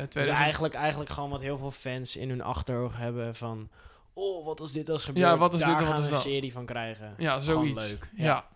Dus 0.03 0.09
2000 0.09 0.37
eigenlijk, 0.37 0.73
eigenlijk 0.73 1.09
gewoon 1.09 1.29
wat 1.29 1.41
heel 1.41 1.57
veel 1.57 1.71
fans 1.71 2.15
in 2.17 2.29
hun 2.29 2.41
achterhoofd 2.41 2.97
hebben 2.97 3.35
van... 3.35 3.69
Oh, 4.13 4.45
wat 4.45 4.59
als 4.59 4.71
dit 4.71 4.89
als 4.89 5.05
gebeurt? 5.05 5.25
Ja, 5.25 5.37
wat 5.37 5.51
als 5.53 5.61
Daar 5.61 5.69
dit 5.69 5.79
en 5.79 5.85
gaan 5.85 5.93
wat 5.93 6.01
we 6.03 6.07
een 6.09 6.13
dat. 6.13 6.21
serie 6.33 6.51
van 6.51 6.65
krijgen. 6.65 7.13
ja, 7.17 7.39
Gewoon 7.39 7.43
zoiets. 7.67 7.89
leuk. 7.89 8.09
Ja. 8.15 8.23
Ja. 8.25 8.47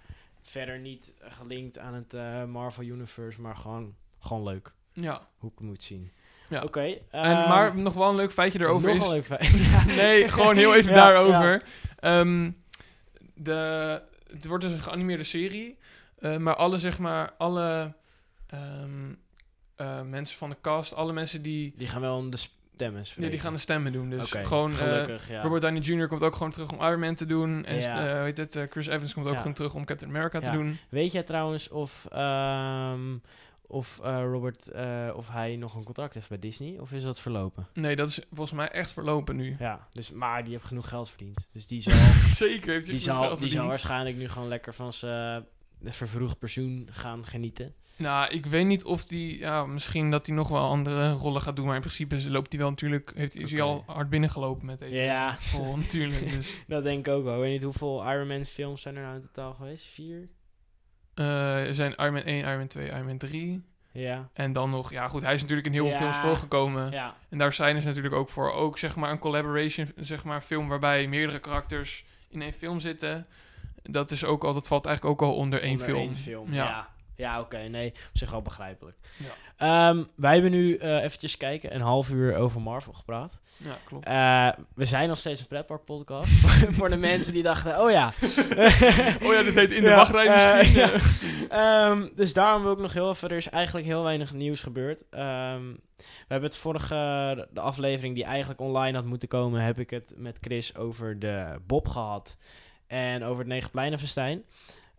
Verder 0.44 0.80
niet 0.80 1.14
gelinkt 1.20 1.78
aan 1.78 1.94
het 1.94 2.14
eh, 2.14 2.44
Marvel 2.44 2.84
Universe, 2.84 3.42
maar 3.42 3.56
gewoon, 3.56 3.96
gewoon 4.20 4.44
leuk. 4.44 4.74
ja. 4.94 5.28
Hoe 5.38 5.50
ik 5.52 5.58
het 5.58 5.68
moet 5.68 5.84
zien. 5.84 6.12
Ja. 6.52 6.62
Oké. 6.64 6.82
En, 6.82 6.98
ehm, 7.12 7.48
maar 7.50 7.76
nog 7.78 7.94
wel 7.94 8.10
een 8.10 8.16
leuk 8.16 8.32
feitje 8.32 8.60
erover 8.60 8.88
nog 8.96 8.98
is... 8.98 9.04
een 9.04 9.14
leuk 9.14 9.26
feit. 9.40 9.96
Nee, 10.02 10.30
gewoon 10.30 10.56
heel 10.56 10.76
even 10.76 10.92
Ja, 10.94 10.98
daarover. 10.98 11.64
Ehm, 12.00 12.52
de, 13.36 14.02
het 14.34 14.46
wordt 14.48 14.64
dus 14.64 14.74
een 14.74 14.80
geanimeerde 14.82 15.24
serie. 15.24 15.78
eh, 16.20 16.38
maar 16.38 16.56
alle, 16.56 16.78
zeg 16.78 17.00
maar, 17.00 17.32
alle 17.38 17.94
ehm, 18.48 19.14
eh, 19.76 20.02
mensen 20.02 20.38
van 20.38 20.50
de 20.50 20.58
cast, 20.62 20.96
alle 20.96 21.14
mensen 21.14 21.42
die, 21.42 21.74
Die 21.78 21.88
gaan 21.88 22.02
wel 22.02 22.30
de 22.30 22.38
stemmen 22.74 23.06
spreken. 23.06 23.32
die 23.32 23.40
gaan 23.40 23.54
de 23.54 23.60
stemmen 23.60 23.92
doen. 23.92 24.10
Dus 24.10 24.32
gewoon, 24.32 24.72
eh, 24.72 24.78
gelukkig, 24.78 25.30
ja. 25.30 25.42
Robert 25.42 25.62
Downey 25.62 25.82
Jr. 25.82 26.08
komt 26.08 26.24
ook 26.24 26.36
gewoon 26.36 26.52
terug 26.52 26.72
om 26.72 26.82
Iron 26.82 27.00
Man 27.00 27.16
te 27.16 27.26
doen. 27.26 27.66
En 27.66 27.80
Ja. 27.82 28.24
heet 28.24 28.38
het, 28.38 28.60
Chris 28.70 28.88
Evans 28.88 29.14
komt 29.14 29.28
ook 29.28 29.38
gewoon 29.38 29.54
terug 29.54 29.74
om 29.74 29.86
Captain 29.86 30.12
America 30.12 30.40
te 30.40 30.52
doen. 30.52 30.78
Weet 30.90 31.12
jij 31.12 31.24
trouwens 31.24 31.70
of, 31.70 32.06
of 33.72 34.00
eh, 34.04 34.24
Robert, 34.24 34.68
eh, 34.68 35.10
of 35.16 35.30
hij 35.30 35.56
nog 35.56 35.76
een 35.76 35.84
contract 35.84 36.14
heeft 36.14 36.30
bij 36.30 36.40
Disney? 36.40 36.80
Of 36.80 36.92
is 36.92 37.04
dat 37.04 37.20
verlopen? 37.20 37.68
Nee, 37.74 37.96
dat 37.96 38.10
is 38.10 38.20
volgens 38.28 38.52
mij 38.52 38.70
echt 38.70 38.94
verlopen 38.94 39.36
nu. 39.36 39.56
Ja, 39.60 39.88
dus, 39.92 40.12
maar 40.12 40.44
die 40.44 40.54
heeft 40.54 40.66
genoeg 40.66 40.88
geld 40.88 41.10
verdiend. 41.10 41.48
Dus 41.52 41.68
die 41.68 41.82
zal, 41.92 41.94
Zeker 42.26 42.50
heeft 42.50 42.68
hij 42.68 42.80
die 42.82 42.92
goed 42.94 43.02
zal, 43.02 43.36
die 43.36 43.50
zal 43.50 43.68
waarschijnlijk 43.68 44.18
nu 44.18 44.30
gewoon 44.30 44.48
lekker 44.48 44.74
van 44.74 44.94
zijn 44.94 45.46
eh, 45.84 45.92
vervroegd 45.92 46.40
pensioen 46.40 46.88
gaan 46.92 47.26
genieten. 47.26 47.74
Nou, 47.96 48.32
ik 48.32 48.46
weet 48.46 48.66
niet 48.66 48.84
of 48.84 49.06
die... 49.06 49.38
Ja, 49.38 49.66
misschien 49.66 50.12
dat 50.12 50.26
hij 50.26 50.36
nog 50.36 50.48
wel 50.48 50.68
andere 50.68 51.12
rollen 51.12 51.42
gaat 51.42 51.56
doen. 51.56 51.66
Maar 51.66 51.76
in 51.76 51.82
principe 51.82 52.30
loopt 52.30 52.52
hij 52.52 52.62
wel 52.62 52.70
natuurlijk... 52.70 53.12
Heeft, 53.16 53.36
is 53.36 53.52
hij 53.52 53.62
al 53.62 53.84
hard 53.86 54.10
binnengelopen 54.10 54.66
met 54.66 54.80
deze 54.80 54.96
Ja, 54.96 55.38
rol 55.54 55.78
natuurlijk. 55.78 56.32
Dus, 56.32 56.56
dat 56.68 56.84
denk 56.84 57.08
ik 57.08 57.14
ook 57.14 57.24
wel. 57.24 57.34
Ik 57.34 57.40
weet 57.40 57.52
niet 57.52 57.64
hoeveel 57.64 58.12
Iron 58.12 58.28
Man 58.28 58.46
films 58.46 58.82
zijn 58.82 58.96
er 58.96 59.04
nou 59.04 59.16
in 59.16 59.22
totaal 59.22 59.54
geweest? 59.54 59.86
Vier? 59.86 60.30
Eh, 61.14 61.68
er 61.68 61.76
zijn 61.76 61.92
Iron 61.96 62.14
Man 62.14 62.22
1, 62.24 62.40
Iron 62.40 62.58
Man 62.58 62.68
2, 62.68 62.88
Iron 62.88 63.06
Man 63.06 63.18
3. 63.18 63.64
Ja. 63.94 64.30
En 64.34 64.54
dan 64.54 64.70
nog... 64.70 64.92
Ja, 64.92 65.08
goed, 65.08 65.22
hij 65.22 65.34
is 65.34 65.42
natuurlijk 65.42 65.68
in 65.68 65.74
heel 65.74 65.84
veel 65.86 65.94
Ja. 65.94 66.00
films 66.00 66.18
voorgekomen. 66.18 66.92
Ja, 66.92 67.16
En 67.30 67.38
daar 67.38 67.54
zijn 67.54 67.82
ze 67.82 67.88
natuurlijk 67.88 68.16
ook 68.16 68.30
voor. 68.30 68.52
Ook 68.52 68.78
zeg 68.78 68.96
maar 68.96 69.12
een 69.12 69.20
collaboration, 69.20 69.92
zeg 69.96 70.24
maar 70.24 70.42
film 70.42 70.68
waarbij 70.68 71.08
meerdere 71.08 71.40
karakters 71.40 72.06
in 72.30 72.42
één 72.42 72.54
film 72.54 72.80
zitten. 72.80 73.28
Dat 73.84 74.12
is 74.12 74.24
ook 74.26 74.44
al, 74.44 74.54
dat 74.54 74.68
valt 74.68 74.86
eigenlijk 74.86 75.22
ook 75.22 75.30
al 75.30 75.36
onder 75.36 75.62
één 75.62 75.72
onder 75.72 75.86
film. 75.86 76.00
één 76.00 76.16
film. 76.16 76.54
Ja. 76.54 76.64
Ja, 76.66 76.90
ja, 77.22 77.40
oké. 77.40 77.58
nee, 77.58 77.90
op 77.90 78.18
zich 78.18 78.32
wel 78.32 78.42
begrijpelijk. 78.42 78.98
Ja. 79.18 79.90
Ehm, 79.90 80.04
wij 80.16 80.34
hebben 80.34 80.52
nu 80.52 80.76
eh 80.76 81.04
eventjes 81.04 81.38
kijken, 81.38 81.76
een 81.76 81.82
half 81.82 82.10
uur 82.10 82.36
over 82.36 82.62
Marvel 82.62 82.94
gepraat. 82.94 83.40
Ja, 83.58 83.78
klopt. 83.84 84.06
Eh, 84.06 84.50
we 84.76 84.86
zijn 84.86 85.10
nog 85.10 85.18
steeds 85.18 85.42
een 85.42 85.48
pretpark 85.48 85.86
podcast. 85.86 86.32
voor 86.78 86.90
de 86.90 86.96
mensen 86.96 87.34
die 87.34 87.44
dachten, 87.44 87.82
oh 87.82 87.92
ja. 87.92 88.08
oh 89.26 89.34
ja, 89.34 89.44
dit 89.44 89.56
heet 89.56 89.72
In 89.72 89.84
de 89.84 89.90
Ja, 89.90 89.96
Wachtrij 89.96 90.28
eh, 90.28 90.58
misschien. 90.58 90.80
ja. 90.80 91.90
Ehm, 91.90 92.08
dus 92.16 92.34
daarom 92.34 92.64
wil 92.64 92.72
ik 92.72 92.78
nog 92.78 92.94
heel 92.94 93.10
even... 93.10 93.30
Er 93.30 93.36
is 93.36 93.50
eigenlijk 93.50 93.86
heel 93.86 94.04
weinig 94.04 94.34
nieuws 94.34 94.62
gebeurd. 94.62 95.04
Ehm, 95.10 95.66
we 95.98 96.28
hebben 96.28 96.50
het 96.50 96.58
vorige... 96.58 97.48
De 97.54 97.60
aflevering 97.60 98.16
die 98.16 98.24
eigenlijk 98.24 98.60
online 98.60 98.98
had 98.98 99.06
moeten 99.06 99.28
komen... 99.28 99.62
heb 99.62 99.80
ik 99.80 99.90
het 99.90 100.14
met 100.18 100.38
Chris 100.42 100.76
over 100.76 101.20
de 101.20 101.60
Bob 101.68 101.88
gehad. 101.88 102.38
En 102.88 103.24
over 103.24 103.38
het 103.38 103.48
Negenpleinenfestijn. 103.48 104.44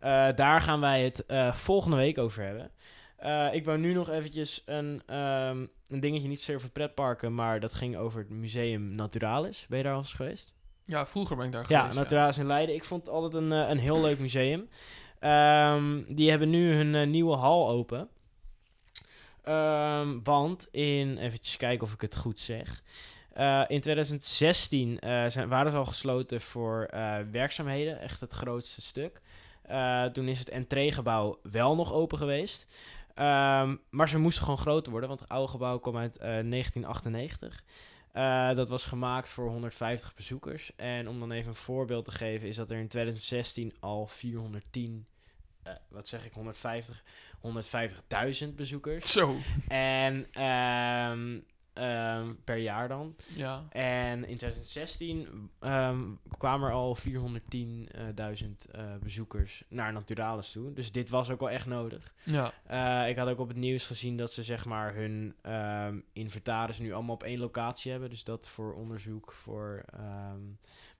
Eh 0.02 0.28
daar 0.34 0.60
gaan 0.60 0.80
wij 0.80 1.04
het 1.04 1.26
eh, 1.26 1.54
volgende 1.54 1.96
week 1.96 2.18
over 2.18 2.44
hebben. 2.44 2.70
Eh, 3.16 3.54
ik 3.54 3.64
wou 3.64 3.78
nu 3.78 3.92
nog 3.92 4.10
eventjes 4.10 4.62
een, 4.66 5.02
ehm, 5.06 5.66
een 5.88 6.00
dingetje, 6.00 6.28
niet 6.28 6.38
zozeer 6.38 6.56
over 6.56 6.70
pretparken... 6.70 7.34
maar 7.34 7.60
dat 7.60 7.74
ging 7.74 7.96
over 7.96 8.18
het 8.18 8.28
Museum 8.28 8.94
Naturalis. 8.94 9.66
Ben 9.68 9.78
je 9.78 9.84
daar 9.84 9.92
al 9.92 9.98
eens 9.98 10.12
geweest? 10.12 10.54
Ja, 10.84 11.06
vroeger 11.06 11.36
ben 11.36 11.46
ik 11.46 11.52
daar 11.52 11.64
Ja, 11.68 11.80
geweest. 11.80 11.98
Naturalis 11.98 12.38
in 12.38 12.46
Leiden. 12.46 12.74
Ik 12.74 12.84
vond 12.84 13.06
het 13.06 13.14
altijd 13.14 13.34
een, 13.34 13.50
een 13.50 13.78
heel 13.78 14.00
leuk 14.00 14.18
museum. 14.18 14.68
Ehm, 15.18 16.14
die 16.14 16.30
hebben 16.30 16.50
nu 16.50 16.74
hun 16.74 17.10
nieuwe 17.10 17.36
hal 17.36 17.68
open. 17.68 18.08
Ehm, 19.42 20.18
want 20.22 20.68
in, 20.70 21.18
eventjes 21.18 21.56
kijken 21.56 21.86
of 21.86 21.92
ik 21.92 22.00
het 22.00 22.16
goed 22.16 22.40
zeg. 22.40 22.82
In 23.66 23.80
2016 23.80 24.98
eh, 24.98 25.26
zijn, 25.26 25.48
waren 25.48 25.72
ze 25.72 25.78
al 25.78 25.84
gesloten 25.84 26.40
voor 26.40 26.90
werkzaamheden, 27.30 28.00
echt 28.00 28.20
het 28.20 28.32
grootste 28.32 28.80
stuk. 28.80 29.20
Eh, 29.62 30.04
toen 30.04 30.28
is 30.28 30.38
het 30.38 30.48
entreegebouw 30.48 31.38
wel 31.42 31.74
nog 31.74 31.92
open 31.92 32.18
geweest. 32.18 32.66
Ehm, 33.14 33.76
maar 33.90 34.08
ze 34.08 34.18
moesten 34.18 34.42
gewoon 34.44 34.58
groter 34.58 34.90
worden, 34.90 35.08
want 35.08 35.20
het 35.20 35.28
oude 35.28 35.50
gebouw 35.50 35.78
kwam 35.78 35.96
uit 35.96 36.16
eh, 36.16 36.28
1998. 36.28 37.62
Eh, 38.12 38.54
dat 38.54 38.68
was 38.68 38.84
gemaakt 38.84 39.28
voor 39.28 39.48
150 39.48 40.14
bezoekers. 40.14 40.72
En 40.76 41.08
om 41.08 41.18
dan 41.18 41.32
even 41.32 41.48
een 41.48 41.54
voorbeeld 41.54 42.04
te 42.04 42.12
geven, 42.12 42.48
is 42.48 42.56
dat 42.56 42.70
er 42.70 42.78
in 42.78 42.88
2016 42.88 43.72
al 43.80 44.06
410, 44.06 45.06
eh, 45.62 45.72
wat 45.88 46.08
zeg 46.08 46.24
ik, 46.24 46.32
150, 46.32 47.02
150.000 47.40 48.56
bezoekers. 48.56 49.12
Zo, 49.12 49.34
En 49.68 50.26
ehm, 50.32 51.40
ehm, 51.72 52.34
per 52.44 52.56
jaar 52.56 52.88
dan. 52.88 53.16
ja. 53.34 53.64
En 53.70 54.18
in 54.18 54.36
2016 54.36 55.50
ehm, 55.60 56.00
kwamen 56.38 56.68
er 56.68 56.74
al 56.74 56.96
410.000 56.96 58.70
eh, 58.70 58.96
bezoekers 59.02 59.64
naar 59.68 59.92
Naturalis 59.92 60.52
toe. 60.52 60.72
Dus 60.72 60.92
dit 60.92 61.08
was 61.08 61.30
ook 61.30 61.40
wel 61.40 61.50
echt 61.50 61.66
nodig. 61.66 62.12
Ja, 62.22 62.52
Eh, 62.66 63.08
ik 63.08 63.16
had 63.16 63.28
ook 63.28 63.38
op 63.38 63.48
het 63.48 63.56
nieuws 63.56 63.86
gezien 63.86 64.16
dat 64.16 64.32
ze 64.32 64.42
zeg 64.42 64.64
maar 64.64 64.94
hun 64.94 65.34
ehm, 65.42 65.98
inventaris 66.12 66.78
nu 66.78 66.92
allemaal 66.92 67.14
op 67.14 67.22
één 67.22 67.38
locatie 67.38 67.90
hebben. 67.90 68.10
Dus 68.10 68.24
dat 68.24 68.48
voor 68.48 68.74
onderzoek 68.74 69.32
voor 69.32 69.84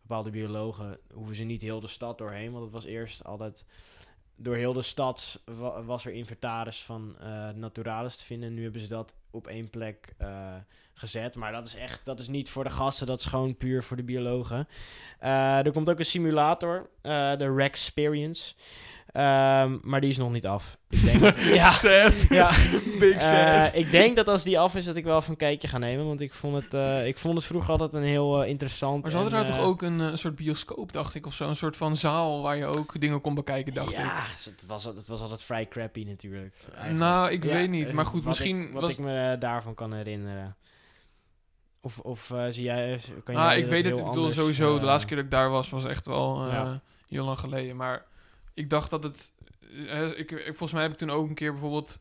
bepaalde 0.01 0.31
biologen 0.31 0.99
hoeven 1.15 1.37
ze 1.37 1.43
niet 1.43 1.63
heel 1.63 1.81
de 1.81 1.87
stad 1.87 2.19
doorheen. 2.19 2.53
Want 2.53 2.65
het 2.65 2.73
was 2.73 2.85
eerst 2.85 3.25
altijd 3.25 3.65
door 4.37 4.55
heel 4.57 4.73
de 4.73 4.83
stad 4.83 5.41
wa- 5.45 5.83
was 5.83 6.05
er 6.05 6.13
inventaris 6.13 6.83
van 6.83 7.17
eh, 7.21 7.49
naturalis 7.51 8.17
te 8.17 8.25
vinden. 8.25 8.55
Nu 8.55 8.63
hebben 8.63 8.81
ze 8.81 8.89
dat 8.89 9.15
op 9.31 9.47
één 9.47 9.71
plek 9.71 10.15
eh, 10.19 10.55
gezet. 10.95 11.37
Maar 11.37 11.53
dat 11.53 11.67
is 11.67 11.75
echt, 11.75 12.01
dat 12.05 12.21
is 12.21 12.29
niet 12.29 12.51
voor 12.51 12.65
de 12.65 12.71
gasten, 12.71 13.07
dat 13.07 13.21
is 13.21 13.27
gewoon 13.27 13.57
puur 13.57 13.83
voor 13.83 13.97
de 13.97 14.03
biologen. 14.03 14.69
Eh, 15.19 15.67
er 15.67 15.73
komt 15.73 15.91
ook 15.91 15.99
een 15.99 16.05
simulator, 16.05 16.91
de 17.03 17.55
Rex 17.57 17.85
Ehm, 19.13 19.79
maar 19.83 20.01
die 20.01 20.11
is 20.11 20.17
nog 20.17 20.33
niet 20.33 20.47
af. 20.47 20.79
Ik 20.89 21.03
denk 21.05 21.21
dat, 21.21 21.37
ja, 21.61 21.71
sad. 21.71 22.21
ja. 22.29 22.51
Big 22.99 23.15
Eh, 23.15 23.21
sad. 23.65 23.75
ik 23.75 23.91
denk 23.91 24.17
dat 24.17 24.29
als 24.29 24.43
die 24.43 24.59
af 24.59 24.75
is, 24.75 24.85
dat 24.85 24.97
ik 24.97 25.05
wel 25.05 25.17
even 25.19 25.31
een 25.31 25.37
kijkje 25.37 25.69
ga 25.69 25.79
nemen. 25.79 26.07
Want 26.07 26.21
ik 26.21 26.35
vond 26.35 26.55
het, 26.55 26.75
eh, 26.75 27.07
ik 27.07 27.19
vond 27.19 27.35
het 27.35 27.45
vroeger 27.45 27.71
altijd 27.71 27.93
een 27.93 28.03
heel 28.03 28.43
eh, 28.43 28.49
interessant. 28.49 29.03
maar 29.03 29.11
ze 29.11 29.17
hadden 29.17 29.39
en, 29.39 29.45
daar 29.47 29.55
toch 29.57 29.65
ook 29.65 29.83
een 29.83 30.19
soort 30.19 30.37
bioscoop, 30.37 30.93
dacht 30.93 31.15
ik, 31.15 31.27
of 31.27 31.35
zo. 31.35 31.49
Een 31.49 31.57
soort 31.57 31.77
van 31.77 31.97
zaal 31.97 32.43
waar 32.43 32.57
je 32.57 32.67
ook 32.67 33.01
dingen 33.01 33.21
kon 33.21 33.35
bekijken, 33.35 33.75
dacht 33.75 33.91
ik. 33.91 33.97
ja, 33.97 34.23
het 34.45 34.65
was, 34.67 34.85
het 34.85 35.09
was 35.09 35.21
altijd 35.21 35.43
vrij 35.43 35.69
crappy 35.69 36.05
natuurlijk. 36.05 36.55
eigenlijk. 36.75 36.99
Nou, 36.99 37.31
ik 37.31 37.45
Ja, 37.45 37.53
weet 37.53 37.71
niet. 37.71 37.93
Maar 37.93 38.07
goed, 38.07 38.19
wat 38.21 38.29
misschien 38.29 38.63
Ik, 38.67 38.73
wat 38.73 38.83
was... 38.83 38.93
ik 38.93 38.99
me 38.99 39.37
daarvan 39.39 39.75
kan 39.75 39.93
herinneren. 39.95 40.57
Of, 41.81 41.99
of 41.99 42.33
zie 42.49 42.65
jij... 42.65 42.99
Kan 43.25 43.35
Ah, 43.37 43.45
jij 43.45 43.57
ik 43.57 43.63
dat 43.63 43.71
weet 43.71 43.85
het. 43.85 43.93
Ik 43.99 43.99
bedoel, 44.05 44.17
anders, 44.17 44.35
sowieso, 44.35 44.79
de 44.79 44.85
laatste 44.85 45.07
keer 45.07 45.17
dat 45.17 45.25
ik 45.25 45.31
daar 45.31 45.51
was, 45.51 45.71
was 45.71 45.85
echt 45.85 46.07
wel 46.07 46.47
eh, 46.47 46.53
Ja. 46.53 46.81
heel 47.09 47.25
lang 47.25 47.39
geleden. 47.39 47.77
Maar 47.77 48.05
ik 48.55 48.71
dacht 48.71 48.91
dat 48.91 49.05
het... 49.05 49.33
eh, 49.89 50.19
ik, 50.19 50.31
ik, 50.31 50.45
volgens 50.45 50.73
mij 50.73 50.83
heb 50.83 50.93
ik 50.93 50.99
toen 50.99 51.11
ook 51.11 51.29
een 51.29 51.35
keer 51.35 51.53
bijvoorbeeld... 51.53 51.99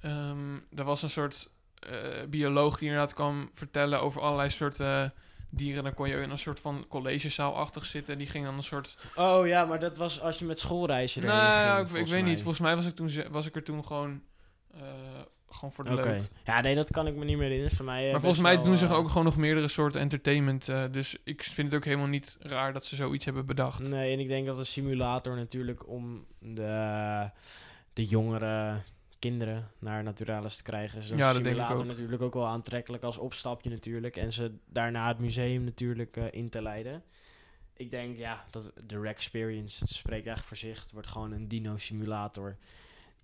ehm, 0.00 0.54
er 0.74 0.84
was 0.84 1.02
een 1.02 1.10
soort 1.10 1.50
eh, 1.78 2.24
bioloog 2.28 2.78
die 2.78 2.88
inderdaad 2.88 3.14
kwam 3.14 3.50
vertellen 3.52 4.00
over 4.00 4.20
allerlei 4.20 4.50
soorten 4.50 5.14
dieren. 5.50 5.84
Dan 5.84 5.94
kon 5.94 6.08
je 6.08 6.20
in 6.20 6.30
een 6.30 6.38
soort 6.38 6.60
van 6.60 6.84
collegezaalachtig 6.88 7.84
zitten. 7.84 8.12
En 8.12 8.18
die 8.18 8.28
ging 8.28 8.44
dan 8.44 8.56
een 8.56 8.62
soort... 8.62 8.96
Oh 9.14 9.46
ja, 9.46 9.64
maar 9.64 9.80
dat 9.80 9.96
was 9.96 10.20
als 10.20 10.38
je 10.38 10.44
met 10.44 10.60
schoolreizen 10.60 11.22
Nou, 11.22 11.38
ja, 11.66 11.78
ik, 11.78 11.90
ik 11.90 12.06
weet 12.06 12.24
niet. 12.24 12.38
Volgens 12.38 12.60
mij 12.60 12.76
was 12.76 12.86
ik, 12.86 12.94
toen, 12.94 13.10
was 13.30 13.46
ik 13.46 13.56
er 13.56 13.64
toen 13.64 13.84
gewoon... 13.84 14.22
eh, 14.74 14.80
gewoon 15.56 15.72
voor 15.72 15.84
de 15.84 15.94
leuk. 15.94 16.20
Ja, 16.44 16.60
nee, 16.60 16.74
dat 16.74 16.90
kan 16.90 17.06
ik 17.06 17.14
me 17.14 17.24
niet 17.24 17.36
meer 17.36 17.44
herinneren. 17.46 17.76
Voor 17.76 17.84
mij, 17.84 18.04
eh, 18.06 18.10
Maar 18.10 18.20
volgens 18.20 18.42
mij 18.42 18.54
wel, 18.54 18.64
doen 18.64 18.76
ze 18.76 18.84
eh, 18.84 18.92
ook 18.92 19.08
gewoon 19.08 19.24
nog 19.24 19.36
meerdere 19.36 19.68
soorten 19.68 20.00
entertainment. 20.00 20.68
eh, 20.68 20.84
dus 20.90 21.16
ik 21.24 21.42
vind 21.42 21.66
het 21.70 21.76
ook 21.80 21.84
helemaal 21.84 22.06
niet 22.06 22.36
raar 22.40 22.72
dat 22.72 22.84
ze 22.84 22.96
zoiets 22.96 23.24
hebben 23.24 23.46
bedacht. 23.46 23.88
Nee, 23.88 24.12
en 24.12 24.20
ik 24.20 24.28
denk 24.28 24.46
dat 24.46 24.58
een 24.58 24.66
simulator 24.66 25.36
natuurlijk 25.36 25.88
om 25.88 26.26
de, 26.38 27.30
de 27.92 28.04
jongere 28.04 28.80
kinderen 29.18 29.70
naar 29.78 30.02
Naturalis 30.02 30.56
te 30.56 30.62
krijgen. 30.62 31.00
Ja, 31.00 31.06
dat 31.06 31.16
denk 31.16 31.36
ik 31.36 31.42
simulator 31.44 31.78
ook. 31.78 31.84
natuurlijk 31.86 32.22
ook 32.22 32.34
wel 32.34 32.46
aantrekkelijk 32.46 33.02
als 33.02 33.18
opstapje 33.18 33.70
natuurlijk. 33.70 34.16
En 34.16 34.32
ze 34.32 34.52
daarna 34.66 35.08
het 35.08 35.18
museum 35.18 35.64
natuurlijk 35.64 36.16
eh, 36.16 36.24
in 36.30 36.48
te 36.48 36.62
leiden. 36.62 37.02
Ik 37.76 37.90
denk, 37.90 38.16
ja, 38.16 38.44
dat 38.50 38.72
de 38.86 39.00
Rec 39.00 39.10
Experience, 39.10 39.80
het 39.80 39.88
spreekt 39.88 40.26
eigenlijk 40.26 40.46
voor 40.46 40.56
zich. 40.56 40.82
Het 40.82 40.92
wordt 40.92 41.08
gewoon 41.08 41.32
een 41.32 41.48
dino-simulator 41.48 42.56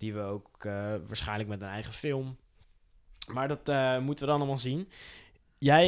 Die 0.03 0.13
we 0.13 0.21
ook 0.21 0.65
eh, 0.65 0.93
waarschijnlijk 1.07 1.49
met 1.49 1.61
een 1.61 1.67
eigen 1.67 1.93
film. 1.93 2.37
Maar 3.27 3.47
dat 3.47 3.69
eh, 3.69 3.99
moeten 3.99 4.25
we 4.25 4.31
dan 4.31 4.41
allemaal 4.41 4.59
zien. 4.59 4.89
Jij, 5.57 5.85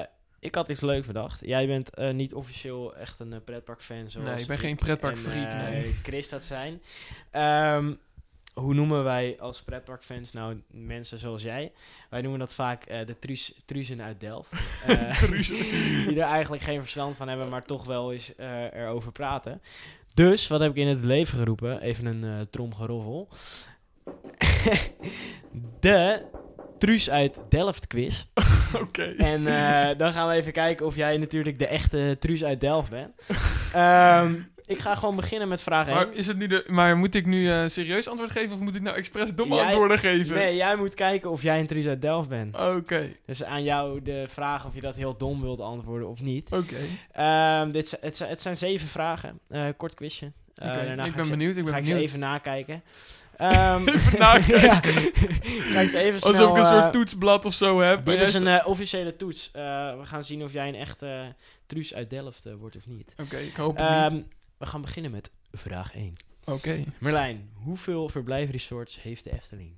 eh, 0.00 0.06
ik 0.40 0.54
had 0.54 0.68
iets 0.68 0.80
leuks 0.80 1.06
bedacht. 1.06 1.40
Jij 1.40 1.66
bent 1.66 2.12
niet 2.12 2.34
officieel 2.34 2.96
echt 2.96 3.20
een 3.20 3.32
uh, 3.32 3.38
pretparkfan 3.44 4.10
zoals 4.10 4.28
Nee, 4.28 4.40
ik 4.40 4.46
ben 4.46 4.58
geen 4.58 4.70
en, 4.70 4.76
pretparkfreak, 4.76 5.52
nee. 5.52 5.94
Chris 6.02 6.28
dat 6.28 6.42
zijn. 6.42 6.82
Ehm, 7.30 7.94
hoe 8.54 8.74
noemen 8.74 9.04
wij 9.04 9.36
als 9.40 9.62
pretparkfans 9.62 10.32
nou 10.32 10.62
mensen 10.70 11.18
zoals 11.18 11.42
jij? 11.42 11.72
Wij 12.10 12.20
noemen 12.20 12.40
dat 12.40 12.54
vaak 12.54 12.86
de 12.86 13.16
truus, 13.18 13.62
truuzen 13.64 14.02
uit 14.02 14.20
Delft. 14.20 14.52
Die 16.06 16.20
er 16.20 16.28
eigenlijk 16.28 16.62
geen 16.62 16.80
verstand 16.80 17.16
van 17.16 17.28
hebben, 17.28 17.48
maar 17.48 17.64
toch 17.64 17.84
wel 17.84 18.12
eens 18.12 18.34
eh, 18.34 18.72
erover 18.72 19.12
praten. 19.12 19.62
Dus, 20.16 20.46
wat 20.46 20.60
heb 20.60 20.70
ik 20.70 20.76
in 20.76 20.86
het 20.86 21.04
leven 21.04 21.38
geroepen? 21.38 21.80
Even 21.80 22.06
een 22.06 22.24
eh 22.24 22.40
tromgeroffel. 22.50 23.28
de 25.80 26.22
Truus 26.78 27.10
uit 27.10 27.40
Delft 27.48 27.86
quiz. 27.86 28.24
Oké. 28.82 29.02
En 29.02 29.46
eh, 29.46 29.98
dan 29.98 30.12
gaan 30.12 30.28
we 30.28 30.34
even 30.34 30.52
kijken 30.52 30.86
of 30.86 30.96
jij 30.96 31.16
natuurlijk 31.16 31.58
de 31.58 31.66
echte 31.66 32.16
Truus 32.20 32.44
uit 32.44 32.60
Delft 32.60 32.90
bent. 32.90 33.14
Ehm, 33.72 34.34
ik 34.66 34.78
ga 34.78 34.94
gewoon 34.94 35.16
beginnen 35.16 35.48
met 35.48 35.60
vraag 35.60 35.86
1. 35.86 35.94
Maar, 35.96 36.12
is 36.12 36.26
het 36.26 36.36
nu 36.38 36.46
de, 36.46 36.64
maar 36.66 36.96
moet 36.96 37.14
ik 37.14 37.26
nu 37.26 37.50
eh, 37.50 37.64
serieus 37.66 38.08
antwoord 38.08 38.30
geven 38.30 38.52
of 38.52 38.58
moet 38.60 38.74
ik 38.74 38.82
nou 38.82 38.96
expres 38.96 39.34
domme 39.34 39.54
Jij- 39.54 39.64
antwoorden 39.64 39.98
geven? 39.98 40.34
Nee, 40.34 40.56
jij 40.56 40.76
moet 40.76 40.94
kijken 40.94 41.30
of 41.30 41.42
jij 41.42 41.60
een 41.60 41.66
Truus 41.66 41.86
uit 41.86 42.02
Delft 42.02 42.28
bent. 42.28 42.56
Oké, 42.76 43.12
Dus 43.26 43.44
aan 43.44 43.62
jou 43.62 44.02
de 44.02 44.24
vraag 44.28 44.66
of 44.66 44.74
je 44.74 44.80
dat 44.80 44.96
heel 44.96 45.16
dom 45.16 45.40
wilt 45.40 45.60
antwoorden 45.60 46.08
of 46.08 46.20
niet. 46.20 46.52
oké. 46.52 46.76
Ehm, 47.12 47.70
dit, 47.70 47.96
het, 48.00 48.16
zi- 48.16 48.24
het 48.24 48.40
zijn 48.40 48.56
zeven 48.56 48.88
vragen. 48.88 49.38
Eh, 49.48 49.64
kort 49.76 49.94
quizje. 49.94 50.32
Eh, 50.54 50.90
ik 51.06 51.14
ben 51.14 51.24
ze- 51.24 51.30
benieuwd, 51.30 51.56
ik 51.56 51.64
ben 51.64 51.72
ga 51.72 51.78
ik 51.78 51.86
ze 51.86 51.94
even 51.94 52.18
nakijken. 52.18 52.82
Ehm, 53.36 53.88
Even 53.88 54.18
nakijken. 54.28 54.60
ja. 54.62 54.74
Ga 55.72 55.80
ik 55.80 55.88
ze 55.90 55.98
even 55.98 56.20
snel... 56.20 56.32
Alsof 56.32 56.50
ik 56.50 56.56
een 56.56 56.64
soort 56.64 56.92
toetsblad 56.92 57.44
of 57.44 57.54
zo 57.54 57.80
heb. 57.80 58.04
Dit 58.04 58.20
is 58.20 58.34
een 58.34 58.64
officiële 58.64 59.16
toets. 59.16 59.50
We 59.52 59.98
gaan 60.02 60.24
zien 60.24 60.42
of 60.44 60.52
jij 60.52 60.68
een 60.68 60.74
echte 60.74 61.34
Truus 61.66 61.94
uit 61.94 62.10
Delft 62.10 62.48
wordt 62.58 62.76
of 62.76 62.86
niet. 62.86 63.14
Oké, 63.22 63.36
ik 63.36 63.56
hoop 63.56 63.78
het 63.78 64.12
niet. 64.12 64.35
We 64.58 64.66
gaan 64.66 64.80
beginnen 64.80 65.10
met 65.10 65.30
vraag 65.52 65.94
1. 65.94 66.14
Oké. 66.44 66.84
Merlijn, 66.98 67.50
hoeveel 67.54 68.08
verblijfresorts 68.08 69.02
heeft 69.02 69.24
de 69.24 69.32
Efteling? 69.32 69.76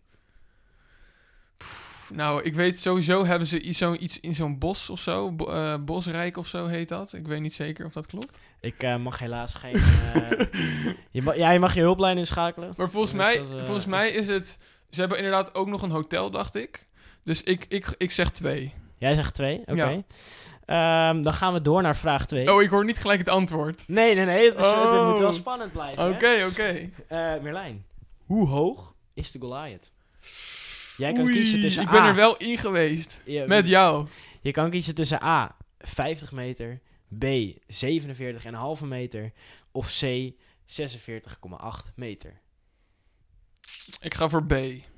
Nou, 2.12 2.42
ik 2.42 2.54
weet 2.54 2.78
sowieso 2.78 3.24
hebben 3.24 3.48
ze 3.48 3.60
iets, 3.60 3.78
zo, 3.78 3.94
iets 3.94 4.20
in 4.20 4.34
zo'n 4.34 4.58
bos 4.58 4.90
of 4.90 5.00
zo. 5.00 5.32
Bo- 5.32 5.46
eh, 5.50 5.74
Bosrijk 5.84 6.36
of 6.36 6.46
zo 6.46 6.66
heet 6.66 6.88
dat. 6.88 7.12
Ik 7.12 7.26
weet 7.26 7.40
niet 7.40 7.52
zeker 7.52 7.86
of 7.86 7.92
dat 7.92 8.06
klopt. 8.06 8.40
Ik 8.60 8.82
eh, 8.82 8.96
mag 8.96 9.18
helaas 9.18 9.54
geen... 9.54 9.74
eh, 9.74 10.46
je, 11.10 11.22
ma- 11.22 11.32
ja, 11.34 11.50
je 11.50 11.58
mag 11.58 11.74
je 11.74 11.80
hulplijn 11.80 12.18
inschakelen. 12.18 12.72
Maar 12.76 12.90
volgens 12.90 13.12
is 13.12 13.18
mij, 13.18 13.44
volgens 13.64 13.86
mij 13.86 14.10
is 14.10 14.26
het... 14.28 14.58
Ze 14.90 15.00
hebben 15.00 15.18
inderdaad 15.18 15.54
ook 15.54 15.68
nog 15.68 15.82
een 15.82 15.90
hotel, 15.90 16.30
dacht 16.30 16.54
ik. 16.54 16.82
Dus 17.24 17.42
ik, 17.42 17.64
ik, 17.68 17.94
ik 17.98 18.10
zeg 18.10 18.30
twee. 18.30 18.74
Jij 18.98 19.14
zegt 19.14 19.34
twee, 19.34 19.60
oké. 19.66 19.72
Ja. 19.74 20.02
Ehm, 21.10 21.22
dan 21.22 21.34
gaan 21.34 21.52
we 21.52 21.62
door 21.62 21.82
naar 21.82 21.96
vraag 21.96 22.26
2. 22.26 22.52
Oh, 22.54 22.62
ik 22.62 22.70
hoor 22.70 22.84
niet 22.84 22.98
gelijk 22.98 23.18
het 23.18 23.28
antwoord. 23.28 23.88
Nee, 23.88 24.14
nee, 24.14 24.24
nee. 24.24 24.44
Het, 24.50 24.58
is, 24.58 24.66
het 24.66 24.74
Oh. 24.76 25.10
moet 25.10 25.18
wel 25.18 25.32
spannend 25.32 25.72
blijven. 25.72 26.08
Oké, 26.14 26.44
oké. 26.50 26.90
Eh, 27.08 27.18
Merlijn, 27.42 27.84
hoe 28.24 28.48
hoog 28.48 28.94
is 29.14 29.32
de 29.32 29.38
Goliath? 29.40 29.90
Jij 30.96 31.12
kan 31.12 31.22
Oei, 31.24 31.34
kiezen 31.34 31.60
tussen 31.60 31.82
ik 31.82 31.90
ben 31.90 32.00
A. 32.02 32.06
er 32.08 32.14
wel 32.14 32.36
in 32.36 32.58
geweest. 32.58 33.22
Met 33.46 33.66
jou. 33.66 34.06
je 34.40 34.50
kan 34.52 34.70
kiezen 34.70 34.94
tussen 34.94 35.22
A, 35.22 35.56
50 35.78 36.32
meter, 36.32 36.80
B, 37.18 37.24
47,5 37.66 38.84
meter 38.84 39.32
of 39.72 39.98
C, 40.00 40.32
46,8 40.66 41.92
meter. 41.94 42.40
Ik 44.00 44.14
ga 44.14 44.28
voor 44.28 44.44
B. 44.44 44.54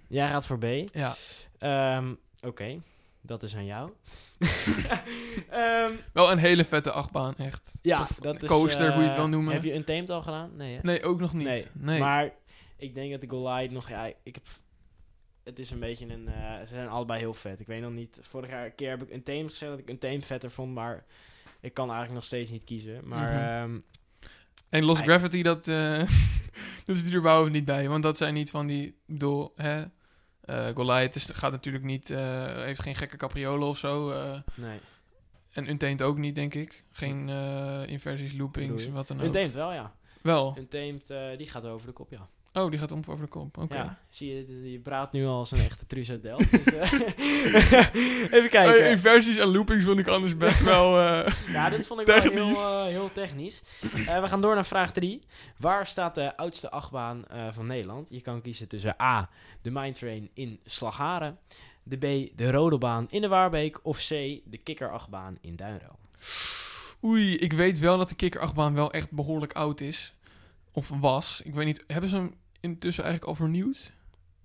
Jij 0.09 0.29
gaat 0.29 0.47
voor 0.47 0.59
B. 0.59 0.65
Ja. 0.93 1.15
Ehm, 1.59 2.15
Oké, 2.47 2.81
dat 3.21 3.43
is 3.43 3.55
aan 3.57 3.65
jou. 3.65 3.91
Ehm, 5.51 5.93
Wel 6.13 6.31
een 6.31 6.39
hele 6.39 6.65
vette 6.65 6.91
achtbaan, 6.93 7.35
echt. 7.37 7.73
ja, 7.83 8.01
Of 8.01 8.09
dat 8.21 8.43
is... 8.43 8.49
coaster, 8.49 8.87
hoe 8.93 8.97
je 9.03 9.03
het 9.03 9.11
eh, 9.11 9.17
wil 9.19 9.29
noemen. 9.29 9.53
Heb 9.53 9.63
je 9.65 9.73
een 9.75 9.85
Tamed 9.85 10.11
al 10.11 10.23
gedaan? 10.23 10.57
Nee, 10.57 10.75
hè? 10.75 10.81
Nee, 10.83 11.03
ook 11.03 11.21
nog 11.21 11.33
niet. 11.33 11.47
Nee, 11.47 11.67
Nee. 11.73 11.99
Maar 12.01 12.33
ik 12.77 12.95
denk 12.95 13.11
dat 13.11 13.21
de 13.21 13.29
Goliath 13.29 13.71
nog... 13.71 13.89
Ja, 13.89 14.05
ik 14.23 14.35
heb... 14.35 14.45
Het 15.45 15.59
is 15.59 15.71
een 15.71 15.79
beetje 15.81 16.07
een... 16.13 16.29
eh, 16.29 16.59
ze 16.61 16.67
zijn 16.75 16.89
allebei 16.89 17.21
heel 17.21 17.35
vet. 17.35 17.61
Ik 17.61 17.67
weet 17.67 17.81
nog 17.83 17.93
niet... 17.93 18.19
Vorig 18.21 18.51
jaar 18.51 18.71
keer 18.71 18.91
heb 18.91 19.03
ik 19.03 19.11
een 19.11 19.23
Tame 19.23 19.49
gezegd 19.49 19.71
dat 19.71 19.81
ik 19.81 19.89
een 19.89 19.99
Tame 19.99 20.21
vetter 20.23 20.51
vond, 20.51 20.75
maar... 20.75 21.05
Ik 21.61 21.75
kan 21.75 21.85
eigenlijk 21.85 22.15
nog 22.15 22.25
steeds 22.25 22.51
niet 22.51 22.65
kiezen. 22.65 23.09
Maar 23.09 23.33
Mhm. 23.33 23.71
ehm, 23.73 23.81
En 24.69 24.85
Lost 24.85 25.03
Gravity, 25.03 25.43
dat, 25.43 25.69
eh 25.69 25.99
dat 26.87 26.97
zit 26.97 27.09
er 27.13 27.19
überhaupt 27.19 27.51
niet 27.51 27.65
bij. 27.65 27.89
Want 27.89 28.03
dat 28.03 28.17
zijn 28.17 28.35
niet 28.35 28.51
van 28.51 28.67
die... 28.67 28.87
Ik 28.87 28.95
bedoel, 29.07 29.53
hè... 29.57 29.85
eh 30.41 30.69
Goliath 30.75 31.15
is, 31.15 31.25
gaat 31.33 31.53
natuurlijk 31.53 31.85
niet... 31.85 32.11
eh, 32.11 32.45
heeft 32.45 32.83
geen 32.83 32.95
gekke 32.95 33.17
capriolen 33.17 33.69
of 33.69 33.79
zo. 33.79 34.11
eh, 34.11 34.41
nee. 34.55 34.79
en 35.53 35.69
Untamed 35.69 36.03
ook 36.03 36.19
niet, 36.19 36.35
denk 36.35 36.55
ik. 36.55 36.85
Geen 36.93 37.29
eh, 37.29 37.87
inversies, 37.87 38.33
loopings, 38.33 38.89
wat 38.89 39.09
dan 39.09 39.21
ook. 39.21 39.33
Tamed 39.33 39.55
wel, 39.55 39.73
ja. 39.73 39.93
Wel. 40.23 40.55
Een 40.57 40.69
Tamed, 40.69 41.11
eh, 41.11 41.37
die 41.37 41.49
gaat 41.49 41.65
over 41.65 41.87
de 41.87 41.93
kop, 41.93 42.11
ja. 42.11 42.29
Oh, 42.53 42.71
die 42.71 42.79
gaat 42.79 42.93
om 42.93 43.03
over 43.09 43.25
de 43.25 43.31
kop. 43.31 43.59
Oké. 43.59 43.75
Ja, 43.77 43.99
zie 44.11 44.35
je, 44.35 44.71
je 44.73 44.79
praat 44.79 45.13
nu 45.13 45.27
al 45.27 45.39
als 45.39 45.51
een 45.51 45.59
echte 45.59 45.87
Truus 45.87 46.11
uit 46.11 46.23
Delft. 46.23 46.51
Dus, 46.51 46.65
eh, 46.75 46.93
even 48.37 48.49
kijken. 48.51 48.85
Eh, 48.85 48.91
inversies 48.91 49.37
en 49.37 49.47
loopings 49.49 49.85
vond 49.85 49.99
ik 49.99 50.07
anders 50.07 50.37
best 50.37 50.63
wel... 50.75 50.99
eh, 51.01 51.33
Ja, 51.53 51.71
dit 51.71 51.87
vond 51.87 52.01
ik 52.01 52.07
wel 52.07 52.21
heel, 52.21 52.85
heel 52.85 53.13
technisch. 53.13 53.63
We 53.95 54.23
gaan 54.29 54.41
door 54.41 54.55
naar 54.55 54.67
vraag 54.67 54.93
3. 54.93 55.23
Waar 55.59 55.87
staat 55.87 56.15
de 56.15 56.37
oudste 56.37 56.71
achtbaan 56.71 57.25
van 57.51 57.67
Nederland? 57.67 58.07
Je 58.11 58.21
kan 58.21 58.43
kiezen 58.43 58.69
tussen 58.69 59.01
A, 59.03 59.29
de 59.63 59.71
Mindtrain 59.71 60.31
in 60.35 60.61
Slagharen, 60.65 61.39
de 61.83 61.97
B, 61.97 62.37
de 62.39 62.51
Rodelbaan 62.51 63.07
in 63.11 63.21
de 63.21 63.29
Waarbeek 63.29 63.79
of 63.83 63.97
C, 63.99 64.09
de 64.45 64.59
Kikkerachtbaan 64.63 65.39
in 65.41 65.57
Duinruil. 65.57 65.99
Oei, 67.05 67.37
ik 67.37 67.53
weet 67.53 67.79
wel 67.79 67.99
dat 67.99 68.09
de 68.09 68.15
kikkerachtbaan 68.15 68.75
wel 68.75 68.93
echt 68.93 69.11
behoorlijk 69.13 69.53
oud 69.53 69.81
is. 69.81 70.15
Of 70.73 70.89
was. 70.89 71.41
Ik 71.45 71.55
weet 71.55 71.67
niet, 71.67 71.85
hebben 71.87 72.11
ze 72.11 72.17
hem 72.17 72.35
intussen 72.61 73.05
eigenlijk 73.05 73.33
al 73.33 73.45
vernieuwd? 73.45 73.93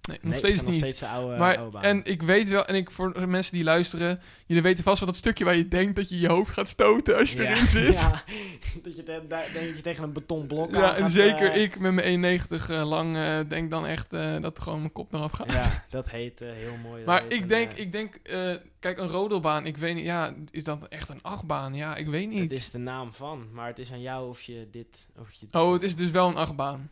Nee, 0.08 0.18
nog 0.22 0.30
Nee, 0.32 0.40
steeds 0.40 0.56
niet. 0.56 0.66
nog 0.66 0.74
steeds 0.74 1.00
de 1.00 1.08
oude, 1.08 1.38
maar, 1.38 1.58
oude 1.58 1.78
en 1.78 2.04
ik 2.04 2.22
weet 2.22 2.50
wel, 2.50 2.66
en 2.66 2.76
ik 2.76 2.92
voor 2.92 3.14
de 3.14 3.28
mensen 3.28 3.54
die 3.54 3.64
luisteren, 3.64 4.20
jullie 4.46 4.64
weten 4.64 4.84
vast 4.84 5.00
wel 5.00 5.08
dat 5.08 5.18
stukje 5.18 5.46
waar 5.46 5.56
je 5.56 5.68
denkt 5.68 5.96
dat 5.96 6.10
je 6.10 6.20
je 6.20 6.28
hoofd 6.28 6.52
gaat 6.52 6.68
stoten 6.68 7.18
als 7.18 7.32
je 7.32 7.42
Ja, 7.42 7.50
erin 7.50 7.68
zit. 7.68 7.94
Ja, 7.94 8.24
dat 8.84 8.96
je 8.96 9.04
daar- 9.04 9.28
denk 9.28 9.54
dat 9.54 9.76
je 9.76 9.82
tegen 9.82 10.04
een 10.04 10.14
betonblok 10.14 10.72
Ja, 10.72 10.90
aan 10.90 10.96
en 11.04 11.10
zeker 11.10 11.52
eh, 11.52 11.62
ik 11.62 11.80
met 11.80 11.94
mijn 11.94 12.40
1,90 12.42 12.70
eh, 12.70 12.88
lang 12.88 13.16
eh, 13.18 13.40
denk 13.48 13.72
dan 13.72 13.86
echt 13.86 14.10
dat 14.42 14.60
gewoon 14.60 14.80
mijn 14.80 14.92
kop 14.92 15.14
eraf 15.14 15.32
gaat. 15.32 15.52
Ja, 15.52 15.86
dat 15.90 16.10
heet 16.10 16.40
heel 16.40 16.78
mooi. 16.84 17.04
Maar 17.06 17.22
heet 17.22 17.34
ik 17.34 17.50
denk, 17.50 17.72
ik 17.74 17.92
denk 17.92 18.20
kijk, 18.80 19.00
een 19.00 19.10
rodelbaan, 19.10 19.66
ik 19.66 19.78
weet 19.78 19.96
niet, 19.96 20.06
ja, 20.06 20.34
is 20.52 20.64
dat 20.64 20.88
echt 20.88 21.10
een 21.10 21.22
achtbaan? 21.22 21.74
Ja, 21.76 21.96
ik 21.96 22.08
weet 22.08 22.30
niet. 22.30 22.42
Het 22.42 22.52
is 22.60 22.72
de 22.72 22.78
naam 22.78 23.14
van, 23.14 23.48
maar 23.52 23.68
het 23.68 23.80
is 23.80 23.92
aan 23.92 24.02
jou 24.02 24.30
of 24.30 24.42
je 24.42 24.68
dit... 24.72 25.08
Of 25.20 25.32
je, 25.32 25.48
Oh, 25.52 25.74
het 25.74 25.84
is 25.84 25.96
dus 25.96 26.12
wel 26.12 26.28
een 26.28 26.36
achtbaan. 26.38 26.90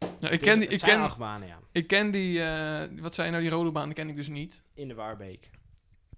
Ik 0.00 0.30
het 0.30 0.40
ken 0.40 0.58
die, 0.58 0.68
ik 0.68 0.78
ken, 0.80 0.98
ja. 1.46 1.58
ik 1.72 1.86
ken 1.86 2.10
die, 2.10 2.42
eh, 2.42 3.00
wat 3.00 3.14
zei 3.14 3.26
je 3.26 3.32
nou, 3.32 3.44
die 3.44 3.52
rodelbaan, 3.52 3.84
die 3.84 3.94
ken 3.94 4.08
ik 4.08 4.16
dus 4.16 4.28
niet. 4.28 4.62
In 4.74 4.88
de 4.88 4.94
Waarbeek. 4.94 5.50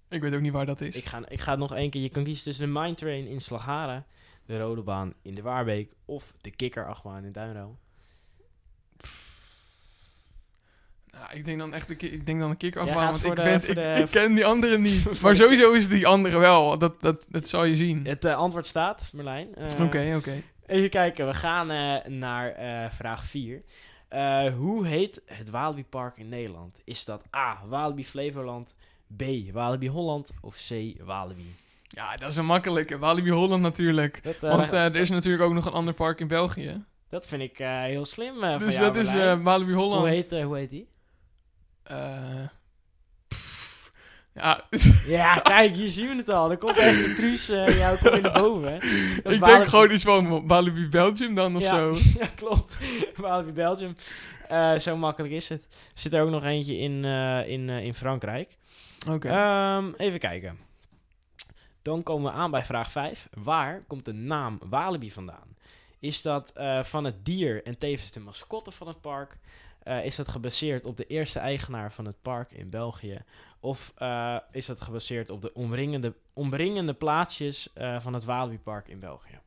Ik 0.09 0.21
weet 0.21 0.33
ook 0.33 0.41
niet 0.41 0.51
waar 0.51 0.65
dat 0.65 0.81
is. 0.81 0.95
Ik 0.95 1.05
ga, 1.05 1.21
ik 1.27 1.39
ga 1.41 1.51
het 1.51 1.59
nog 1.59 1.73
één 1.75 1.89
keer. 1.89 2.01
Je 2.01 2.09
kan 2.09 2.23
kiezen 2.23 2.43
tussen 2.43 2.65
de 2.73 2.79
Mindtrain 2.79 3.27
in 3.27 3.41
Slagharen, 3.41 4.05
de 4.45 4.59
Rode 4.59 4.81
Baan 4.81 5.13
in 5.21 5.35
de 5.35 5.41
Waarbeek 5.41 5.91
of 6.05 6.33
de 6.41 6.51
Kikkerachtbaan 6.51 7.23
in 7.25 7.31
Duinruil. 7.31 7.77
Nou, 11.11 11.25
ik 11.33 11.45
denk 11.45 11.59
dan 11.59 11.73
echt, 11.73 11.89
een 11.89 11.97
ki- 11.97 12.07
ik 12.11 12.25
denk 12.25 12.39
dan 12.39 12.49
gaat 12.59 13.21
want 13.21 13.23
ik, 13.23 13.35
de- 13.35 13.41
ben, 13.41 13.69
ik, 13.69 13.75
de- 13.75 14.01
ik 14.03 14.09
ken 14.11 14.33
die 14.35 14.45
andere 14.45 14.77
niet. 14.77 15.03
Maar 15.21 15.33
de- 15.33 15.41
sowieso 15.43 15.71
is 15.73 15.87
die 15.89 16.07
andere 16.07 16.37
wel, 16.37 16.77
dat, 16.77 17.01
dat, 17.01 17.25
dat 17.29 17.47
zal 17.47 17.63
je 17.63 17.75
zien. 17.75 18.05
Het 18.05 18.25
eh, 18.25 18.35
antwoord 18.35 18.65
staat, 18.65 19.09
Merlijn. 19.13 19.55
Eh, 19.55 19.81
Oké, 19.81 20.13
oké. 20.17 20.41
Even 20.67 20.89
kijken, 20.89 21.27
we 21.27 21.33
gaan 21.33 21.71
eh, 21.71 22.05
naar 22.11 22.51
eh, 22.51 22.89
vraag 22.91 23.25
4. 23.25 23.61
Eh, 24.07 24.53
hoe 24.53 24.87
heet 24.87 25.21
het 25.25 25.49
Walibi 25.49 25.85
Park 25.85 26.17
in 26.17 26.29
Nederland? 26.29 26.79
Is 26.83 27.05
dat 27.05 27.23
A. 27.35 27.61
Walibi 27.67 28.05
Flevoland, 28.05 28.73
B. 29.17 29.23
Walibi 29.51 29.89
Holland 29.89 30.31
of 30.41 30.55
C. 30.67 30.93
Walibi? 31.03 31.55
Ja, 31.87 32.15
dat 32.17 32.29
is 32.29 32.37
een 32.37 32.45
makkelijke. 32.45 32.97
Walibi 32.97 33.31
Holland 33.31 33.61
natuurlijk. 33.61 34.23
Dat, 34.23 34.39
Want 34.39 34.71
er 34.71 34.95
is 34.95 35.09
natuurlijk 35.09 35.43
ook 35.43 35.53
nog 35.53 35.65
een 35.65 35.71
ander 35.71 35.93
park 35.93 36.19
in 36.19 36.27
België. 36.27 36.83
dat 37.09 37.27
vind 37.27 37.41
ik 37.41 37.57
heel 37.57 38.05
slim 38.05 38.43
eh, 38.43 38.49
van 38.49 38.59
Dus 38.59 38.77
jou, 38.77 38.93
dat 38.93 39.03
is 39.03 39.13
Walibi 39.43 39.73
Holland. 39.73 39.99
hoe, 39.99 40.09
heet, 40.09 40.43
hoe 40.43 40.57
heet 40.57 40.69
die? 40.69 40.87
Ja, 44.33 44.63
Ja, 45.05 45.35
kijk, 45.35 45.75
hier 45.75 45.89
zien 45.89 46.07
we 46.07 46.15
het 46.15 46.29
al. 46.29 46.51
Er 46.51 46.57
komt 46.57 46.77
echt 46.77 47.05
een 47.05 47.15
truus 47.15 47.49
uh, 47.49 47.79
jou 47.79 47.97
komt 47.97 48.15
in 48.15 48.23
de 48.23 48.31
boven. 48.31 48.75
ik 49.33 49.45
denk 49.45 49.67
gewoon 49.67 49.91
iets 49.91 50.03
van 50.03 50.47
Walibi 50.47 50.89
Belgium 50.89 51.35
dan 51.35 51.55
of 51.55 51.61
ja, 51.61 51.75
zo. 51.75 51.95
ja, 52.19 52.27
klopt. 52.35 52.77
Walibi 53.15 53.51
Belgium. 53.51 53.95
Eh, 54.53 54.77
zo 54.77 54.97
makkelijk 54.97 55.33
is 55.33 55.49
het. 55.49 55.63
Er 55.63 55.99
zit 55.99 56.13
er 56.13 56.21
ook 56.21 56.29
nog 56.29 56.43
eentje 56.43 56.77
in, 56.77 57.05
eh, 57.05 57.47
in, 57.47 57.69
eh, 57.69 57.83
in 57.83 57.93
Frankrijk. 57.93 58.57
Oké. 59.09 59.29
Ehm, 59.29 59.91
even 59.97 60.19
kijken. 60.19 60.59
Dan 61.81 62.03
komen 62.03 62.31
we 62.31 62.37
aan 62.37 62.51
bij 62.51 62.65
vraag 62.65 62.91
5. 62.91 63.27
Waar 63.33 63.83
komt 63.87 64.05
de 64.05 64.13
naam 64.13 64.59
Walibi 64.69 65.11
vandaan? 65.11 65.55
Is 65.99 66.21
dat 66.21 66.51
van 66.81 67.03
het 67.03 67.25
dier 67.25 67.63
en 67.63 67.77
tevens 67.77 68.11
de 68.11 68.19
mascotte 68.19 68.71
van 68.71 68.87
het 68.87 69.01
park? 69.01 69.37
Eh, 69.83 70.05
is 70.05 70.15
dat 70.15 70.27
gebaseerd 70.27 70.85
op 70.85 70.97
de 70.97 71.05
eerste 71.07 71.39
eigenaar 71.39 71.91
van 71.93 72.05
het 72.05 72.15
park 72.21 72.51
in 72.51 72.69
België? 72.69 73.21
Of 73.59 73.93
eh, 73.97 74.35
is 74.51 74.65
dat 74.65 74.81
gebaseerd 74.81 75.29
op 75.29 75.41
de 75.41 75.53
omringende, 75.53 76.13
omringende 76.33 76.93
plaatsjes 76.93 77.69
eh, 77.73 77.99
van 77.99 78.13
het 78.13 78.23
Walibi 78.23 78.59
Park 78.59 78.87
in 78.87 78.99
België? 78.99 79.39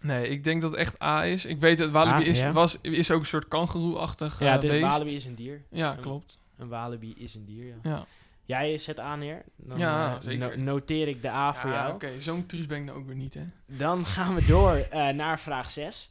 Nee, 0.00 0.28
ik 0.28 0.44
denk 0.44 0.60
dat 0.62 0.70
het 0.70 0.80
echt 0.80 1.02
A 1.02 1.24
is. 1.26 1.44
Ik 1.46 1.60
weet 1.60 1.78
dat 1.78 1.90
Walibi 1.90 2.24
is, 2.30 2.40
ja. 2.42 2.52
was, 2.52 2.78
is 2.80 3.10
ook 3.10 3.20
een 3.20 3.26
soort 3.26 3.48
kangeroe-achtig 3.48 4.38
ja, 4.40 4.58
de 4.58 4.66
beest. 4.68 4.82
Walibi 4.86 5.14
is 5.14 5.24
een 5.24 5.34
dier. 5.34 5.62
Ja, 5.70 5.92
Een- 5.96 6.00
klopt. 6.00 6.38
Een 6.58 6.68
Walibi 6.68 7.14
is 7.18 7.34
een 7.34 7.44
dier, 7.44 7.66
ja. 7.66 7.74
Ja, 7.82 8.04
Jij 8.44 8.78
zet 8.78 8.98
A 8.98 9.16
neer. 9.16 9.42
Dan 9.56 9.78
Ja, 9.78 10.20
zeker. 10.20 10.58
no- 10.58 10.62
noteer 10.72 11.08
ik 11.08 11.22
de 11.22 11.28
A 11.28 11.54
voor 11.54 11.70
Ja, 11.70 11.76
jou. 11.82 11.94
oké. 11.94 12.10
Zo'n 12.20 12.46
truus 12.46 12.66
ben 12.66 12.78
ik 12.78 12.84
nou 12.84 12.98
ook 12.98 13.06
weer 13.06 13.14
niet, 13.16 13.34
hè. 13.34 13.42
Dan 13.66 14.06
gaan 14.06 14.34
we 14.34 14.44
door 14.46 14.86
naar 15.14 15.40
vraag 15.40 15.70
6. 15.70 16.10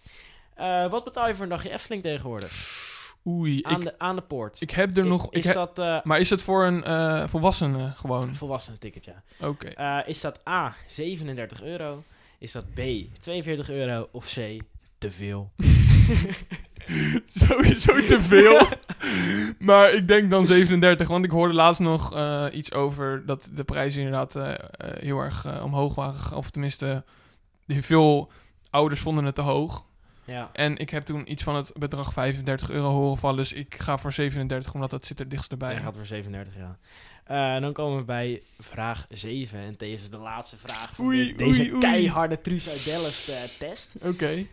wat 0.89 1.03
betaal 1.03 1.27
je 1.27 1.33
voor 1.35 1.43
een 1.43 1.49
dagje 1.49 1.71
Efteling 1.71 2.03
tegenwoordig? 2.03 2.51
Oei, 3.28 3.59
Aan, 3.63 3.76
ik, 3.78 3.84
de, 3.84 3.99
aan 3.99 4.15
de 4.15 4.21
poort. 4.21 4.61
ik 4.61 4.71
heb 4.71 4.97
er 4.97 5.05
nog... 5.05 5.26
Ik 5.26 5.34
Is 5.38 5.45
heb- 5.45 5.53
dat 5.53 5.80
eh 5.80 5.97
maar 6.03 6.19
is 6.19 6.30
het 6.30 6.41
voor 6.41 6.65
een 6.65 6.84
eh 6.84 7.28
volwassene 7.28 7.91
gewoon? 7.95 8.23
een 8.28 8.36
volwassenen 8.36 8.80
ticket, 8.80 9.05
ja. 9.05 9.23
Oké. 9.47 9.67
Eh, 9.67 9.97
is 10.05 10.21
dat 10.21 10.39
A, 10.49 10.76
37 10.88 11.63
euro? 11.63 12.03
Is 12.39 12.51
dat 12.51 12.73
B, 12.73 12.80
42 13.19 13.69
euro? 13.69 14.07
Of 14.11 14.26
C, 14.34 14.61
te 14.97 15.11
veel? 15.11 15.51
Sowieso 17.26 17.93
te 17.93 18.21
veel. 18.21 18.67
maar 19.67 19.93
ik 19.93 20.07
denk 20.07 20.30
dan 20.30 20.45
37, 20.45 21.07
want 21.07 21.26
ik 21.26 21.32
hoorde 21.32 21.53
laatst 21.53 21.82
nog 21.82 22.15
iets 22.51 22.73
over 22.73 23.26
dat 23.26 23.49
de 23.53 23.63
prijzen 23.63 24.01
inderdaad 24.03 24.34
heel 24.99 25.19
erg 25.19 25.61
omhoog 25.63 25.95
waren. 25.95 26.38
Of 26.38 26.49
tenminste, 26.49 27.03
veel 27.67 28.32
ouders 28.69 29.01
vonden 29.01 29.26
het 29.26 29.36
te 29.36 29.41
hoog. 29.41 29.86
Ja. 30.26 30.49
En 30.53 30.78
ik 30.78 30.89
heb 30.89 31.03
toen 31.03 31.32
iets 31.32 31.43
van 31.43 31.55
het 31.55 31.71
bedrag 31.73 32.13
35 32.13 32.69
euro 32.69 32.89
horen 32.89 33.17
vallen. 33.17 33.38
Dus 33.38 33.53
ik 33.53 33.76
ga 33.82 33.97
voor 33.97 34.13
37, 34.13 34.73
omdat 34.73 34.89
dat 34.89 35.05
zit 35.05 35.19
er 35.19 35.30
dichtst 35.30 35.51
erbij. 35.51 35.73
Hij 35.73 35.82
gaat 35.82 35.95
voor 35.95 36.05
37, 36.05 36.55
ja. 36.55 36.78
Eh, 37.23 37.61
dan 37.61 37.73
komen 37.73 37.97
we 37.97 38.03
bij 38.03 38.41
vraag 38.59 39.05
7. 39.09 39.59
En 39.59 39.78
tevens 39.78 40.09
de 40.09 40.17
laatste 40.17 40.57
vraag 40.57 40.93
van 40.95 41.05
Oei, 41.05 41.36
deze 41.36 41.59
oei, 41.59 41.71
oei. 41.71 41.80
keiharde 41.80 42.41
Truus 42.41 42.69
uit 42.69 42.84
Delft 42.86 43.28
eh, 43.30 43.43
test. 43.59 43.95
Oké. 44.01 44.45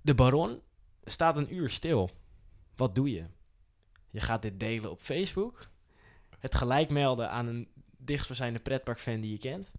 De 0.00 0.14
Baron 0.14 0.60
staat 1.04 1.36
een 1.36 1.54
uur 1.54 1.70
stil. 1.70 2.10
Wat 2.76 2.94
doe 2.94 3.10
je? 3.10 3.24
Je 4.10 4.20
gaat 4.20 4.42
dit 4.42 4.60
delen 4.60 4.90
op 4.90 5.00
Facebook. 5.00 5.66
Het 6.38 6.54
gelijk 6.54 6.90
melden 6.90 7.30
aan 7.30 7.46
een 7.46 7.68
dichtstbijzijnde 7.96 8.58
pretparkfan 8.58 9.20
die 9.20 9.30
je 9.30 9.38
kent. 9.38 9.72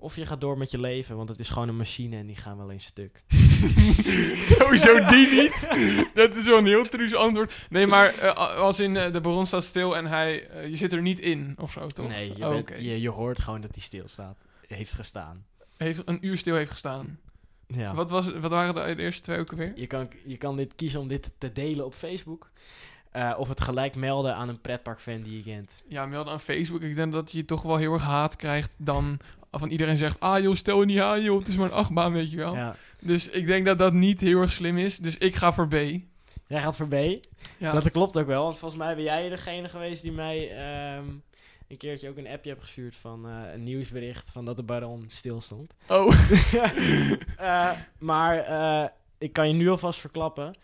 Of 0.00 0.16
je 0.16 0.26
gaat 0.26 0.40
door 0.40 0.58
met 0.58 0.70
je 0.70 0.80
leven, 0.80 1.16
want 1.16 1.28
het 1.28 1.38
is 1.40 1.48
gewoon 1.48 1.68
een 1.68 1.76
machine 1.76 2.16
en 2.16 2.26
die 2.26 2.36
gaan 2.36 2.56
wel 2.56 2.70
eens 2.70 2.84
stuk. 2.84 3.22
Sowieso 4.58 5.04
die 5.06 5.30
niet. 5.30 5.68
Dat 6.14 6.36
is 6.36 6.46
wel 6.46 6.58
een 6.58 6.66
heel 6.66 6.88
truus 6.88 7.14
antwoord. 7.14 7.52
Nee, 7.70 7.86
maar 7.86 8.14
eh, 8.18 8.56
als 8.56 8.80
in 8.80 8.96
eh, 8.96 9.12
de 9.12 9.20
baron 9.20 9.46
staat 9.46 9.64
stil 9.64 9.96
en 9.96 10.06
hij, 10.06 10.48
eh, 10.48 10.68
je 10.68 10.76
zit 10.76 10.92
er 10.92 11.02
niet 11.02 11.20
in 11.20 11.54
of 11.58 11.72
zo, 11.72 11.86
toch? 11.86 12.08
Nee, 12.08 12.32
je, 12.36 12.44
Oh, 12.46 12.50
bent- 12.50 12.68
je, 12.78 13.00
je 13.00 13.08
hoort 13.10 13.40
gewoon 13.40 13.60
dat 13.60 13.70
hij 13.74 13.82
stilstaat. 13.82 14.36
Heeft 14.66 14.94
gestaan. 14.94 15.44
Heeft 15.76 16.02
een 16.04 16.26
uur 16.26 16.36
stil 16.36 16.54
heeft 16.54 16.70
gestaan. 16.70 17.18
Ja. 17.66 17.94
Wat, 17.94 18.10
was, 18.10 18.30
wat 18.32 18.50
waren 18.50 18.74
de, 18.74 18.94
de 18.94 19.02
eerste 19.02 19.22
twee 19.22 19.38
ook 19.38 19.50
alweer? 19.50 19.72
Je, 19.74 19.86
kan, 19.86 20.08
je 20.24 20.36
kan 20.36 20.56
dit 20.56 20.74
kiezen 20.74 21.00
om 21.00 21.08
dit 21.08 21.30
te 21.38 21.52
delen 21.52 21.84
op 21.84 21.94
Facebook. 21.94 22.50
Eh, 23.10 23.34
of 23.38 23.48
het 23.48 23.60
gelijk 23.60 23.94
melden 23.94 24.34
aan 24.34 24.48
een 24.48 24.60
pretparkfan 24.60 25.22
die 25.22 25.36
je 25.36 25.42
kent. 25.42 25.82
Ja, 25.88 26.06
meld 26.06 26.28
aan 26.28 26.40
Facebook. 26.40 26.82
Ik 26.82 26.94
denk 26.94 27.12
dat 27.12 27.32
je 27.32 27.44
toch 27.44 27.62
wel 27.62 27.76
heel 27.76 27.92
erg 27.92 28.02
haat 28.02 28.36
krijgt 28.36 28.74
dan 28.78 29.18
van 29.50 29.68
iedereen 29.68 29.96
zegt... 29.96 30.20
Ah 30.20 30.42
joh, 30.42 30.54
stel 30.54 30.80
je 30.80 30.86
niet 30.86 31.00
aan 31.00 31.22
joh, 31.22 31.38
het 31.38 31.48
is 31.48 31.56
maar 31.56 31.66
een 31.66 31.72
achtbaan, 31.72 32.12
weet 32.12 32.30
je 32.30 32.36
wel. 32.36 32.54
Ja. 32.54 32.76
Dus 33.00 33.28
ik 33.28 33.46
denk 33.46 33.66
dat 33.66 33.78
dat 33.78 33.92
niet 33.92 34.20
heel 34.20 34.40
erg 34.40 34.52
slim 34.52 34.78
is. 34.78 34.98
Dus 34.98 35.18
ik 35.18 35.36
ga 35.36 35.52
voor 35.52 35.68
B. 35.68 35.74
Jij 36.46 36.60
gaat 36.60 36.76
voor 36.76 36.88
B. 36.88 36.94
Ja, 37.58 37.72
Dat 37.72 37.90
klopt 37.90 38.18
ook 38.18 38.26
wel, 38.26 38.42
want 38.42 38.58
volgens 38.58 38.80
mij 38.80 38.94
ben 38.94 39.04
jij 39.04 39.28
degene 39.28 39.68
geweest 39.68 40.02
die 40.02 40.12
mij 40.12 40.50
ehm, 40.50 41.04
een 41.68 41.76
keertje 41.76 42.08
ook 42.08 42.16
een 42.16 42.28
appje 42.28 42.50
hebt 42.50 42.62
gestuurd 42.62 42.96
van 42.96 43.28
eh, 43.28 43.52
een 43.52 43.64
nieuwsbericht 43.64 44.30
van 44.30 44.44
dat 44.44 44.56
de 44.56 44.62
baron 44.62 45.04
stil 45.08 45.40
stond. 45.40 45.74
Oh, 45.88 46.12
Eh, 47.36 47.70
maar 47.98 48.38
eh, 48.38 48.88
ik 49.18 49.32
kan 49.32 49.48
je 49.48 49.54
nu 49.54 49.70
alvast 49.70 50.00
verklappen. 50.00 50.54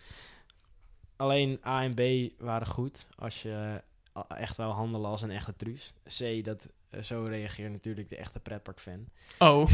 Alleen 1.17 1.61
A 1.67 1.83
en 1.83 1.95
B 1.95 2.33
waren 2.43 2.67
goed 2.67 3.07
als 3.19 3.43
je 3.43 3.83
echt 4.29 4.57
wou 4.57 4.73
handelen 4.73 5.11
als 5.11 5.23
een 5.23 5.31
echte 5.31 5.57
truus. 5.57 5.93
C, 6.19 6.45
dat, 6.45 6.69
zo 7.03 7.23
reageert 7.29 7.73
natuurlijk 7.73 8.09
de 8.09 8.17
echte 8.17 8.41
pretparkfan. 8.41 9.09
oh, 9.39 9.69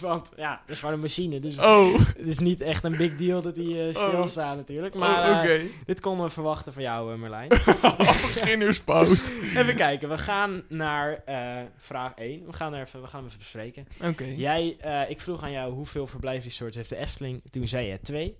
Want 0.00 0.28
ja, 0.36 0.60
het 0.60 0.70
is 0.70 0.78
gewoon 0.78 0.94
een 0.94 1.00
machine, 1.00 1.40
dus 1.40 1.58
oh. 1.58 1.98
het 1.98 2.28
is 2.28 2.38
niet 2.38 2.60
echt 2.60 2.84
een 2.84 2.96
big 2.96 3.16
deal 3.16 3.40
dat 3.42 3.54
die 3.54 3.82
eh, 3.88 3.94
stilstaat 3.94 4.56
natuurlijk. 4.56 4.94
Maar 4.94 5.30
oh, 5.30 5.36
eh, 5.36 5.38
oké. 5.38 5.66
dit 5.84 6.00
konden 6.00 6.26
we 6.26 6.32
verwachten 6.32 6.72
van 6.72 6.82
jou, 6.82 7.12
eh, 7.12 7.18
Merlijn. 7.18 7.48
Beginnersfout. 8.34 9.32
Even 9.56 9.74
kijken, 9.76 10.08
we 10.08 10.18
gaan 10.18 10.62
naar 10.68 11.22
eh, 11.24 11.62
vraag 11.76 12.12
1. 12.14 12.46
We 12.46 12.52
gaan, 12.52 12.74
er 12.74 12.82
even, 12.86 13.00
we 13.00 13.06
gaan 13.06 13.18
hem 13.18 13.26
even 13.28 13.38
bespreken. 13.38 13.86
Oké. 14.02 14.24
Jij, 14.24 14.76
eh, 14.80 15.10
ik 15.10 15.20
vroeg 15.20 15.42
aan 15.42 15.52
jou 15.52 15.72
hoeveel 15.72 16.06
verblijfresorts 16.06 16.76
heeft 16.76 16.88
de 16.88 16.96
Efteling. 16.96 17.42
Toen 17.50 17.68
zei 17.68 17.86
je 17.86 18.00
twee. 18.00 18.36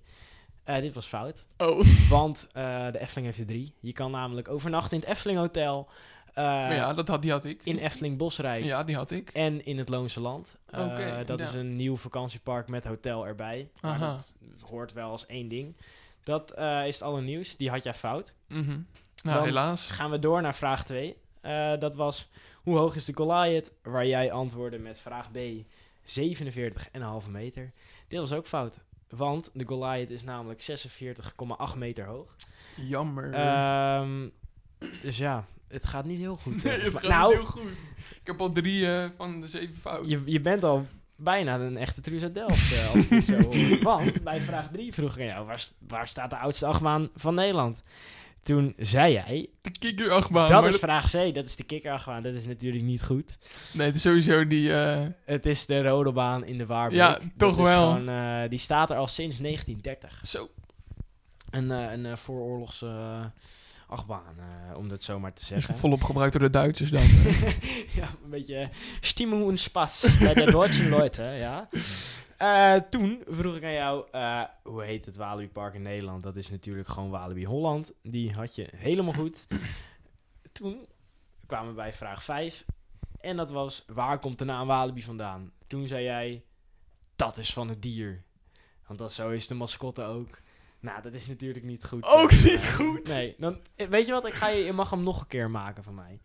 Eh, 0.63 0.81
dit 0.81 0.95
was 0.95 1.05
fout, 1.05 1.45
Oh. 1.57 1.85
want 2.09 2.47
eh, 2.51 2.91
de 2.91 2.99
Efteling 2.99 3.25
heeft 3.27 3.39
er 3.39 3.45
drie. 3.45 3.73
Je 3.79 3.93
kan 3.93 4.11
namelijk 4.11 4.49
overnachten 4.49 4.93
in 4.93 4.99
het 4.99 5.09
Efteling 5.09 5.39
Hotel, 5.39 5.87
eh, 5.87 5.93
Maar 5.93 6.18
ja, 6.43 6.93
dat 6.93 7.07
had, 7.07 7.21
die 7.21 7.31
had 7.31 7.45
ik. 7.45 7.61
in 7.63 7.77
Efteling 7.77 8.17
Bosrijk 8.17 8.63
Ja, 8.63 8.83
die 8.83 8.95
had 8.95 9.11
ik. 9.11 9.29
en 9.29 9.65
in 9.65 9.77
het 9.77 9.89
Loonse 9.89 10.19
Land. 10.19 10.57
Eh, 10.65 11.17
dat 11.25 11.39
ja. 11.39 11.45
is 11.45 11.53
een 11.53 11.75
nieuw 11.75 11.95
vakantiepark 11.95 12.67
met 12.67 12.83
hotel 12.83 13.27
erbij. 13.27 13.69
Maar 13.81 13.99
dat 13.99 14.33
hoort 14.61 14.93
wel 14.93 15.09
als 15.09 15.25
één 15.25 15.47
ding. 15.47 15.75
Dat 16.23 16.51
eh, 16.51 16.87
is 16.87 16.93
het 16.93 17.03
allernieuws. 17.03 17.57
Die 17.57 17.69
had 17.69 17.83
jij 17.83 17.93
fout. 17.93 18.33
Mhm. 18.47 18.79
Nou, 19.23 19.37
Dan- 19.37 19.43
helaas. 19.43 19.89
Gaan 19.89 20.11
we 20.11 20.19
door 20.19 20.41
naar 20.41 20.55
vraag 20.55 20.85
2. 20.85 21.17
dat 21.79 21.95
was, 21.95 22.29
hoe 22.55 22.77
hoog 22.77 22.95
is 22.95 23.05
de 23.05 23.13
Goliath? 23.15 23.71
Waar 23.83 24.05
jij 24.07 24.31
antwoordde 24.31 24.77
met 24.79 24.99
vraag 24.99 25.31
B, 25.31 25.37
47,5 26.03 27.29
meter. 27.29 27.71
Dit 28.07 28.19
was 28.19 28.31
ook 28.31 28.45
fout. 28.47 28.79
Want 29.09 29.49
de 29.53 29.65
Goliath 29.67 30.11
is 30.11 30.23
namelijk 30.23 30.61
46,8 30.61 31.75
meter 31.77 32.05
hoog. 32.05 32.35
Jammer. 32.75 33.33
Ehm, 33.33 34.29
dus 35.01 35.17
ja, 35.17 35.45
het 35.69 35.85
gaat 35.85 36.05
niet 36.05 36.19
heel 36.19 36.35
goed. 36.35 36.63
nee, 36.63 36.79
het 36.79 36.93
gaat 36.93 37.01
nou, 37.09 37.27
niet 37.29 37.37
heel 37.37 37.47
goed. 37.47 37.71
Ik 38.21 38.27
heb 38.27 38.41
al 38.41 38.51
drie 38.51 38.91
eh, 38.93 39.09
van 39.15 39.41
de 39.41 39.47
zeven 39.47 39.75
fout. 39.75 40.09
je, 40.09 40.21
je 40.25 40.39
bent 40.41 40.63
al 40.63 40.85
bijna 41.17 41.59
een 41.59 41.77
echte 41.77 42.01
Truus 42.01 42.23
uit 42.23 42.33
Delft, 42.33 42.73
eh, 42.73 42.93
als 42.95 43.07
ik 43.07 43.23
zo 43.23 43.41
hoor. 43.41 43.79
Want 43.95 44.23
bij 44.23 44.39
vraag 44.39 44.69
3 44.71 44.93
vroeg 44.93 45.13
ik 45.15 45.19
aan 45.21 45.25
jou, 45.27 45.45
waar, 45.45 45.65
waar 45.87 46.07
staat 46.07 46.29
de 46.29 46.37
oudste 46.37 46.65
achtbaan 46.65 47.09
van 47.15 47.33
Nederland? 47.35 47.79
Toen 48.43 48.73
zei 48.77 49.13
jij, 49.13 49.49
De 49.61 49.71
kikkerachtbaan. 49.79 50.49
dat 50.49 50.65
is 50.65 50.77
vraag 50.77 51.11
C, 51.11 51.33
dat 51.33 51.45
is 51.45 51.55
de 51.55 51.63
kikkerachtbaan. 51.63 52.23
Dat 52.23 52.35
is 52.35 52.45
natuurlijk 52.45 52.83
niet 52.83 53.03
goed. 53.03 53.37
Nee, 53.73 53.85
het 53.87 53.95
is 53.95 54.01
sowieso 54.01 54.47
die... 54.47 54.73
eh, 54.73 55.05
Het 55.25 55.45
is 55.45 55.65
de 55.65 55.81
rodelbaan 55.81 56.45
in 56.45 56.57
de 56.57 56.65
Waarbeek. 56.65 56.97
Ja, 56.97 57.19
toch 57.37 57.55
wel. 57.55 57.65
gewoon, 57.91 58.09
eh, 58.09 58.49
die 58.49 58.59
staat 58.59 58.89
er 58.89 58.97
al 58.97 59.07
sinds 59.07 59.37
1930. 59.39 60.21
zo. 60.25 60.49
Een, 61.49 61.71
eh, 61.71 61.91
een 61.91 62.17
vooroorlogse 62.17 62.85
eh, 62.85 63.25
achtbaan, 63.89 64.35
eh, 64.39 64.77
om 64.77 64.89
dat 64.89 65.03
zo 65.03 65.19
maar 65.19 65.33
te 65.33 65.45
zeggen. 65.45 65.77
volop 65.77 66.03
gebruikt 66.03 66.33
door 66.33 66.41
de 66.41 66.49
Duitsers 66.49 66.89
dan. 66.89 67.01
eh. 67.01 67.61
ja, 67.99 68.09
een 68.23 68.29
beetje 68.29 68.69
Stimmung 68.99 69.43
und 69.45 69.59
Spaß 69.59 70.17
bij 70.19 70.33
de 70.33 70.51
Duitse 70.51 70.89
Leute, 70.97 71.23
ja. 71.23 71.69
Eh, 72.37 72.75
toen 72.89 73.23
vroeg 73.27 73.55
ik 73.55 73.63
aan 73.63 73.73
jou, 73.73 74.05
eh, 74.11 74.43
hoe 74.63 74.83
heet 74.83 75.05
het 75.05 75.15
Walibi 75.15 75.49
Park 75.51 75.73
in 75.73 75.81
Nederland? 75.81 76.23
Dat 76.23 76.35
is 76.35 76.49
natuurlijk 76.49 76.87
gewoon 76.87 77.09
Walibi 77.09 77.45
Holland. 77.45 77.91
Die 78.03 78.31
had 78.31 78.55
je 78.55 78.67
helemaal 78.75 79.13
goed. 79.13 79.45
Toen 80.51 80.87
kwamen 81.45 81.69
we 81.69 81.75
bij 81.75 81.93
vraag 81.93 82.23
5. 82.23 82.65
En 83.19 83.37
dat 83.37 83.49
was, 83.49 83.83
waar 83.87 84.19
komt 84.19 84.37
de 84.39 84.45
naam 84.45 84.67
Walibi 84.67 85.01
vandaan? 85.01 85.51
Toen 85.67 85.87
zei 85.87 86.03
jij, 86.03 86.43
dat 87.15 87.37
is 87.37 87.53
van 87.53 87.69
het 87.69 87.81
dier. 87.81 88.23
Want 88.87 88.99
dat 88.99 89.13
zo 89.13 89.29
is 89.29 89.47
de 89.47 89.53
mascotte 89.55 90.03
ook. 90.03 90.39
Nou, 90.79 91.01
dat 91.01 91.13
is 91.13 91.27
natuurlijk 91.27 91.65
niet 91.65 91.85
goed. 91.85 92.05
Ook 92.05 92.31
Eh, 92.31 92.43
niet 92.43 92.71
goed? 92.75 93.07
Nee, 93.07 93.35
dan, 93.37 93.59
eh, 93.75 93.87
weet 93.87 94.05
je 94.05 94.11
wat? 94.11 94.25
Ik 94.27 94.33
ga 94.33 94.47
je, 94.47 94.63
je 94.63 94.73
mag 94.73 94.89
hem 94.89 95.03
nog 95.03 95.19
een 95.21 95.27
keer 95.27 95.49
maken 95.49 95.83
van 95.83 95.95
mij. 95.95 96.19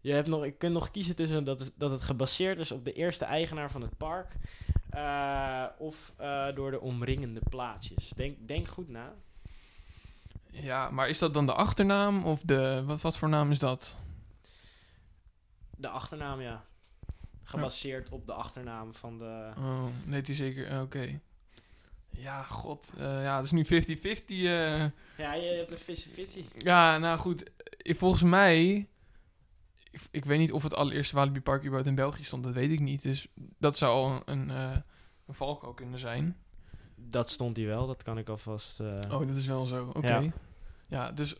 Je, 0.00 0.12
hebt 0.12 0.28
nog, 0.28 0.44
je 0.44 0.50
kunt 0.50 0.72
nog 0.72 0.90
kiezen 0.90 1.16
tussen 1.16 1.44
dat, 1.44 1.60
het- 1.60 1.72
dat 1.76 1.90
het 1.90 2.02
gebaseerd 2.02 2.58
is 2.58 2.72
op 2.72 2.84
de 2.84 2.92
eerste 2.92 3.24
eigenaar 3.24 3.70
van 3.70 3.82
het 3.82 3.96
park. 3.96 4.32
eh, 4.90 5.64
of 5.78 6.12
door 6.54 6.70
de 6.70 6.80
omringende 6.80 7.40
plaatsjes. 7.50 8.08
Denk, 8.08 8.48
denk 8.48 8.68
goed 8.68 8.88
na. 8.88 9.14
Ja, 10.50 10.90
maar 10.90 11.08
is 11.08 11.18
dat 11.18 11.34
dan 11.34 11.46
de 11.46 11.52
achternaam 11.52 12.24
of 12.24 12.40
de... 12.42 12.82
Wat, 12.86 13.00
wat 13.00 13.18
voor 13.18 13.28
naam 13.28 13.50
is 13.50 13.58
dat? 13.58 13.96
De 15.76 15.88
achternaam, 15.88 16.40
ja. 16.40 16.64
Gebaseerd 17.42 18.08
op 18.08 18.26
de 18.26 18.32
achternaam 18.32 18.94
van 18.94 19.18
de... 19.18 19.50
Oh, 19.58 19.84
nee, 20.04 20.22
die 20.22 20.34
zeker... 20.34 20.80
Oké. 20.82 21.20
Ja, 22.10 22.42
god. 22.42 22.92
eh, 22.98 23.22
ja, 23.22 23.36
het 23.36 23.44
is 23.44 23.50
nu 23.50 23.64
50-50. 23.64 23.68
eh. 24.28 24.84
Ja, 25.16 25.34
je 25.34 25.54
hebt 25.56 25.70
een 25.70 25.78
visie 25.78 26.12
visie. 26.12 26.46
Ja, 26.58 26.98
nou 26.98 27.18
goed. 27.18 27.42
eh, 27.82 27.94
Volgens 27.94 28.22
mij... 28.22 28.86
Ik, 29.90 30.00
ik 30.10 30.24
weet 30.24 30.38
niet 30.38 30.52
of 30.52 30.62
het 30.62 30.74
allereerste 30.74 31.14
Walibi 31.14 31.40
Park 31.40 31.60
überhaupt 31.60 31.88
in 31.88 31.94
België 31.94 32.24
stond. 32.24 32.44
Dat 32.44 32.52
weet 32.52 32.70
ik 32.70 32.80
niet. 32.80 33.02
Dus 33.02 33.26
dat 33.58 33.76
zou 33.76 33.92
al 33.92 34.10
een, 34.24 34.40
een, 34.40 34.50
eh, 34.50 34.76
een 35.26 35.34
valkuil 35.34 35.72
kunnen 35.74 35.98
zijn. 35.98 36.36
Dat 36.96 37.30
stond 37.30 37.56
hier 37.56 37.66
wel, 37.66 37.86
dat 37.86 38.02
kan 38.02 38.18
ik 38.18 38.28
alvast... 38.28 38.80
Oh, 38.80 39.26
dat 39.26 39.36
is 39.36 39.46
wel 39.46 39.64
zo. 39.64 39.90
Oké. 39.94 40.06
Ja. 40.08 40.22
Ja, 40.88 41.12
dus 41.12 41.34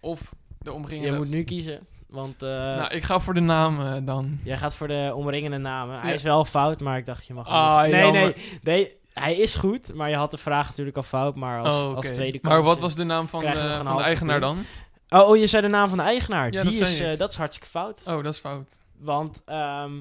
of 0.00 0.34
de 0.58 0.70
Je 0.70 0.72
omringende... 0.72 1.16
moet 1.16 1.28
nu 1.28 1.42
kiezen, 1.44 1.80
want 2.06 2.40
nou, 2.40 2.94
ik 2.94 3.02
ga 3.02 3.20
voor 3.20 3.34
de 3.34 3.40
naam 3.40 4.04
dan. 4.04 4.38
jij 4.44 4.58
gaat 4.58 4.76
voor 4.76 4.88
de 4.88 5.12
omringende 5.14 5.56
namen. 5.58 6.00
Hij 6.00 6.08
Ja. 6.08 6.14
is 6.14 6.22
wel 6.22 6.44
fout, 6.44 6.80
maar 6.80 6.98
ik 6.98 7.06
dacht 7.06 7.26
je 7.26 7.34
mag... 7.34 7.46
Ah, 7.48 7.82
nee, 7.82 8.34
nee, 8.62 8.98
hij 9.12 9.36
is 9.36 9.54
goed, 9.54 9.94
maar 9.94 10.08
je 10.10 10.16
had 10.16 10.30
de 10.30 10.38
vraag 10.38 10.68
natuurlijk 10.68 10.96
al 10.96 11.02
fout, 11.02 11.36
maar 11.36 11.60
als, 11.60 11.82
Oh, 11.82 11.96
als 11.96 12.06
tweede 12.06 12.38
Maar 12.42 12.52
kans, 12.52 12.66
wat 12.66 12.76
eh, 12.76 12.82
was 12.82 12.94
de 12.94 13.04
naam 13.04 13.28
van, 13.28 13.44
een 13.44 13.84
van 13.84 13.96
de 13.96 14.02
eigenaar 14.02 14.40
dan? 14.40 14.64
Oh, 15.08 15.28
oh, 15.28 15.36
je 15.36 15.46
zei 15.46 15.62
de 15.62 15.68
naam 15.68 15.88
van 15.88 15.98
de 15.98 16.04
eigenaar. 16.04 16.52
Ja, 16.52 16.62
Die 16.62 16.78
dat 16.78 16.88
is, 16.88 17.00
eh, 17.00 17.18
dat 17.18 17.30
is 17.30 17.36
hartstikke 17.36 17.68
fout. 17.68 18.02
Oh, 18.06 18.22
dat 18.22 18.32
is 18.34 18.38
fout. 18.38 18.78
Want 18.98 19.42
ehm, 19.44 20.00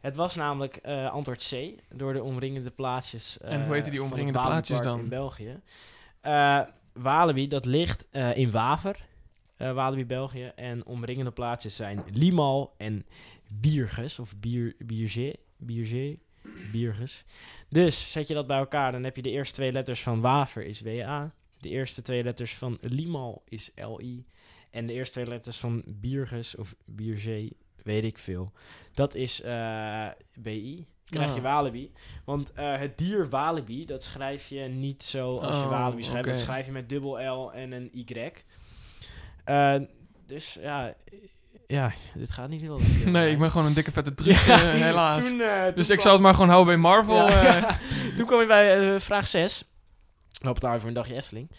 het 0.00 0.16
was 0.16 0.34
namelijk 0.34 0.76
eh, 0.76 1.10
antwoord 1.10 1.48
C, 1.50 1.80
door 1.94 2.12
de 2.12 2.22
omringende 2.22 2.70
plaatsjes. 2.70 3.38
En 3.40 3.56
hoe 3.60 3.68
eh, 3.68 3.72
heten 3.72 3.90
die 3.90 4.02
omringende 4.02 4.38
plaatsjes 4.40 4.80
dan? 4.80 4.98
In 4.98 5.08
België. 5.08 5.60
Eh 6.20 6.60
Walibi, 6.92 7.48
dat 7.48 7.64
ligt 7.64 8.06
eh, 8.10 8.36
in 8.36 8.50
Waver, 8.50 9.06
eh, 9.56 9.72
Walibi, 9.72 10.06
België. 10.06 10.52
En 10.56 10.86
omringende 10.86 11.30
plaatsjes 11.30 11.76
zijn 11.76 12.04
Limal 12.12 12.74
en 12.76 13.06
Bierges, 13.48 14.18
of 14.18 14.36
Bier, 14.36 14.74
Bierge, 14.78 15.36
Bierge, 15.56 16.18
Bierges. 16.72 17.24
Dus 17.68 18.12
zet 18.12 18.28
je 18.28 18.34
dat 18.34 18.46
bij 18.46 18.58
elkaar, 18.58 18.92
dan 18.92 19.04
heb 19.04 19.16
je 19.16 19.22
de 19.22 19.30
eerste 19.30 19.54
twee 19.54 19.72
letters 19.72 20.02
van 20.02 20.20
Waver 20.20 20.64
is 20.64 20.80
WA. 20.80 21.34
De 21.60 21.68
eerste 21.68 22.02
twee 22.02 22.22
letters 22.24 22.54
van 22.54 22.78
Limal 22.80 23.42
is 23.48 23.70
LI. 23.74 24.26
En 24.70 24.86
de 24.86 24.92
eerste 24.92 25.12
twee 25.12 25.26
letters 25.26 25.58
van 25.58 25.82
Bierges 25.86 26.56
of 26.56 26.74
Bierge, 26.84 27.52
weet 27.82 28.04
ik 28.04 28.18
veel. 28.18 28.52
Dat 28.94 29.14
is 29.14 29.42
eh, 29.42 30.08
BI. 30.34 30.86
Krijg 31.04 31.30
je 31.30 31.36
Ah. 31.36 31.42
Walibi. 31.42 31.92
Want 32.24 32.52
eh, 32.52 32.78
het 32.78 32.98
dier 32.98 33.28
Walibi, 33.28 33.84
dat 33.84 34.02
schrijf 34.02 34.48
je 34.48 34.60
niet 34.60 35.02
zo 35.02 35.28
als 35.28 35.56
je 35.56 35.62
Oh, 35.62 35.68
Walibi 35.70 36.02
schrijft. 36.02 36.28
Dat 36.28 36.38
schrijf 36.38 36.66
je 36.66 36.72
met 36.72 36.88
dubbel 36.88 37.20
L 37.34 37.52
en 37.52 37.72
een 37.72 37.90
Y. 37.92 38.32
Eh, 39.44 39.80
dus 40.26 40.54
ja, 40.54 40.94
ja, 41.66 41.92
dit 42.14 42.32
gaat 42.32 42.48
niet 42.48 42.60
heel 42.60 42.78
lekker. 42.88 43.10
Nee, 43.10 43.30
ik 43.30 43.38
ben 43.38 43.50
gewoon 43.50 43.66
een 43.66 43.74
dikke 43.74 43.92
vette 43.92 44.14
truc, 44.24 44.36
eh, 44.36 44.56
helaas. 44.60 45.28
Toen, 45.28 45.40
eh, 45.40 45.64
toen 45.64 45.74
dus 45.74 45.88
ik 45.90 45.98
kwam- 45.98 46.00
zou 46.00 46.14
het 46.14 46.22
maar 46.22 46.34
gewoon 46.34 46.48
houden 46.48 46.66
bij 46.74 46.82
Marvel. 46.82 47.14
Ja. 47.28 47.68
eh. 47.68 47.76
Toen 48.16 48.26
kwam 48.26 48.40
je 48.40 48.46
bij 48.46 48.94
eh, 48.94 49.00
vraag 49.00 49.26
6. 49.28 49.64
Op 50.48 50.60
het 50.62 50.80
voor 50.80 50.88
een 50.88 50.94
dagje 50.94 51.14
Efteling. 51.14 51.50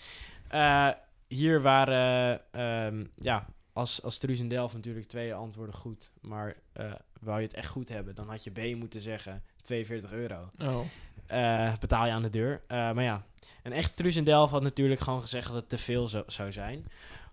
Eh, 0.47 0.87
hier 1.27 1.61
waren, 1.61 2.41
ehm, 2.51 3.03
ja, 3.15 3.45
als, 3.73 4.03
als 4.03 4.17
Truus 4.17 4.39
en 4.39 4.47
Delft 4.47 4.73
natuurlijk 4.73 5.07
twee 5.07 5.33
antwoorden 5.33 5.75
goed. 5.75 6.11
Maar 6.21 6.53
eh 6.73 6.85
wou 7.21 7.37
je 7.39 7.45
het 7.45 7.53
echt 7.53 7.69
goed 7.69 7.89
hebben, 7.89 8.15
dan 8.15 8.29
had 8.29 8.43
je 8.43 8.51
B 8.51 8.75
moeten 8.75 9.01
zeggen 9.01 9.43
42 9.61 10.11
euro. 10.11 10.49
oh. 10.61 10.79
Eh, 11.27 11.73
betaal 11.79 12.05
je 12.05 12.11
aan 12.11 12.21
de 12.21 12.29
deur. 12.29 12.61
Eh, 12.67 12.77
maar 12.91 13.03
ja, 13.03 13.23
een 13.63 13.73
echte 13.73 13.93
Truus 13.95 14.15
en 14.15 14.23
Delft 14.23 14.51
had 14.51 14.61
natuurlijk 14.61 14.99
gewoon 15.01 15.21
gezegd 15.21 15.47
dat 15.47 15.55
het 15.55 15.69
te 15.69 15.77
veel 15.77 16.07
zo- 16.07 16.23
zou 16.27 16.51
zijn. 16.51 16.85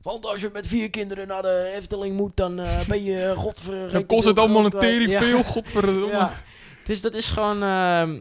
Want 0.04 0.26
als 0.26 0.40
je 0.40 0.50
met 0.52 0.66
vier 0.66 0.90
kinderen 0.90 1.26
naar 1.26 1.42
de 1.42 1.72
Efteling 1.76 2.16
moet, 2.16 2.36
dan 2.36 2.58
eh, 2.58 2.80
ben 2.88 3.04
je 3.04 3.32
godver... 3.36 3.92
Dan 3.92 4.06
kost 4.06 4.24
het 4.26 4.38
allemaal 4.38 4.64
een 4.64 4.70
tering 4.70 5.10
Ja. 5.10 5.20
veel, 5.20 5.42
godverdomme. 5.42 6.08
Ja. 6.10 6.32
Dus 6.84 7.00
dat 7.02 7.14
is 7.14 7.30
gewoon... 7.30 7.62
ehm, 7.62 8.20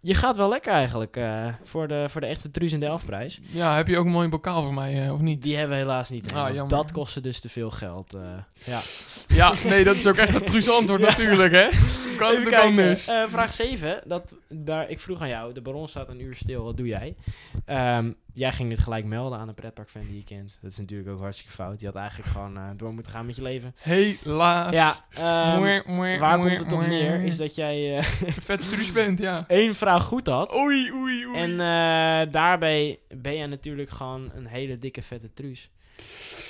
je 0.00 0.14
gaat 0.14 0.36
wel 0.36 0.48
lekker 0.48 0.72
eigenlijk 0.72 1.16
eh, 1.16 1.46
voor, 1.64 1.88
de, 1.88 2.04
voor 2.08 2.20
de 2.20 2.26
echte 2.26 2.50
Truus 2.50 2.72
en 2.72 2.80
Delft 2.80 3.06
prijs. 3.06 3.40
Ja, 3.52 3.76
heb 3.76 3.86
je 3.88 3.98
ook 3.98 4.04
een 4.04 4.10
mooi 4.10 4.28
bokaal 4.28 4.62
voor 4.62 4.74
mij, 4.74 5.04
eh, 5.04 5.12
of 5.12 5.20
niet? 5.20 5.42
Die 5.42 5.56
hebben 5.56 5.76
we 5.76 5.82
helaas 5.82 6.08
niet. 6.10 6.32
nee, 6.34 6.60
Ah, 6.60 6.68
dat 6.68 6.92
kostte 6.92 7.20
dus 7.20 7.40
te 7.40 7.48
veel 7.48 7.70
geld. 7.70 8.14
eh, 8.14 8.20
ja. 8.64 8.80
Ja, 9.28 9.54
nee, 9.64 9.84
dat 9.84 9.96
is 9.96 10.06
ook 10.06 10.16
echt 10.16 10.34
een 10.34 10.44
truus 10.44 10.68
antwoord 10.70 11.00
natuurlijk, 11.10 11.52
hè? 11.52 11.68
Kan 12.16 12.36
het 12.36 12.46
ook 12.46 12.52
anders? 12.52 13.06
Eh, 13.06 13.22
vraag 13.28 13.52
7. 13.52 14.00
Dat, 14.04 14.34
daar, 14.48 14.90
ik 14.90 15.00
vroeg 15.00 15.20
aan 15.20 15.28
jou. 15.28 15.52
De 15.52 15.60
baron 15.60 15.88
staat 15.88 16.08
een 16.08 16.20
uur 16.20 16.34
stil. 16.34 16.64
Wat 16.64 16.76
doe 16.76 16.86
jij? 16.86 17.14
Ehm, 17.64 18.12
jij 18.34 18.52
ging 18.52 18.68
dit 18.68 18.78
gelijk 18.78 19.04
melden 19.04 19.38
aan 19.38 19.48
een 19.48 19.54
pretparkfan 19.54 20.02
die 20.02 20.16
je 20.16 20.24
kent. 20.24 20.58
Dat 20.60 20.70
is 20.70 20.78
natuurlijk 20.78 21.08
ook 21.08 21.20
hartstikke 21.20 21.52
fout. 21.52 21.80
Je 21.80 21.86
had 21.86 21.94
eigenlijk 21.94 22.30
gewoon 22.30 22.56
eh, 22.56 22.68
door 22.76 22.92
moeten 22.92 23.12
gaan 23.12 23.26
met 23.26 23.36
je 23.36 23.42
leven. 23.42 23.74
Helaas. 23.78 24.74
Ja, 24.74 24.94
ehm, 25.10 25.58
Moer, 25.58 25.82
moer, 25.86 26.18
waar 26.18 26.38
moer, 26.38 26.48
komt 26.48 26.60
het 26.60 26.72
op 26.72 26.86
neer? 26.86 27.20
Is 27.20 27.36
dat 27.36 27.54
jij 27.54 27.96
eh 27.96 28.02
Vette 28.48 28.68
truus 28.68 28.92
bent, 28.92 29.18
ja. 29.18 29.44
één 29.48 29.74
vraag 29.74 30.04
goed 30.04 30.26
had. 30.26 30.54
Oei, 30.54 30.92
oei, 30.92 31.26
oei. 31.26 31.38
En 31.38 31.50
eh, 31.50 32.32
daarbij 32.32 32.98
ben 33.08 33.34
je 33.34 33.46
natuurlijk 33.46 33.90
gewoon 33.90 34.30
een 34.34 34.46
hele 34.46 34.78
dikke 34.78 35.02
vette 35.02 35.32
truus. 35.32 35.70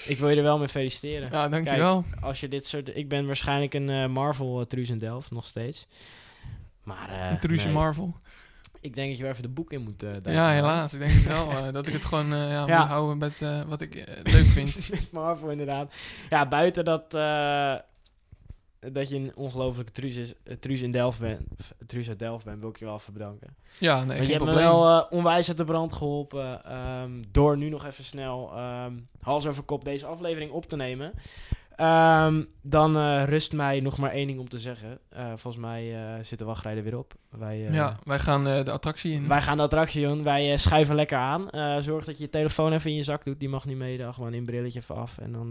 Ik 0.07 0.19
wil 0.19 0.29
je 0.29 0.37
er 0.37 0.43
wel 0.43 0.59
mee 0.59 0.69
feliciteren. 0.69 1.29
ja, 1.33 1.49
dankjewel. 1.49 2.05
Als 2.21 2.41
je 2.41 2.49
dit 2.49 2.67
soort... 2.67 2.97
Ik 2.97 3.09
ben 3.09 3.27
waarschijnlijk 3.27 3.75
een 3.75 4.11
Marvel 4.11 4.61
uh, 4.61 4.67
truus 4.67 4.91
in 4.91 4.99
Delft, 4.99 5.31
nog 5.31 5.47
steeds. 5.47 5.87
Maar 6.83 7.31
Een 7.31 7.39
truusje 7.39 7.67
nee, 7.67 7.75
Marvel. 7.75 8.15
Ik 8.85 8.95
denk 8.95 9.09
dat 9.09 9.17
je 9.17 9.23
wel 9.23 9.33
even 9.33 9.43
de 9.45 9.49
boek 9.49 9.73
in 9.73 9.83
moet 9.83 10.01
duiken. 10.01 10.33
Ja, 10.33 10.51
helaas. 10.51 10.93
Ik 10.93 10.99
denk 10.99 11.13
het 11.13 11.25
wel. 11.27 11.51
eh, 11.51 11.73
dat 11.73 11.87
ik 11.87 11.93
het 11.93 12.05
gewoon 12.05 12.33
eh, 12.33 12.51
ja, 12.51 12.67
Ja. 12.67 12.79
moet 12.79 12.89
houden 12.89 13.19
met 13.19 13.67
wat 13.69 13.81
ik 13.81 13.95
leuk 14.23 14.45
vind. 14.47 14.89
Met 14.91 15.13
Marvel 15.13 15.51
inderdaad. 15.51 15.95
Ja, 16.31 16.49
buiten 16.49 16.85
dat... 16.85 17.11
dat 18.93 19.09
je 19.09 19.17
een 19.17 19.33
ongelofelijke 19.35 19.93
truus, 19.93 20.17
is, 20.17 20.35
truus 20.61 20.81
in 20.81 20.93
Delft 20.93 21.21
bent, 21.21 21.43
truus 21.87 22.09
uit 22.09 22.19
Delft 22.19 22.45
bent, 22.45 22.61
wil 22.61 22.69
ik 22.69 22.79
je 22.79 22.85
wel 22.85 22.95
even 22.95 23.13
bedanken. 23.13 23.57
Ja, 23.79 24.05
nee, 24.05 24.23
je 24.27 24.33
hebt 24.33 24.45
me 24.45 24.55
wel 24.55 25.07
onwijs 25.11 25.49
uit 25.49 25.57
de 25.57 25.65
brand 25.65 25.93
geholpen 25.93 26.65
ehm, 26.65 27.23
door 27.31 27.57
nu 27.57 27.69
nog 27.69 27.85
even 27.85 28.05
snel 28.05 28.53
ehm, 28.57 28.93
hals 29.21 29.47
over 29.47 29.63
kop 29.63 29.85
deze 29.85 30.07
aflevering 30.07 30.51
op 30.51 30.67
te 30.67 30.77
nemen. 30.77 31.13
Ehm, 31.77 32.43
dan 32.63 32.97
eh, 32.97 33.25
rust 33.25 33.53
mij 33.53 33.81
nog 33.81 33.99
maar 33.99 34.11
één 34.11 34.27
ding 34.27 34.39
om 34.39 34.49
te 34.49 34.59
zeggen. 34.59 34.99
Eh, 35.09 35.27
volgens 35.27 35.57
mij 35.57 35.95
eh, 35.95 36.25
zit 36.25 36.39
de 36.39 36.45
wachtrij 36.45 36.77
er 36.77 36.83
weer 36.83 36.99
op. 36.99 37.15
Wij, 37.31 37.59
ja, 37.59 37.97
wij 38.05 38.19
gaan 38.19 38.45
de 38.45 38.71
attractie 38.71 39.13
in. 39.13 39.29
wij 39.29 39.43
gaan 39.43 39.57
de 39.57 39.63
attractie 39.63 40.07
doen. 40.07 40.23
Wij 40.23 40.57
schuiven 40.57 40.95
lekker 40.95 41.19
aan. 41.19 41.49
Zorg 41.83 42.05
dat 42.05 42.17
je 42.17 42.25
je 42.25 42.31
telefoon 42.31 42.73
even 42.73 42.91
in 42.91 42.97
je 42.97 43.03
zak 43.03 43.25
doet. 43.25 43.41
Die 43.41 43.49
mag 43.49 43.65
niet 43.65 43.77
mee. 43.77 43.99
Dan 43.99 44.15
gewoon 44.15 44.35
in 44.35 44.45
brilletje 44.45 44.79
even 44.79 44.97
af. 44.97 45.19
En 45.19 45.33
dan 45.33 45.51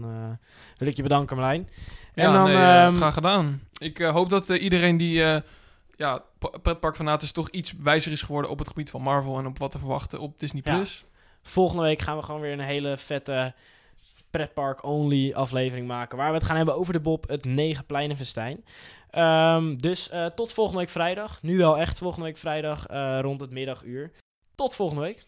wil 0.78 0.88
ik 0.88 0.96
je 0.96 1.02
bedanken, 1.02 1.36
Marlijn. 1.36 1.68
Ja, 2.14 2.24
en 2.24 2.32
dan, 2.32 2.44
nee, 2.44 2.56
ehm, 2.56 2.94
graag 2.94 3.14
gedaan. 3.14 3.60
Ik 3.78 3.98
hoop 3.98 4.30
dat 4.30 4.48
iedereen 4.48 4.96
die 4.96 5.22
ja, 5.96 6.22
pretparkfanaat 6.62 7.22
is 7.22 7.32
toch 7.32 7.48
iets 7.48 7.74
wijzer 7.78 8.12
is 8.12 8.22
geworden 8.22 8.50
op 8.50 8.58
het 8.58 8.68
gebied 8.68 8.90
van 8.90 9.02
Marvel 9.02 9.38
en 9.38 9.46
op 9.46 9.58
wat 9.58 9.70
te 9.70 9.78
verwachten 9.78 10.20
op 10.20 10.40
Disney+. 10.40 10.62
Ja. 10.64 10.74
Plus. 10.74 11.04
Volgende 11.42 11.82
week 11.82 12.00
gaan 12.00 12.16
we 12.16 12.22
gewoon 12.22 12.40
weer 12.40 12.52
een 12.52 12.60
hele 12.60 12.96
vette 12.96 13.54
pretpark-only 14.34 15.32
aflevering 15.32 15.86
maken. 15.86 16.18
Waar 16.18 16.28
we 16.28 16.36
het 16.36 16.44
gaan 16.44 16.56
hebben 16.56 16.76
over 16.76 16.92
de 16.92 17.00
Bob, 17.00 17.28
het 17.28 17.44
Negenpleinenfestijn. 17.44 18.64
Ehm 19.10 19.76
dus 19.76 20.08
eh, 20.08 20.26
tot 20.26 20.52
volgende 20.52 20.80
week 20.80 20.88
vrijdag. 20.88 21.42
Nu 21.42 21.56
wel 21.56 21.78
echt 21.78 21.98
volgende 21.98 22.26
week 22.26 22.36
vrijdag 22.36 22.86
eh, 22.86 23.18
rond 23.20 23.40
het 23.40 23.50
middaguur. 23.50 24.12
Tot 24.54 24.74
volgende 24.74 25.02
week. 25.02 25.26